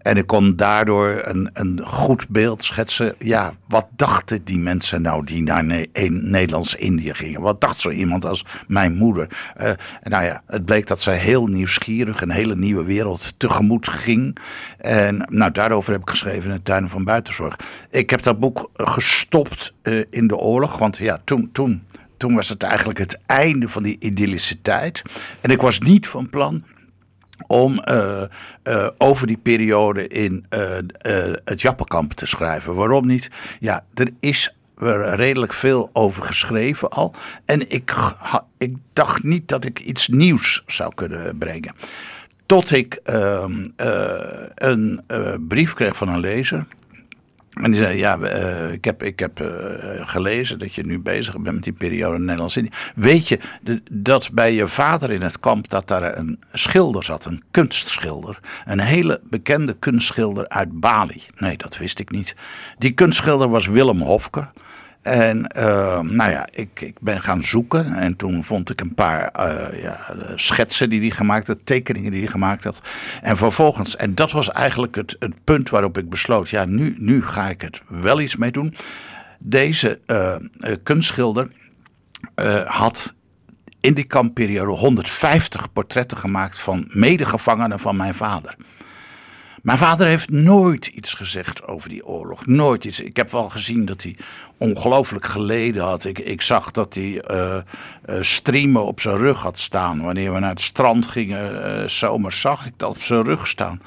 En 0.07 0.16
ik 0.16 0.26
kon 0.26 0.57
daardoor 0.57 1.20
een, 1.24 1.50
een 1.52 1.80
goed 1.84 2.28
beeld 2.28 2.64
schetsen. 2.64 3.14
Ja, 3.18 3.52
wat 3.68 3.86
dachten 3.96 4.44
die 4.44 4.59
mensen 4.59 5.02
nou 5.02 5.24
die 5.24 5.42
naar 5.42 5.64
Ne- 5.64 5.88
in 5.92 6.30
Nederlands-Indië 6.30 7.14
gingen? 7.14 7.40
Wat 7.40 7.61
dacht 7.61 7.78
zo 7.78 7.90
iemand 7.90 8.24
als 8.24 8.44
mijn 8.66 8.94
moeder? 8.94 9.52
Eh, 9.57 9.70
nou 10.02 10.24
ja, 10.24 10.42
het 10.46 10.64
bleek 10.64 10.86
dat 10.86 11.00
zij 11.00 11.16
heel 11.16 11.46
nieuwsgierig 11.46 12.20
een 12.20 12.30
hele 12.30 12.57
nieuwe 12.57 12.84
wereld 12.84 13.34
tegemoet 13.36 13.88
ging. 13.88 14.38
En 14.78 15.26
nou, 15.30 15.52
daarover 15.52 15.92
heb 15.92 16.00
ik 16.00 16.11
geschreven 16.11 16.50
in 16.50 16.57
de 16.57 16.62
Tuinen 16.62 16.90
van 16.90 17.04
Buitenzorg. 17.04 17.57
Ik 17.90 18.11
heb 18.11 18.22
dat 18.22 18.38
boek 18.38 18.70
eh, 18.74 18.86
gestopt 18.88 19.74
eh, 19.82 19.98
in 20.11 20.26
de 20.26 20.36
oorlog. 20.36 20.78
Want 20.78 20.96
ja, 20.96 21.20
toen, 21.24 21.48
toen, 21.52 21.82
toen 22.16 22.34
was 22.34 22.48
het 22.48 22.62
eigenlijk 22.62 22.98
het 22.98 23.18
einde 23.26 23.68
van 23.68 23.82
die 23.82 23.96
idyllische 23.98 24.62
tijd. 24.62 25.02
En 25.40 25.50
ik 25.50 25.61
was 25.61 25.78
niet 25.78 26.09
van 26.09 26.30
plan 26.30 26.64
om 27.47 27.78
eh, 27.78 28.22
eh, 28.62 28.88
over 28.99 29.26
die 29.26 29.38
periode 29.42 30.09
in 30.09 30.47
eh, 30.49 30.62
het 31.44 31.61
Jappenkamp 31.61 32.12
te 32.12 32.26
schrijven. 32.26 32.74
Waarom 32.74 33.07
niet? 33.07 33.30
Ja, 33.61 33.84
er 33.94 34.12
is 34.20 34.57
redelijk 35.14 35.53
veel 35.53 35.90
over 35.92 36.22
geschreven 36.22 36.90
al. 36.90 37.14
En 37.44 37.70
ik, 37.70 37.94
ik 38.59 38.76
dacht 38.92 39.22
niet 39.22 39.49
dat 39.49 39.64
ik 39.64 39.80
iets 39.80 40.09
nieuws 40.09 40.62
zou 40.66 40.94
kunnen 40.94 41.38
brengen. 41.38 41.74
Tot 42.47 42.70
ik 42.70 42.94
ehm, 42.94 43.66
eh, 43.76 44.49
een 44.55 45.01
brief 45.49 45.74
kreeg 45.74 45.97
van 45.97 46.09
een 46.09 46.20
lezer. 46.20 46.66
En 47.62 47.70
die 47.70 47.80
zei, 47.80 47.98
ja, 47.98 48.18
eh, 48.18 48.72
ik 48.72 48.84
heb, 48.84 49.02
ik 49.02 49.18
heb 49.18 49.40
eh, 49.40 49.48
gelezen 50.09 50.59
dat 50.59 50.74
je 50.74 50.86
nu 50.86 51.00
bezig 51.00 51.38
bent 51.38 51.54
met 51.54 51.64
die 51.64 51.72
periode 51.72 52.16
in 52.16 52.24
Nederlands-Indië. 52.24 52.70
Weet 52.94 53.28
je 53.28 53.38
dat 53.90 54.30
bij 54.32 54.52
je 54.54 54.68
vader 54.68 55.11
in 55.11 55.22
het 55.22 55.40
kamp 55.40 55.68
dat 55.70 55.88
daar 55.88 56.18
een 56.18 56.38
schilder 56.52 57.04
zat, 57.04 57.24
een 57.24 57.42
kunstschilder. 57.50 58.40
Een 58.64 58.80
hele 58.80 59.20
bekende 59.24 59.76
kunstschilder 59.78 60.48
uit 60.48 60.80
Bali. 60.80 61.22
Nee, 61.36 61.57
dat 61.57 61.76
wist 61.76 61.98
ik 61.98 62.11
niet. 62.11 62.36
Die 62.78 62.92
kunstschilder 62.92 63.48
was 63.48 63.66
Willem 63.66 64.00
Hofke. 64.00 64.48
En 65.07 65.46
eh, 65.46 66.00
nou 66.00 66.30
ja, 66.30 66.46
ik, 66.52 66.80
ik 66.80 67.00
ben 67.00 67.22
gaan 67.22 67.42
zoeken 67.42 67.94
en 67.94 68.16
toen 68.16 68.44
vond 68.44 68.70
ik 68.70 68.80
een 68.80 68.94
paar 68.94 69.28
eh, 69.28 69.82
ja, 69.82 69.98
schetsen 70.34 70.90
die 70.90 71.00
hij 71.00 71.11
gemaakt 71.11 71.46
had, 71.46 71.59
tekeningen 71.64 72.11
die 72.11 72.20
hij 72.20 72.30
gemaakt 72.30 72.64
had. 72.64 72.82
En 73.22 73.36
vervolgens, 73.36 73.96
en 73.96 74.14
dat 74.14 74.32
was 74.32 74.50
eigenlijk 74.50 74.94
het, 74.94 75.16
het 75.18 75.44
punt 75.44 75.70
waarop 75.70 75.98
ik 75.98 76.09
besloot, 76.09 76.48
ja, 76.48 76.64
nu, 76.64 76.96
nu 76.98 77.24
ga 77.24 77.48
ik 77.48 77.61
het 77.61 77.82
wel 77.88 78.20
iets 78.20 78.36
mee 78.36 78.50
doen. 78.50 78.74
Deze 79.38 80.00
eh, 80.07 80.34
eh, 80.34 80.40
kunstschilder 80.82 81.48
had 82.64 83.14
in 83.80 83.94
die 83.94 84.04
kampperiode 84.04 84.72
150 84.72 85.72
portretten 85.72 86.16
gemaakt 86.16 86.59
van 86.59 86.84
medegevangenen 86.88 87.80
van 87.80 87.96
mijn 87.96 88.14
vader. 88.14 88.57
Mijn 89.66 89.78
vader 89.78 90.06
heeft 90.06 90.30
nooit 90.30 90.86
iets 90.86 91.14
gezegd 91.14 91.66
over 91.66 91.88
die 91.88 92.06
oorlog. 92.06 92.46
Nooit 92.46 92.84
iets. 92.84 93.00
Ik 93.00 93.16
heb 93.16 93.30
wel 93.30 93.48
gezien 93.48 93.84
dat 93.84 94.02
hij 94.02 94.16
ongelooflijk 94.58 95.24
geleden 95.24 95.82
had. 95.82 96.04
Ik, 96.04 96.18
ik 96.18 96.42
zag 96.42 96.70
dat 96.70 96.94
hij 96.94 97.20
eh, 97.20 97.56
eh, 97.56 97.62
streamen 98.20 98.84
op 98.84 99.00
zijn 99.00 99.16
rug 99.16 99.42
had 99.42 99.58
staan. 99.58 100.02
Wanneer 100.02 100.32
we 100.32 100.38
naar 100.38 100.50
het 100.50 100.60
strand 100.60 101.06
gingen, 101.06 101.64
eh 101.64 101.88
zomers, 101.88 102.40
zag 102.40 102.66
ik 102.66 102.72
dat 102.76 102.88
op 102.88 103.02
zijn 103.02 103.22
rug 103.22 103.46
staan. 103.46 103.80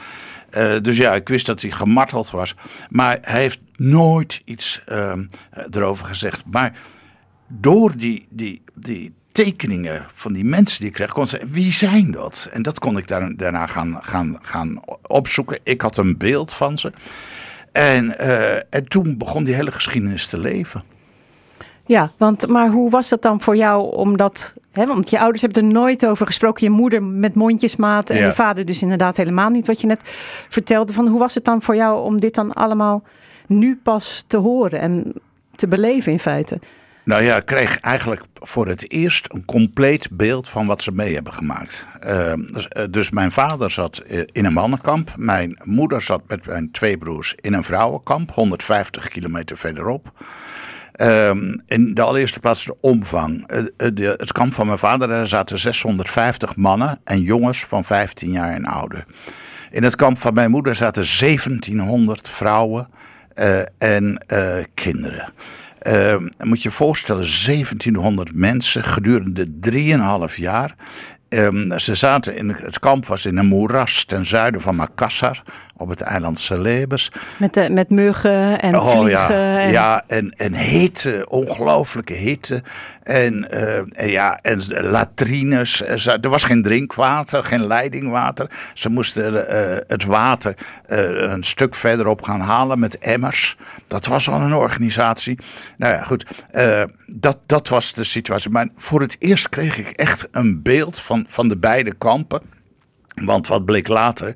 Dus 0.81 0.97
ja, 0.97 1.13
ik 1.13 1.27
wist 1.27 1.45
dat 1.45 1.61
hij 1.61 1.71
gemarteld 1.71 2.29
was. 2.29 2.55
Maar 2.89 3.17
hij 3.21 3.41
heeft 3.41 3.59
nooit 3.75 4.41
iets 4.45 4.81
ehm, 4.85 5.25
erover 5.71 6.05
gezegd. 6.05 6.43
Maar 6.45 6.79
door 7.47 7.97
die, 7.97 8.27
die, 8.29 8.61
die 8.73 9.13
tekeningen 9.43 10.05
van 10.13 10.33
die 10.33 10.45
mensen 10.45 10.79
die 10.79 10.87
ik 10.87 10.93
kreeg, 10.93 11.11
kon 11.11 11.27
zeggen, 11.27 11.49
wie 11.49 11.71
zijn 11.73 12.11
dat? 12.11 12.49
En 12.51 12.61
dat 12.61 12.79
kon 12.79 12.97
ik 12.97 13.07
daar, 13.07 13.35
daarna 13.35 13.65
gaan, 13.65 13.97
gaan, 14.01 14.37
gaan 14.41 14.79
opzoeken. 15.07 15.59
Ik 15.63 15.81
had 15.81 15.97
een 15.97 16.17
beeld 16.17 16.53
van 16.53 16.77
ze. 16.77 16.91
En, 17.71 18.17
eh, 18.19 18.55
en 18.69 18.87
toen 18.87 19.17
begon 19.17 19.43
die 19.43 19.53
hele 19.53 19.71
geschiedenis 19.71 20.25
te 20.25 20.39
leven. 20.39 20.83
Ja, 21.85 22.11
want, 22.17 22.47
maar 22.47 22.69
hoe 22.69 22.89
was 22.89 23.09
dat 23.09 23.21
dan 23.21 23.41
voor 23.41 23.55
jou? 23.55 23.95
Omdat, 23.95 24.53
hè, 24.71 24.85
want 24.85 25.09
je 25.09 25.19
ouders 25.19 25.41
hebben 25.41 25.63
er 25.63 25.71
nooit 25.73 26.05
over 26.05 26.25
gesproken. 26.25 26.63
Je 26.63 26.69
moeder 26.69 27.03
met 27.03 27.35
mondjesmaat 27.35 28.09
en 28.09 28.17
Ja. 28.17 28.25
je 28.25 28.33
vader 28.33 28.65
dus 28.65 28.81
inderdaad 28.81 29.17
helemaal 29.17 29.49
niet. 29.49 29.67
Wat 29.67 29.81
je 29.81 29.87
net 29.87 30.01
vertelde. 30.49 30.93
Van, 30.93 31.07
hoe 31.07 31.19
was 31.19 31.33
het 31.33 31.45
dan 31.45 31.61
voor 31.61 31.75
jou 31.75 32.03
om 32.03 32.19
dit 32.19 32.35
dan 32.35 32.53
allemaal 32.53 33.03
nu 33.47 33.79
pas 33.83 34.23
te 34.27 34.37
horen 34.37 34.79
en 34.79 35.13
te 35.55 35.67
beleven 35.67 36.11
in 36.11 36.19
feite? 36.19 36.59
Nou 37.03 37.23
ja, 37.23 37.35
ik 37.35 37.45
kreeg 37.45 37.79
eigenlijk 37.79 38.21
voor 38.33 38.67
het 38.67 38.91
eerst 38.91 39.33
een 39.33 39.45
compleet 39.45 40.09
beeld 40.11 40.49
van 40.49 40.65
wat 40.65 40.81
ze 40.81 40.91
mee 40.91 41.13
hebben 41.13 41.33
gemaakt. 41.33 41.85
Eh, 41.99 42.33
dus, 42.45 42.67
eh, 42.67 42.83
dus 42.89 43.09
mijn 43.09 43.31
vader 43.31 43.71
zat 43.71 43.97
eh, 43.97 44.21
in 44.31 44.45
een 44.45 44.53
mannenkamp. 44.53 45.13
Mijn 45.17 45.59
moeder 45.63 46.01
zat 46.01 46.21
met 46.27 46.45
mijn 46.45 46.71
twee 46.71 46.97
broers 46.97 47.35
in 47.35 47.53
een 47.53 47.63
vrouwenkamp, 47.63 48.31
150 48.31 49.07
kilometer 49.07 49.57
verderop. 49.57 50.11
Ehm, 50.91 51.57
in 51.65 51.93
de 51.93 52.01
allereerste 52.01 52.39
plaats 52.39 52.65
de 52.65 52.75
omvang. 52.81 53.47
Eh, 53.47 53.63
het 54.17 54.31
kamp 54.31 54.53
van 54.53 54.65
mijn 54.65 54.79
vader, 54.79 55.07
daar 55.07 55.27
zaten 55.27 55.59
650 55.59 56.55
mannen 56.55 56.99
en 57.03 57.21
jongens 57.21 57.65
van 57.65 57.83
15 57.83 58.31
jaar 58.31 58.53
en 58.53 58.65
ouder. 58.65 59.05
In 59.71 59.83
het 59.83 59.95
kamp 59.95 60.17
van 60.17 60.33
mijn 60.33 60.51
moeder 60.51 60.75
zaten 60.75 61.05
1700 61.05 62.29
vrouwen 62.29 62.89
en 63.77 64.25
kinderen. 64.73 65.33
Ehm, 65.79 66.27
moet 66.43 66.61
je 66.61 66.69
je 66.69 66.75
voorstellen, 66.75 67.25
1700 67.45 68.33
mensen 68.33 68.83
gedurende 68.83 69.59
3,5 69.59 70.37
jaar. 70.37 70.75
Ehm, 71.29 71.77
ze 71.77 71.95
zaten 71.95 72.35
in 72.35 72.49
het 72.49 72.79
kamp 72.79 73.05
was 73.05 73.25
in 73.25 73.37
een 73.37 73.45
moeras 73.45 74.03
ten 74.03 74.25
zuiden 74.25 74.61
van 74.61 74.75
Makassar 74.75 75.43
op 75.79 75.89
het 75.89 76.01
eiland 76.01 76.39
Celebes. 76.39 77.11
Met, 77.37 77.53
de, 77.53 77.69
met 77.71 77.89
muggen 77.89 78.59
en 78.59 78.75
Oh, 78.75 78.89
vliegen. 78.91 79.09
ja, 79.09 79.59
en... 79.61 79.71
ja 79.71 80.03
en, 80.07 80.33
en 80.37 80.53
hitte, 80.55 81.25
ongelooflijke 81.29 82.13
hitte. 82.13 82.63
En, 83.03 83.51
eh, 83.51 83.77
en 83.77 84.09
ja, 84.09 84.39
en 84.41 84.61
latrines. 84.89 85.81
Eh, 85.83 86.13
Er 86.21 86.29
was 86.29 86.43
geen 86.43 86.61
drinkwater, 86.61 87.43
geen 87.43 87.67
leidingwater. 87.67 88.49
Ze 88.73 88.89
moesten 88.89 89.47
eh, 89.49 89.77
het 89.87 90.05
water 90.05 90.55
een 90.87 91.43
stuk 91.43 91.75
verderop 91.75 92.21
gaan 92.21 92.41
halen 92.41 92.79
met 92.79 92.97
emmers. 92.97 93.57
Dat 93.87 94.05
was 94.05 94.29
al 94.29 94.41
een 94.41 94.53
organisatie. 94.53 95.39
Nou 95.77 95.93
ja, 95.93 96.01
goed. 96.01 96.25
dat, 97.07 97.37
dat 97.45 97.67
was 97.67 97.93
de 97.93 98.03
situatie. 98.03 98.49
Maar 98.49 98.67
voor 98.75 99.01
het 99.01 99.15
eerst 99.19 99.49
kreeg 99.49 99.77
ik 99.77 99.87
echt 99.89 100.27
een 100.31 100.61
beeld 100.61 100.99
van, 100.99 101.25
van 101.27 101.47
de 101.47 101.57
beide 101.57 101.93
kampen. 101.93 102.41
Want 103.15 103.47
wat 103.47 103.65
bleek 103.65 103.87
later. 103.87 104.35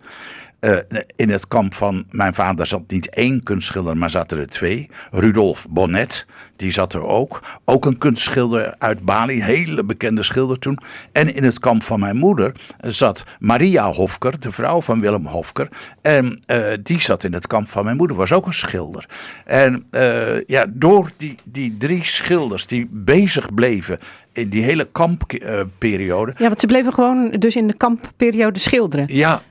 Eh, 0.63 0.99
in 1.15 1.29
het 1.29 1.47
kamp 1.47 1.73
van 1.73 2.05
mijn 2.09 2.33
vader 2.33 2.67
zat 2.67 2.81
niet 2.87 3.09
één 3.09 3.43
kunstschilder, 3.43 3.97
maar 3.97 4.09
zaten 4.09 4.39
er 4.39 4.47
twee. 4.47 4.89
Rudolf 5.11 5.67
Bonnet, 5.69 6.25
die 6.55 6.71
zat 6.71 6.93
er 6.93 7.03
ook. 7.03 7.41
Ook 7.65 7.85
een 7.85 7.97
kunstschilder 7.97 8.75
uit 8.77 9.05
Bali, 9.05 9.41
hele 9.41 9.83
bekende 9.83 10.23
schilder 10.23 10.59
toen. 10.59 10.79
En 11.11 11.35
in 11.35 11.43
het 11.43 11.59
kamp 11.59 11.83
van 11.83 11.99
mijn 11.99 12.17
moeder 12.17 12.51
zat 12.79 13.23
Maria 13.39 13.91
Hofker, 13.91 14.39
de 14.39 14.51
vrouw 14.51 14.81
van 14.81 14.99
Willem 14.99 15.25
Hofker. 15.25 15.67
En 16.01 16.41
eh, 16.45 16.63
die 16.83 17.01
zat 17.01 17.23
in 17.23 17.33
het 17.33 17.47
kamp 17.47 17.69
van 17.69 17.83
mijn 17.83 17.97
moeder, 17.97 18.17
was 18.17 18.31
ook 18.31 18.45
een 18.45 18.53
schilder. 18.53 19.05
En 19.45 19.85
eh, 19.89 20.41
ja, 20.45 20.65
door 20.69 21.11
die, 21.17 21.35
die 21.43 21.77
drie 21.77 22.03
schilders 22.03 22.67
die 22.67 22.87
bezig 22.91 23.53
bleven 23.53 23.99
in 24.33 24.49
die 24.49 24.63
hele 24.63 24.87
kampperiode. 24.91 26.33
Ja, 26.37 26.47
want 26.47 26.59
ze 26.59 26.67
bleven 26.67 26.93
gewoon 26.93 27.29
dus 27.29 27.55
in 27.55 27.67
de 27.67 27.77
kampperiode 27.77 28.59
schilderen. 28.59 29.07
ja, 29.09 29.41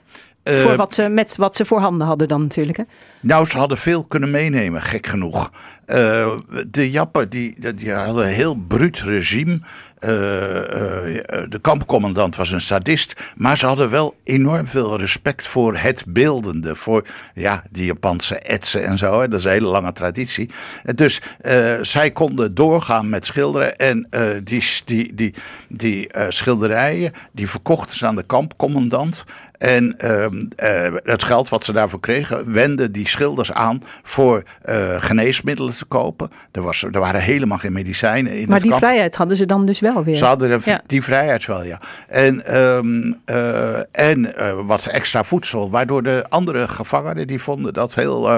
voor 0.45 0.77
wat 0.77 0.95
ze, 0.95 1.09
met 1.09 1.37
wat 1.37 1.57
ze 1.57 1.65
voorhanden 1.65 2.07
hadden 2.07 2.29
dan 2.29 2.43
natuurlijk. 2.43 2.77
Hè? 2.77 2.85
Nou, 3.21 3.47
ze 3.47 3.59
hadden 3.59 3.79
veel 3.79 4.05
kunnen 4.05 4.31
meenemen, 4.31 4.83
gek 4.83 5.07
genoeg. 5.07 5.51
Eh, 5.87 6.33
de 6.71 6.91
Jappen 6.91 7.29
die, 7.31 7.75
die 7.75 7.93
hadden 7.93 8.25
een 8.27 8.33
heel 8.33 8.55
bruut 8.55 9.01
regime. 9.01 9.61
Eh, 9.99 11.19
eh, 11.19 11.51
de 11.51 11.59
kampcommandant 11.61 12.37
was 12.37 12.53
een 12.53 12.61
sadist. 12.61 13.15
Maar 13.37 13.59
ze 13.59 13.67
hadden 13.67 13.91
wel 13.91 14.15
enorm 14.25 14.67
veel 14.67 14.99
respect 14.99 15.47
voor 15.47 15.77
het 15.77 16.05
beeldende. 16.09 16.77
Voor 16.77 17.07
ja, 17.35 17.63
die 17.71 17.85
Japanse 17.85 18.39
etsen 18.39 18.85
en 18.85 18.99
zo. 18.99 19.21
Hè. 19.21 19.29
Dat 19.29 19.39
is 19.39 19.45
een 19.45 19.51
hele 19.53 19.67
lange 19.67 19.93
traditie. 19.93 20.51
Eh, 20.85 20.95
Dus 20.95 21.21
eh, 21.41 21.75
zij 21.83 22.11
konden 22.11 22.55
doorgaan 22.55 23.09
met 23.09 23.27
schilderen. 23.27 23.77
En 23.77 24.07
eh, 24.11 24.23
die, 24.45 24.65
die, 24.85 25.15
die, 25.15 25.35
die 25.69 26.09
eh, 26.09 26.25
schilderijen 26.29 27.13
die 27.33 27.51
verkochten 27.51 27.97
ze 27.99 28.07
aan 28.07 28.17
de 28.17 28.27
kampcommandant. 28.27 29.25
En 29.63 29.99
ehm, 29.99 30.43
eh, 30.57 30.93
het 31.03 31.25
geld 31.25 31.49
wat 31.49 31.65
ze 31.65 31.73
daarvoor 31.73 32.01
kregen, 32.01 32.53
wenden 32.53 32.93
die 32.93 33.09
schilders 33.09 33.53
aan 33.53 33.83
voor 34.03 34.43
eh, 34.63 35.03
geneesmiddelen 35.03 35.73
te 35.73 35.85
kopen. 35.85 36.31
Er, 36.53 36.63
was, 36.63 36.83
er 36.83 37.01
waren 37.01 37.21
helemaal 37.21 37.59
geen 37.59 37.73
medicijnen 37.73 38.33
in 38.39 38.49
Maar 38.49 38.61
die 38.61 38.69
kamp. 38.71 38.83
vrijheid 38.83 39.15
hadden 39.17 39.37
ze 39.37 39.47
dan 39.47 39.67
dus 39.67 39.81
wel 39.81 40.05
weer. 40.05 40.17
Ze 40.17 40.25
hadden 40.25 40.49
de- 40.61 40.71
Ja. 40.71 40.81
die 40.87 41.03
vrijheid 41.03 41.47
wel, 41.47 41.65
ja. 41.65 41.81
En, 42.09 42.47
ehm, 42.47 43.13
eh, 43.25 43.79
en 44.11 44.33
wat 44.67 44.87
extra 44.87 45.25
voedsel, 45.25 45.71
waardoor 45.71 46.03
de 46.03 46.25
andere 46.29 46.69
gevangenen 46.69 47.27
die 47.27 47.41
vonden 47.43 47.73
dat 47.73 47.95
heel. 47.95 48.29
eh, 48.31 48.37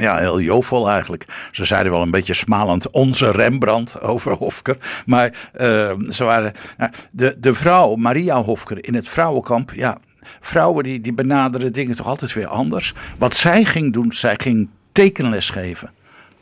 ja, 0.00 0.16
heel 0.18 0.40
jovel 0.40 0.90
eigenlijk. 0.90 1.24
Ze 1.52 1.64
zeiden 1.64 1.92
wel 1.92 2.02
een 2.02 2.10
beetje 2.10 2.34
smalend 2.34 2.90
onze 2.90 3.30
Rembrandt 3.30 4.00
over 4.12 4.32
Hofker. 4.32 4.76
Maar 5.06 5.50
ehm, 5.52 6.10
ze 6.10 6.24
waren. 6.24 6.52
nou, 6.78 6.90
de, 7.10 7.36
de 7.38 7.54
vrouw, 7.54 7.94
Maria 7.94 8.42
Hofker, 8.42 8.84
in 8.86 8.94
het 8.94 9.08
vrouwenkamp. 9.08 9.70
Ja, 9.74 9.96
vrouwen 10.40 10.84
die, 10.84 11.00
die 11.00 11.12
benaderen 11.12 11.72
dingen 11.72 11.96
toch 11.96 12.06
altijd 12.06 12.32
weer 12.32 12.46
anders. 12.46 12.94
Wat 13.18 13.36
zij 13.36 13.64
ging 13.64 13.92
doen, 13.92 14.12
zij 14.12 14.34
ging 14.40 14.68
tekenles 14.92 15.50
geven 15.50 15.90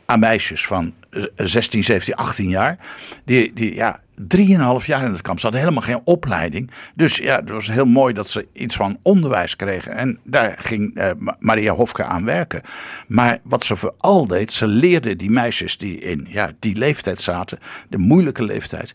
aan 0.05 0.19
meisjes 0.19 0.65
van 0.65 0.93
eh, 1.09 1.23
16, 1.35 1.83
17, 1.83 2.15
18 2.15 2.49
jaar. 2.49 2.77
Die, 3.25 3.53
die 3.53 3.75
ja, 3.75 4.01
drieënhalf 4.15 4.85
jaar 4.85 5.05
in 5.05 5.11
het 5.11 5.21
kamp. 5.21 5.39
Ze 5.39 5.43
hadden 5.45 5.63
helemaal 5.63 5.87
geen 5.87 6.01
opleiding. 6.03 6.71
Dus 6.95 7.17
ja, 7.17 7.35
het 7.35 7.49
was 7.49 7.67
heel 7.67 7.85
mooi 7.85 8.13
dat 8.13 8.29
ze 8.29 8.47
iets 8.53 8.75
van 8.75 8.99
onderwijs 9.01 9.55
kregen. 9.55 9.95
En 9.95 10.19
daar 10.23 10.55
ging 10.59 10.95
eh, 10.95 11.11
Ma- 11.17 11.35
Maria 11.39 11.73
Hofke 11.73 12.03
aan 12.03 12.25
werken. 12.25 12.61
Maar 13.07 13.39
wat 13.43 13.63
ze 13.63 13.75
vooral 13.75 14.27
deed, 14.27 14.53
ze 14.53 14.67
leerde 14.67 15.15
die 15.15 15.31
meisjes 15.31 15.77
die 15.77 15.99
in 15.99 16.27
ja, 16.29 16.51
die 16.59 16.75
leeftijd 16.75 17.21
zaten, 17.21 17.59
de 17.89 17.97
moeilijke 17.97 18.43
leeftijd, 18.43 18.93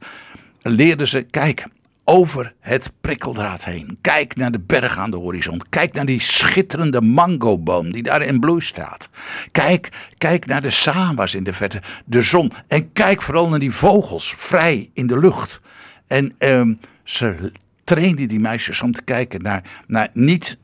leerden 0.62 1.08
ze, 1.08 1.22
kijk, 1.22 1.66
over 2.10 2.54
het 2.60 2.92
prikkeldraad 3.00 3.64
heen. 3.64 3.98
Kijk 4.00 4.36
naar 4.36 4.50
de 4.50 4.60
berg 4.60 4.98
aan 4.98 5.10
de 5.10 5.16
horizon. 5.16 5.62
Kijk 5.68 5.92
naar 5.92 6.04
die 6.04 6.20
schitterende 6.20 7.00
mangoboom 7.00 7.92
die 7.92 8.02
daar 8.02 8.22
in 8.22 8.40
bloei 8.40 8.60
staat. 8.60 9.08
Kijk, 9.52 9.88
kijk 10.18 10.46
naar 10.46 10.62
de 10.62 10.70
sawa's 10.70 11.34
in 11.34 11.44
de 11.44 11.52
verte, 11.52 11.82
de 12.04 12.22
zon. 12.22 12.52
En 12.68 12.92
kijk 12.92 13.22
vooral 13.22 13.48
naar 13.48 13.58
die 13.58 13.72
vogels 13.72 14.34
vrij 14.36 14.90
in 14.92 15.06
de 15.06 15.18
lucht. 15.18 15.60
En 16.06 16.34
ehm, 16.38 16.74
ze 17.04 17.52
trainden 17.84 18.28
die 18.28 18.40
meisjes 18.40 18.82
om 18.82 18.92
te 18.92 19.02
kijken 19.02 19.42
naar, 19.42 19.62
naar 19.86 20.08
niet 20.12 20.58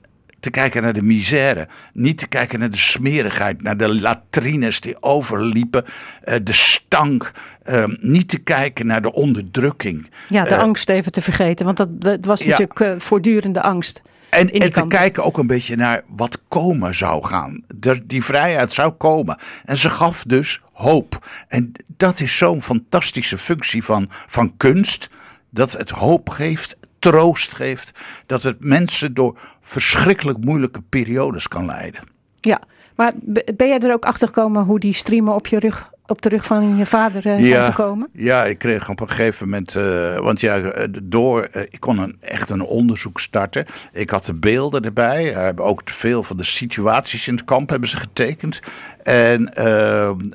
te 0.45 0.51
kijken 0.51 0.83
naar 0.83 0.93
de 0.93 1.03
misère. 1.03 1.69
Niet 1.93 2.19
te 2.19 2.27
kijken 2.27 2.59
naar 2.59 2.71
de 2.71 2.77
smerigheid, 2.77 3.63
naar 3.63 3.77
de 3.77 4.01
latrines 4.01 4.81
die 4.81 5.03
overliepen, 5.03 5.85
eh, 6.23 6.35
de 6.43 6.53
stank. 6.53 7.33
ehm, 7.63 7.95
niet 8.01 8.29
te 8.29 8.39
kijken 8.39 8.87
naar 8.87 9.03
de 9.03 9.13
onderdrukking. 9.13 10.11
Ja, 10.29 10.45
de 10.45 10.51
Eh, 10.55 10.59
angst 10.59 10.89
even 10.89 11.13
te 11.13 11.23
vergeten. 11.23 11.65
Want 11.65 11.77
dat, 11.77 12.01
dat 12.01 12.25
was 12.25 12.41
natuurlijk 12.47 12.81
eh, 12.81 12.95
voortdurende 12.99 13.63
angst. 13.63 14.03
En, 14.29 14.51
en 14.51 14.61
te 14.61 14.71
kampen. 14.71 14.99
kijken 14.99 15.25
ook 15.25 15.39
een 15.39 15.47
beetje 15.47 15.77
naar 15.77 16.03
wat 16.09 16.39
komen 16.49 16.95
zou 16.95 17.25
gaan. 17.25 17.63
De, 17.75 18.07
die 18.07 18.25
vrijheid 18.25 18.73
zou 18.73 18.91
komen. 18.93 19.39
En 19.65 19.77
ze 19.77 19.91
gaf 19.91 20.25
dus 20.27 20.61
hoop. 20.73 21.27
En 21.49 21.73
dat 21.97 22.21
is 22.21 22.37
zo'n 22.37 22.63
fantastische 22.63 23.39
functie 23.39 23.85
van, 23.85 24.09
van 24.27 24.57
kunst. 24.57 25.11
Dat 25.51 25.73
het 25.73 25.91
hoop 25.91 26.29
geeft, 26.29 26.77
troost 27.11 27.55
geeft. 27.55 28.01
Dat 28.27 28.43
het 28.43 28.65
mensen 28.65 29.15
door 29.15 29.39
verschrikkelijk 29.63 30.39
moeilijke 30.39 30.81
periodes 30.89 31.49
kan 31.49 31.67
leiden. 31.67 32.03
Ja, 32.41 32.61
maar 32.97 33.13
be- 33.15 33.53
ben 33.57 33.69
jij 33.69 33.79
er 33.79 33.93
ook 33.93 34.05
achter 34.05 34.29
gekomen 34.29 34.65
hoe 34.65 34.81
die 34.81 34.93
streamen 34.95 35.35
op, 35.35 35.47
je 35.47 35.59
rug, 35.59 35.91
op 36.07 36.23
de 36.23 36.29
rug 36.29 36.45
van 36.45 36.77
je 36.77 36.87
vader 36.87 37.23
zijn 37.23 37.45
gekomen? 37.45 38.09
Ja, 38.13 38.45
ik 38.45 38.59
kreeg 38.59 38.89
op 38.89 39.01
een 39.01 39.09
gegeven 39.09 39.49
moment, 39.49 39.77
eh, 39.77 40.17
want 40.19 40.41
ja, 40.41 40.59
eh, 40.59 40.89
door, 41.03 41.49
ik 41.69 41.81
kon 41.81 41.99
een, 41.99 42.17
echt 42.21 42.51
een 42.51 42.63
onderzoek 42.63 43.21
starten. 43.21 43.67
Ik 43.93 44.11
had 44.11 44.25
de 44.25 44.35
beelden 44.35 44.85
erbij, 44.85 45.25
hebben 45.25 45.65
ook 45.65 45.83
veel 45.85 46.23
van 46.23 46.37
de 46.37 46.45
situaties 46.45 47.29
in 47.29 47.35
het 47.35 47.45
kamp 47.45 47.71
hebben 47.71 47.89
ze 47.89 47.97
getekend. 47.97 48.61
En, 49.03 49.53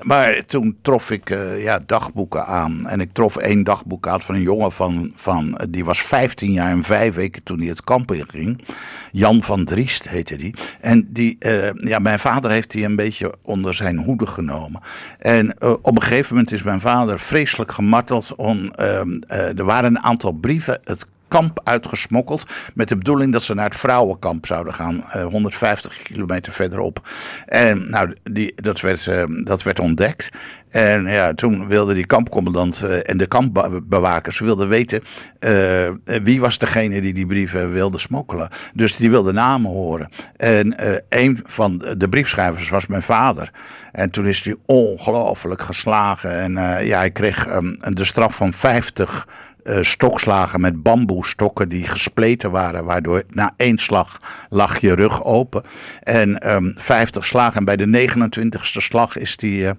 maar 0.01 0.45
toen 0.45 0.77
trof 0.81 1.11
ik 1.11 1.29
ja, 1.57 1.79
dagboeken 1.85 2.45
aan. 2.45 2.87
En 2.87 2.99
ik 2.99 3.13
trof 3.13 3.37
één 3.37 3.63
dagboek 3.63 4.07
aan 4.07 4.21
van 4.21 4.35
een 4.35 4.41
jongen 4.41 4.71
van, 4.71 5.11
van, 5.15 5.59
die 5.69 5.85
was 5.85 6.01
15 6.01 6.51
jaar 6.51 6.71
en 6.71 6.83
vijf 6.83 7.15
weken 7.15 7.43
toen 7.43 7.59
hij 7.59 7.67
het 7.67 7.83
kamp 7.83 8.11
inging. 8.11 8.65
Jan 9.11 9.43
van 9.43 9.65
Driest 9.65 10.09
heette 10.09 10.35
die. 10.35 10.53
En 10.81 11.07
die, 11.09 11.37
ja, 11.75 11.99
mijn 11.99 12.19
vader 12.19 12.51
heeft 12.51 12.71
die 12.71 12.85
een 12.85 12.95
beetje 12.95 13.33
onder 13.41 13.73
zijn 13.73 13.97
hoede 13.97 14.25
genomen. 14.25 14.81
En 15.19 15.58
eh, 15.59 15.71
op 15.81 15.95
een 15.95 16.01
gegeven 16.01 16.33
moment 16.33 16.51
is 16.51 16.63
mijn 16.63 16.81
vader 16.81 17.19
vreselijk 17.19 17.71
gemarteld. 17.71 18.35
Om, 18.35 18.71
ehm, 18.71 19.11
eh, 19.27 19.57
er 19.57 19.63
waren 19.63 19.95
een 19.95 20.03
aantal 20.03 20.31
brieven 20.31 20.79
het 20.83 21.05
kamp 21.29 21.59
uitgesmokkeld. 21.63 22.43
Met 22.73 22.87
de 22.87 22.97
bedoeling 22.97 23.31
dat 23.33 23.43
ze 23.43 23.53
naar 23.53 23.69
het 23.69 23.79
vrouwenkamp 23.79 24.45
zouden 24.45 24.73
gaan. 24.73 25.03
eh, 25.11 25.25
150 25.25 26.01
kilometer 26.01 26.53
verderop. 26.53 27.09
En 27.45 27.89
nou, 27.89 28.13
die, 28.23 28.53
dat, 28.55 28.79
werd, 28.81 29.07
eh, 29.07 29.23
dat 29.43 29.63
werd 29.63 29.79
ontdekt. 29.79 30.29
En 30.69 31.05
ja, 31.05 31.33
toen 31.33 31.67
wilde 31.67 31.93
die 31.93 32.05
kampcommandant 32.05 32.81
eh, 32.81 33.09
en 33.09 33.17
de 33.17 33.27
kampbewakers 33.27 34.39
wilden 34.39 34.67
weten 34.67 35.01
eh, 35.39 35.89
wie 36.23 36.39
was 36.39 36.57
degene 36.57 37.01
die 37.01 37.13
die 37.13 37.25
brieven 37.25 37.71
wilde 37.71 37.97
smokkelen. 37.99 38.49
Dus 38.73 38.95
die 38.95 39.09
wilden 39.09 39.33
namen 39.33 39.71
horen. 39.71 40.09
En 40.37 40.77
eh, 40.77 40.93
een 41.09 41.39
van 41.45 41.77
de 41.97 42.09
briefschrijvers 42.09 42.69
was 42.69 42.87
mijn 42.87 43.01
vader. 43.01 43.51
En 43.91 44.09
toen 44.09 44.25
is 44.25 44.43
hij 44.43 44.55
ongelooflijk 44.65 45.61
geslagen. 45.61 46.31
En 46.39 46.57
eh, 46.57 46.87
ja, 46.87 46.97
hij 46.97 47.11
kreeg 47.11 47.47
ehm, 47.47 47.73
de 47.79 48.03
straf 48.03 48.35
van 48.35 48.53
50 48.53 49.27
eh, 49.27 49.33
stokslagen 49.81 50.61
met 50.61 50.83
bamboestokken 50.83 51.69
die 51.69 51.87
gespleten 51.87 52.51
waren, 52.51 52.85
waardoor 52.85 53.23
na 53.29 53.53
één 53.57 53.77
slag 53.77 54.19
lag 54.49 54.79
je 54.79 54.95
rug 54.95 55.23
open. 55.23 55.63
En 56.03 56.37
ehm 56.37 56.71
50 56.75 57.25
slagen. 57.25 57.57
En 57.57 57.65
bij 57.65 57.75
de 57.75 58.09
29ste 58.09 58.81
slag 58.81 59.17
is 59.17 59.37
die. 59.37 59.67
eh, 59.67 59.71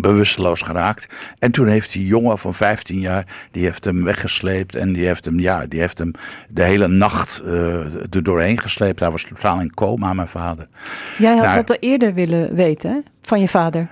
bewusteloos 0.00 0.62
geraakt. 0.62 1.06
En 1.38 1.50
toen 1.50 1.66
heeft 1.66 1.92
die 1.92 2.06
jongen 2.06 2.38
van 2.38 2.54
15 2.54 3.00
jaar, 3.00 3.26
die 3.50 3.64
heeft 3.64 3.84
hem 3.84 4.04
weggesleept 4.04 4.76
en 4.76 4.92
die 4.92 5.06
heeft 5.06 5.24
hem, 5.24 5.40
ja, 5.40 5.66
die 5.66 5.80
heeft 5.80 5.98
hem 5.98 6.10
de 6.48 6.62
hele 6.62 6.88
nacht 6.88 7.42
eh, 7.44 7.52
er 8.10 8.22
doorheen 8.22 8.60
gesleept. 8.60 9.00
Hij 9.00 9.10
was 9.10 9.22
totaal 9.24 9.60
in 9.60 9.74
coma, 9.74 10.12
mijn 10.12 10.28
vader. 10.28 10.68
Jij 11.18 11.34
had 11.34 11.44
Nou, 11.44 11.56
dat 11.56 11.70
al 11.70 11.76
eerder 11.80 12.14
willen 12.14 12.54
weten 12.54 13.04
van 13.22 13.40
je 13.40 13.48
vader. 13.48 13.88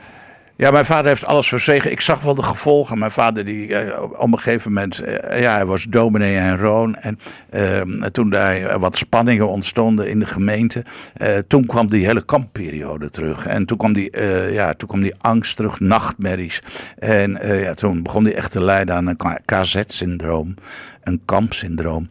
Ja, 0.62 0.70
mijn 0.70 0.84
vader 0.84 1.06
heeft 1.06 1.24
alles 1.24 1.48
verzegen. 1.48 1.90
Ik 1.90 2.00
zag 2.00 2.20
wel 2.20 2.34
de 2.34 2.42
gevolgen. 2.42 2.98
Mijn 2.98 3.10
vader, 3.10 3.44
die 3.44 3.74
eh, 3.76 4.02
op 4.02 4.32
een 4.32 4.38
gegeven 4.38 4.72
moment, 4.72 4.98
eh, 4.98 5.40
ja, 5.40 5.54
hij 5.54 5.66
was 5.66 5.84
dominee 5.84 6.36
en 6.36 6.56
roon. 6.58 6.96
En 6.96 7.18
eh, 7.50 7.80
toen 8.12 8.30
daar 8.30 8.56
eh, 8.56 8.76
wat 8.76 8.96
spanningen 8.96 9.48
ontstonden 9.48 10.08
in 10.08 10.18
de 10.18 10.26
gemeente, 10.26 10.84
toen 11.46 11.66
kwam 11.66 11.88
die 11.88 12.06
hele 12.06 12.24
kampperiode 12.24 13.10
terug. 13.10 13.46
En 13.46 13.66
toen 13.66 13.76
kwam 13.76 13.92
die, 13.92 14.20
ja, 14.52 14.74
toen 14.74 14.88
kwam 14.88 15.02
die 15.02 15.14
angst 15.18 15.56
terug, 15.56 15.80
nachtmerries. 15.80 16.62
En 16.98 17.38
ja, 17.42 17.74
toen 17.74 18.02
begon 18.02 18.24
hij 18.24 18.34
echt 18.34 18.52
te 18.52 18.60
lijden 18.60 18.94
aan 18.94 19.06
een 19.06 19.40
KZ-syndroom, 19.44 20.54
een 21.02 21.20
kampsyndroom. 21.24 22.08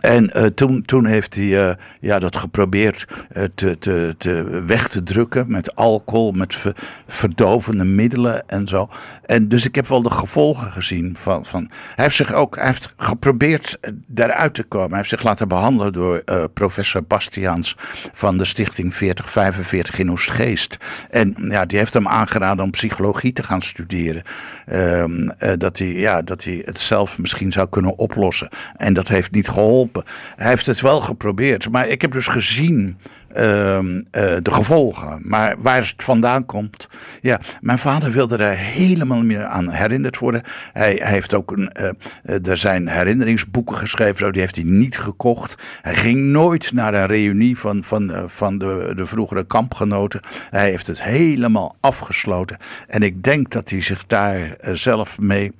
En 0.00 0.32
eh, 0.32 0.46
toen, 0.46 0.82
toen 0.82 1.06
heeft 1.06 1.34
hij 1.34 1.68
eh, 1.68 1.74
ja, 2.00 2.18
dat 2.18 2.36
geprobeerd 2.36 3.06
eh, 3.28 3.44
te, 3.54 3.78
te, 3.78 4.14
te 4.18 4.62
weg 4.66 4.88
te 4.88 5.02
drukken 5.02 5.50
met 5.50 5.74
alcohol, 5.74 6.32
met 6.32 6.54
ver- 6.54 6.76
verdovende 7.06 7.84
middelen 7.84 8.48
en 8.48 8.68
zo. 8.68 8.88
En 9.26 9.48
dus 9.48 9.66
ik 9.66 9.74
heb 9.74 9.86
wel 9.86 10.02
de 10.02 10.10
gevolgen 10.10 10.72
gezien 10.72 11.16
van. 11.16 11.44
van 11.44 11.70
hij 11.94 12.04
heeft 12.04 12.16
zich 12.16 12.32
ook 12.32 12.56
hij 12.56 12.66
heeft 12.66 12.94
geprobeerd 12.96 13.78
daaruit 14.06 14.54
te 14.54 14.62
komen. 14.62 14.88
Hij 14.88 14.98
heeft 14.98 15.10
zich 15.10 15.22
laten 15.22 15.48
behandelen 15.48 15.92
door 15.92 16.22
professor 16.52 17.04
Bastiaans 17.04 17.76
van 18.12 18.38
de 18.38 18.44
Stichting 18.44 18.94
4045 18.94 19.98
in 19.98 20.10
Oostgeest. 20.10 20.76
En 21.10 21.34
ja, 21.38 21.64
die 21.64 21.78
heeft 21.78 21.94
hem 21.94 22.08
aangeraden 22.08 22.64
om 22.64 22.70
psychologie 22.70 23.32
te 23.32 23.42
gaan 23.42 23.62
studeren. 23.62 24.22
Ehm, 24.66 25.28
eh, 25.28 25.52
dat, 25.58 25.78
hij, 25.78 25.92
ja, 25.92 26.22
dat 26.22 26.44
hij 26.44 26.62
het 26.64 26.78
zelf 26.78 27.18
misschien 27.18 27.52
zou 27.52 27.68
kunnen 27.68 27.98
oplossen. 27.98 28.48
En 28.76 28.94
dat 28.94 29.08
heeft 29.08 29.30
niet 29.30 29.48
geholpen. 29.48 29.87
Hij 30.36 30.48
heeft 30.48 30.66
het 30.66 30.80
wel 30.80 31.00
geprobeerd. 31.00 31.70
Maar 31.70 31.88
ik 31.88 32.02
heb 32.02 32.12
dus 32.12 32.26
gezien 32.26 32.98
ehm, 33.32 34.02
eh, 34.10 34.36
de 34.42 34.52
gevolgen. 34.52 35.20
Maar 35.22 35.54
waar 35.58 35.76
het 35.76 35.94
vandaan 35.96 36.46
komt. 36.46 36.88
Ja, 37.20 37.40
mijn 37.60 37.78
vader 37.78 38.10
wilde 38.10 38.36
er 38.36 38.56
helemaal 38.56 39.22
meer 39.22 39.44
aan 39.44 39.70
herinnerd 39.70 40.18
worden. 40.18 40.42
Hij, 40.72 40.94
hij 40.94 41.12
heeft 41.12 41.34
ook 41.34 41.50
een, 41.50 41.72
eh, 41.72 42.46
er 42.46 42.56
zijn 42.56 42.88
herinneringsboeken 42.88 43.76
geschreven. 43.76 44.18
Zo, 44.18 44.30
die 44.30 44.40
heeft 44.40 44.54
hij 44.54 44.64
niet 44.64 44.98
gekocht. 44.98 45.62
Hij 45.82 45.94
ging 45.94 46.20
nooit 46.20 46.72
naar 46.72 46.94
een 46.94 47.06
reunie 47.06 47.58
van, 47.58 47.84
van, 47.84 48.24
van 48.26 48.58
de, 48.58 48.92
de 48.96 49.06
vroegere 49.06 49.44
kampgenoten. 49.44 50.20
Hij 50.50 50.70
heeft 50.70 50.86
het 50.86 51.02
helemaal 51.02 51.76
afgesloten. 51.80 52.56
En 52.86 53.02
ik 53.02 53.22
denk 53.22 53.50
dat 53.50 53.70
hij 53.70 53.82
zich 53.82 54.06
daar 54.06 54.56
zelf 54.72 55.18
mee 55.18 55.52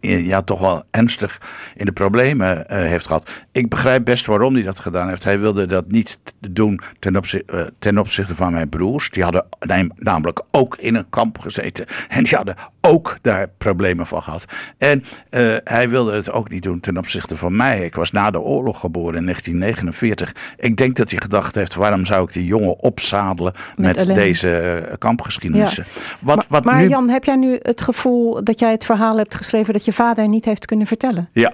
ja, 0.00 0.42
toch 0.42 0.60
wel 0.60 0.84
ernstig 0.90 1.40
in 1.76 1.84
de 1.84 1.92
problemen 1.92 2.68
eh, 2.68 2.78
heeft 2.78 3.06
gehad. 3.06 3.30
Ik 3.52 3.68
begrijp 3.68 4.04
best 4.04 4.26
waarom 4.26 4.54
hij 4.54 4.62
dat 4.62 4.80
gedaan 4.80 5.08
heeft. 5.08 5.24
Hij 5.24 5.40
wilde 5.40 5.66
dat 5.66 5.90
niet 5.90 6.18
doen 6.50 6.80
eh, 7.00 7.66
ten 7.78 7.98
opzichte 7.98 8.34
van 8.34 8.52
mijn 8.52 8.68
broers. 8.68 9.10
Die 9.10 9.22
hadden 9.22 9.46
nam- 9.60 9.92
namelijk 9.96 10.42
ook 10.50 10.76
in 10.76 10.94
een 10.94 11.08
kamp 11.10 11.38
gezeten. 11.38 11.86
En 12.08 12.24
die 12.24 12.36
hadden 12.36 12.56
ook 12.88 13.18
daar 13.22 13.48
problemen 13.58 14.06
van 14.06 14.22
gehad. 14.22 14.44
En 14.78 15.04
eh, 15.30 15.56
hij 15.64 15.88
wilde 15.88 16.12
het 16.12 16.30
ook 16.30 16.50
niet 16.50 16.62
doen 16.62 16.80
ten 16.80 16.98
opzichte 16.98 17.36
van 17.36 17.56
mij. 17.56 17.84
Ik 17.84 17.94
was 17.94 18.10
na 18.10 18.30
de 18.30 18.40
oorlog 18.40 18.80
geboren 18.80 19.16
in 19.16 19.24
1949. 19.24 20.54
Ik 20.56 20.76
denk 20.76 20.96
dat 20.96 21.10
hij 21.10 21.20
gedacht 21.20 21.54
heeft: 21.54 21.74
waarom 21.74 22.04
zou 22.04 22.24
ik 22.24 22.32
die 22.32 22.44
jongen 22.44 22.78
opzadelen 22.78 23.52
met, 23.76 24.06
deze 24.06 24.56
eh, 24.56 24.94
kampgeschiedenissen? 24.98 25.84
Ja. 25.94 26.00
Wat, 26.20 26.36
maar 26.36 26.46
wat 26.48 26.64
maar 26.64 26.80
nu 26.80 26.88
Jan, 26.88 27.08
heb 27.08 27.24
jij 27.24 27.36
nu 27.36 27.58
het 27.62 27.80
gevoel 27.80 28.44
dat 28.44 28.58
jij 28.58 28.70
het 28.70 28.84
verhaal 28.84 29.16
hebt 29.16 29.34
geschreven 29.34 29.72
dat 29.72 29.84
je 29.84 29.92
vader 29.92 30.28
niet 30.28 30.44
heeft 30.44 30.66
kunnen 30.66 30.86
vertellen? 30.86 31.28
Ja. 31.32 31.52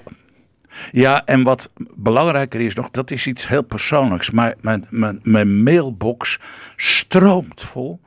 Ja, 0.93 1.25
en 1.25 1.43
wat 1.43 1.71
belangrijker 1.95 2.61
is 2.61 2.75
nog, 2.75 2.91
dat 2.91 3.11
is 3.11 3.27
iets 3.27 3.49
heel 3.49 3.63
persoonlijks. 3.63 4.31
Maar 4.31 4.55
mijn, 4.61 4.87
mijn, 4.91 5.21
mijn 5.23 5.63
mailbox 5.63 6.39
stroomt 6.77 7.63
vol. 7.63 8.01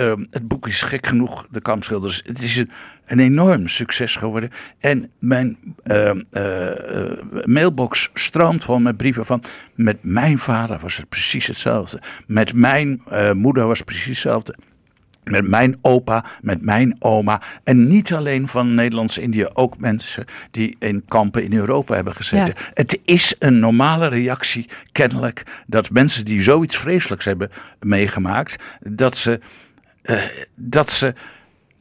Ehm, 0.00 0.24
het 0.30 0.48
boek 0.48 0.66
is 0.66 0.82
gek 0.82 1.06
genoeg, 1.06 1.46
De 1.50 1.60
Kampschilders. 1.60 2.22
Het 2.24 2.42
is 2.42 2.56
een, 2.56 2.70
een 3.06 3.18
enorm 3.18 3.68
succes 3.68 4.16
geworden. 4.16 4.50
En 4.78 5.10
mijn 5.18 5.58
ehm, 5.82 6.20
eh, 6.30 7.10
eh, 7.10 7.18
mailbox 7.44 8.10
stroomt 8.14 8.64
vol 8.64 8.78
met 8.78 8.96
brieven 8.96 9.26
van... 9.26 9.42
Met 9.74 9.98
mijn 10.00 10.38
vader 10.38 10.78
was 10.78 10.96
het 10.96 11.08
precies 11.08 11.46
hetzelfde. 11.46 12.00
Met 12.26 12.54
mijn 12.54 13.02
eh, 13.08 13.32
moeder 13.32 13.66
was 13.66 13.78
het 13.78 13.86
precies 13.86 14.06
hetzelfde. 14.06 14.54
Met 15.24 15.48
mijn 15.48 15.78
opa, 15.82 16.24
met 16.40 16.62
mijn 16.62 16.96
oma. 16.98 17.42
En 17.64 17.88
niet 17.88 18.12
alleen 18.12 18.48
van 18.48 18.74
Nederlands-Indië, 18.74 19.46
ook 19.52 19.78
mensen 19.78 20.24
die 20.50 20.76
in 20.78 21.04
kampen 21.08 21.42
in 21.42 21.52
Europa 21.52 21.94
hebben 21.94 22.14
gezeten. 22.14 22.54
Ja. 22.56 22.70
Het 22.74 22.98
is 23.04 23.34
een 23.38 23.58
normale 23.58 24.08
reactie, 24.08 24.68
kennelijk, 24.92 25.42
dat 25.66 25.90
mensen 25.90 26.24
die 26.24 26.42
zoiets 26.42 26.76
vreselijks 26.76 27.24
hebben 27.24 27.50
meegemaakt, 27.80 28.62
dat 28.80 29.16
ze, 29.16 29.40
eh, 30.02 30.18
dat 30.54 30.90
ze 30.90 31.14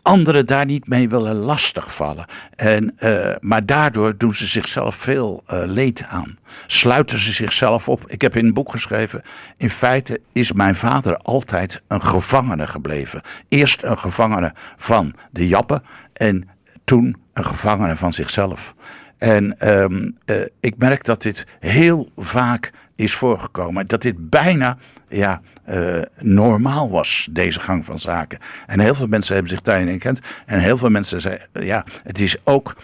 anderen 0.01 0.45
daar 0.45 0.65
niet 0.65 0.87
mee 0.87 1.09
willen 1.09 1.35
lastigvallen. 1.35 2.25
En, 2.55 2.93
eh, 2.97 3.35
maar 3.39 3.65
daardoor 3.65 4.17
doen 4.17 4.33
ze 4.33 4.47
zichzelf 4.47 4.95
veel 4.95 5.43
eh, 5.45 5.61
leed 5.65 6.03
aan. 6.03 6.37
Sluiten 6.67 7.19
ze 7.19 7.31
zichzelf 7.31 7.89
op. 7.89 8.03
Ik 8.07 8.21
heb 8.21 8.35
in 8.35 8.45
een 8.45 8.53
boek 8.53 8.71
geschreven. 8.71 9.21
In 9.57 9.69
feite 9.69 10.21
is 10.33 10.51
mijn 10.51 10.75
vader 10.75 11.17
altijd 11.17 11.81
een 11.87 12.01
gevangene 12.01 12.67
gebleven. 12.67 13.21
Eerst 13.47 13.83
een 13.83 13.99
gevangene 13.99 14.53
van 14.77 15.15
de 15.31 15.47
Jappen. 15.47 15.83
En 16.13 16.49
toen 16.83 17.15
een 17.33 17.45
gevangene 17.45 17.95
van 17.95 18.13
zichzelf. 18.13 18.73
En 19.17 19.59
ehm, 19.59 20.11
eh, 20.25 20.35
ik 20.59 20.77
merk 20.77 21.03
dat 21.03 21.21
dit 21.21 21.47
heel 21.59 22.09
vaak 22.17 22.71
is 22.95 23.13
voorgekomen. 23.13 23.87
Dat 23.87 24.01
dit 24.01 24.29
bijna 24.29 24.77
ja, 25.09 25.41
eh, 25.63 26.01
normaal 26.17 26.89
was, 26.89 27.27
deze 27.31 27.59
gang 27.59 27.85
van 27.85 27.99
zaken. 27.99 28.39
En 28.67 28.79
heel 28.79 28.95
veel 28.95 29.07
mensen 29.07 29.33
hebben 29.33 29.51
zich 29.51 29.61
daarin 29.61 29.87
herkend. 29.87 30.19
En 30.45 30.59
heel 30.59 30.77
veel 30.77 30.89
mensen 30.89 31.21
zeggen, 31.21 31.49
ja, 31.53 31.85
het 32.03 32.19
is 32.19 32.37
ook 32.43 32.75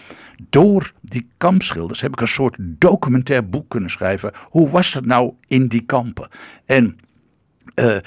door 0.48 0.92
die 1.00 1.28
kampschilders 1.36 2.00
heb 2.00 2.12
ik 2.12 2.20
een 2.20 2.28
soort 2.28 2.56
documentair 2.58 3.48
boek 3.48 3.68
kunnen 3.68 3.90
schrijven. 3.90 4.32
Hoe 4.42 4.70
was 4.70 4.92
dat 4.92 5.04
nou 5.04 5.32
in 5.46 5.66
die 5.66 5.84
kampen? 5.84 6.28
En, 6.66 6.98
eh, 7.74 7.96
eh, 7.96 8.00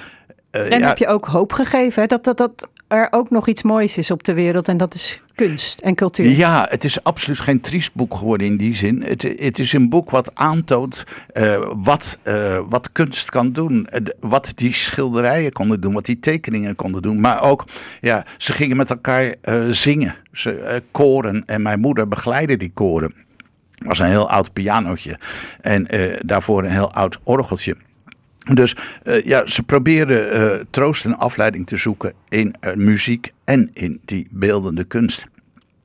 En 0.51 0.79
ja, 0.79 0.87
heb 0.87 0.97
je 0.97 1.07
ook 1.07 1.25
hoop 1.25 1.53
gegeven 1.53 2.01
hè, 2.01 2.07
dat, 2.07 2.23
dat, 2.23 2.37
dat 2.37 2.69
er 2.89 3.07
ook 3.11 3.29
nog 3.29 3.47
iets 3.47 3.63
moois 3.63 3.97
is 3.97 4.11
op 4.11 4.23
de 4.23 4.33
wereld 4.33 4.67
en 4.67 4.77
dat 4.77 4.93
is 4.93 5.21
kunst 5.35 5.79
en 5.79 5.95
cultuur. 5.95 6.29
Ja, 6.29 6.67
het 6.69 6.83
is 6.83 7.03
absoluut 7.03 7.39
geen 7.39 7.61
triest 7.61 7.93
boek 7.93 8.15
geworden 8.15 8.47
in 8.47 8.57
die 8.57 8.75
zin. 8.75 9.03
Het, 9.03 9.21
het 9.21 9.59
is 9.59 9.73
een 9.73 9.89
boek 9.89 10.09
wat 10.09 10.35
aantoont 10.35 11.03
eh, 11.33 11.71
wat, 11.77 12.19
eh, 12.23 12.59
wat 12.69 12.91
kunst 12.91 13.29
kan 13.29 13.51
doen. 13.51 13.85
Eh, 13.85 14.01
Wat 14.19 14.51
die 14.55 14.73
schilderijen 14.73 15.51
konden 15.51 15.81
doen, 15.81 15.93
wat 15.93 16.05
die 16.05 16.19
tekeningen 16.19 16.75
konden 16.75 17.01
doen. 17.01 17.19
Maar 17.19 17.43
ook, 17.43 17.65
ja, 18.01 18.25
ze 18.37 18.53
gingen 18.53 18.77
met 18.77 18.89
elkaar 18.89 19.35
zingen. 19.69 20.15
Ze, 20.33 20.81
koren 20.91 21.43
en 21.45 21.61
mijn 21.61 21.79
moeder 21.79 22.07
begeleidde 22.07 22.57
die 22.57 22.71
koren. 22.73 23.13
Was 23.85 23.99
een 23.99 24.05
heel 24.05 24.29
oud 24.29 24.53
pianootje 24.53 25.19
en 25.61 25.87
daarvoor 26.19 26.63
een 26.63 26.71
heel 26.71 26.91
oud 26.91 27.19
orgeltje. 27.23 27.75
Dus 28.39 28.75
eh, 29.03 29.25
ja, 29.25 29.47
ze 29.47 29.63
probeerden 29.63 30.31
eh, 30.31 30.65
troost 30.69 31.05
en 31.05 31.17
afleiding 31.17 31.67
te 31.67 31.77
zoeken 31.77 32.13
in 32.29 32.55
eh, 32.59 32.73
muziek 32.73 33.33
en 33.43 33.69
in 33.73 34.01
die 34.05 34.27
beeldende 34.31 34.83
kunst. 34.83 35.27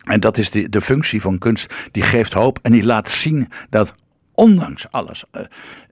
En 0.04 0.20
dat 0.20 0.38
is 0.38 0.50
de, 0.50 0.68
de 0.68 0.80
functie 0.80 1.20
van 1.20 1.38
kunst. 1.38 1.74
Die 1.92 2.02
geeft 2.02 2.32
hoop 2.32 2.58
en 2.62 2.72
die 2.72 2.84
laat 2.84 3.08
zien 3.08 3.48
dat 3.70 3.94
ondanks 4.34 4.90
alles, 4.90 5.24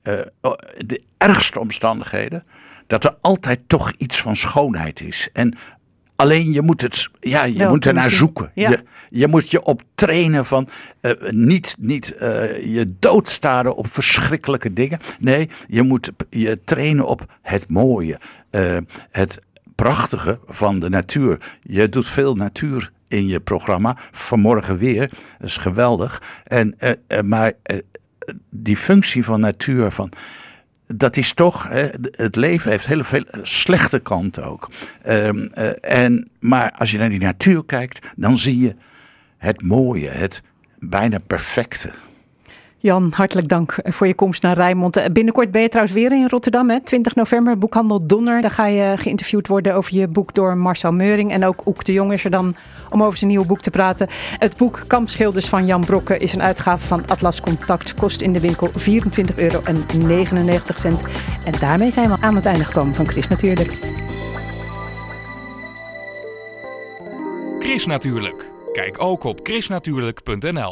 de 0.03 1.03
ergste 1.17 1.61
omstandigheden, 1.61 2.45
dat 2.87 3.05
er 3.05 3.17
altijd 3.21 3.61
toch 3.67 3.93
iets 3.99 4.21
van 4.21 4.37
schoonheid 4.37 5.01
is. 5.01 5.29
En 5.33 5.57
alleen 6.23 6.53
je 6.53 6.63
moet 6.63 6.81
het, 6.81 7.09
ja, 7.21 7.45
je 7.45 7.59
Wel 7.59 7.69
moet 7.69 7.75
er 7.77 7.81
kunnen 7.81 8.03
naar 8.03 8.11
zien. 8.11 8.19
zoeken. 8.19 8.51
Ja. 8.55 8.71
Je, 8.71 8.83
je 9.11 9.29
moet 9.29 9.51
je 9.51 9.63
op 9.63 9.83
trainen 9.95 10.45
van 10.45 10.69
eh, 11.01 11.13
niet, 11.31 11.77
niet 11.79 12.13
eh, 12.13 12.75
je 12.75 12.95
doodstaren 12.99 13.77
op 13.77 13.87
verschrikkelijke 13.87 14.73
dingen. 14.73 14.99
Nee, 15.19 15.49
je 15.69 15.83
moet 15.83 16.11
je 16.31 16.61
trainen 16.65 17.07
op 17.07 17.27
het 17.43 17.69
mooie, 17.69 18.19
eh, 18.51 18.77
het 19.11 19.39
prachtige 19.75 20.39
van 20.47 20.79
de 20.79 20.89
natuur. 20.89 21.39
Je 21.63 21.89
doet 21.89 22.09
veel 22.09 22.35
natuur 22.35 22.93
in 23.09 23.27
je 23.27 23.41
programma. 23.41 23.97
Vanmorgen 24.11 24.79
weer, 24.79 25.11
dat 25.39 25.49
is 25.49 25.57
geweldig. 25.57 26.23
En, 26.45 26.77
maar 27.25 27.53
die 28.51 28.77
functie 28.77 29.25
van 29.25 29.41
natuur, 29.41 29.91
van, 29.91 30.13
dat 30.97 31.17
is 31.17 31.33
toch, 31.33 31.69
het 32.11 32.37
leven 32.37 32.71
heeft 32.71 32.87
heel 32.87 33.05
veel 33.05 33.25
slechte 33.43 33.99
kanten 33.99 34.45
ook. 34.45 34.71
Ehm, 35.03 35.45
eh, 35.45 36.05
en, 36.05 36.29
maar 36.39 36.71
als 36.71 36.91
je 36.91 36.99
naar 36.99 37.11
die 37.11 37.21
natuur 37.21 37.65
kijkt, 37.65 38.09
dan 38.17 38.39
zie 38.39 38.59
je 38.59 38.75
het 39.39 39.63
mooie, 39.63 40.09
het 40.09 40.43
bijna 40.79 41.19
perfecte. 41.27 41.91
Jan, 42.83 43.13
hartelijk 43.15 43.49
dank 43.49 43.75
voor 43.85 44.07
je 44.07 44.15
komst 44.15 44.43
naar 44.43 44.57
Rijnmond. 44.57 44.97
Eh, 44.97 45.11
Binnenkort 45.13 45.51
ben 45.51 45.63
je 45.63 45.69
trouwens 45.69 45.97
weer 45.97 46.13
in 46.13 46.29
Rotterdam, 46.29 46.71
hè? 46.71 46.81
20 46.81 47.15
november, 47.15 47.59
boekhandel 47.59 48.07
Donner. 48.07 48.41
Daar 48.41 48.51
ga 48.51 48.67
je 48.67 48.95
geïnterviewd 48.99 49.47
worden 49.47 49.75
over 49.75 49.95
je 49.95 50.09
boek 50.09 50.35
door 50.35 50.57
Marcel 50.57 50.93
Meuring. 50.93 51.33
En 51.33 51.45
ook 51.45 51.67
Oek 51.67 51.85
de 51.85 51.93
Jong 51.93 52.13
is 52.13 52.25
er 52.25 52.31
dan 52.31 52.55
om 52.89 53.03
over 53.03 53.19
zijn 53.19 53.31
nieuwe 53.31 53.47
boek 53.47 53.61
te 53.61 53.71
praten. 53.71 54.09
Het 54.39 54.57
boek 54.57 54.81
Kampschilders 54.87 55.49
van 55.49 55.67
Jan 55.67 55.85
Brokke 55.85 56.17
is 56.17 56.33
een 56.33 56.43
uitgave 56.43 56.87
van 56.87 57.07
Atlas 57.07 57.41
Contact. 57.41 57.95
Kost 57.95 58.21
in 58.21 58.33
de 58.33 58.41
winkel 58.41 58.69
24,99 58.69 59.35
euro. 59.37 59.61
En 61.45 61.55
daarmee 61.61 61.91
zijn 61.91 62.09
we 62.09 62.17
aan 62.21 62.37
het 62.37 62.47
einde 62.47 62.65
gekomen 62.65 62.95
van 62.95 63.07
Chris 63.07 63.29
natuurlijk. 63.29 63.73
Chris 67.59 67.87
Natuurlijk. 67.87 68.51
Kijk 68.73 69.03
ook 69.03 69.25
op 69.25 69.41
chrisnatuurlijk.nl 69.43 70.71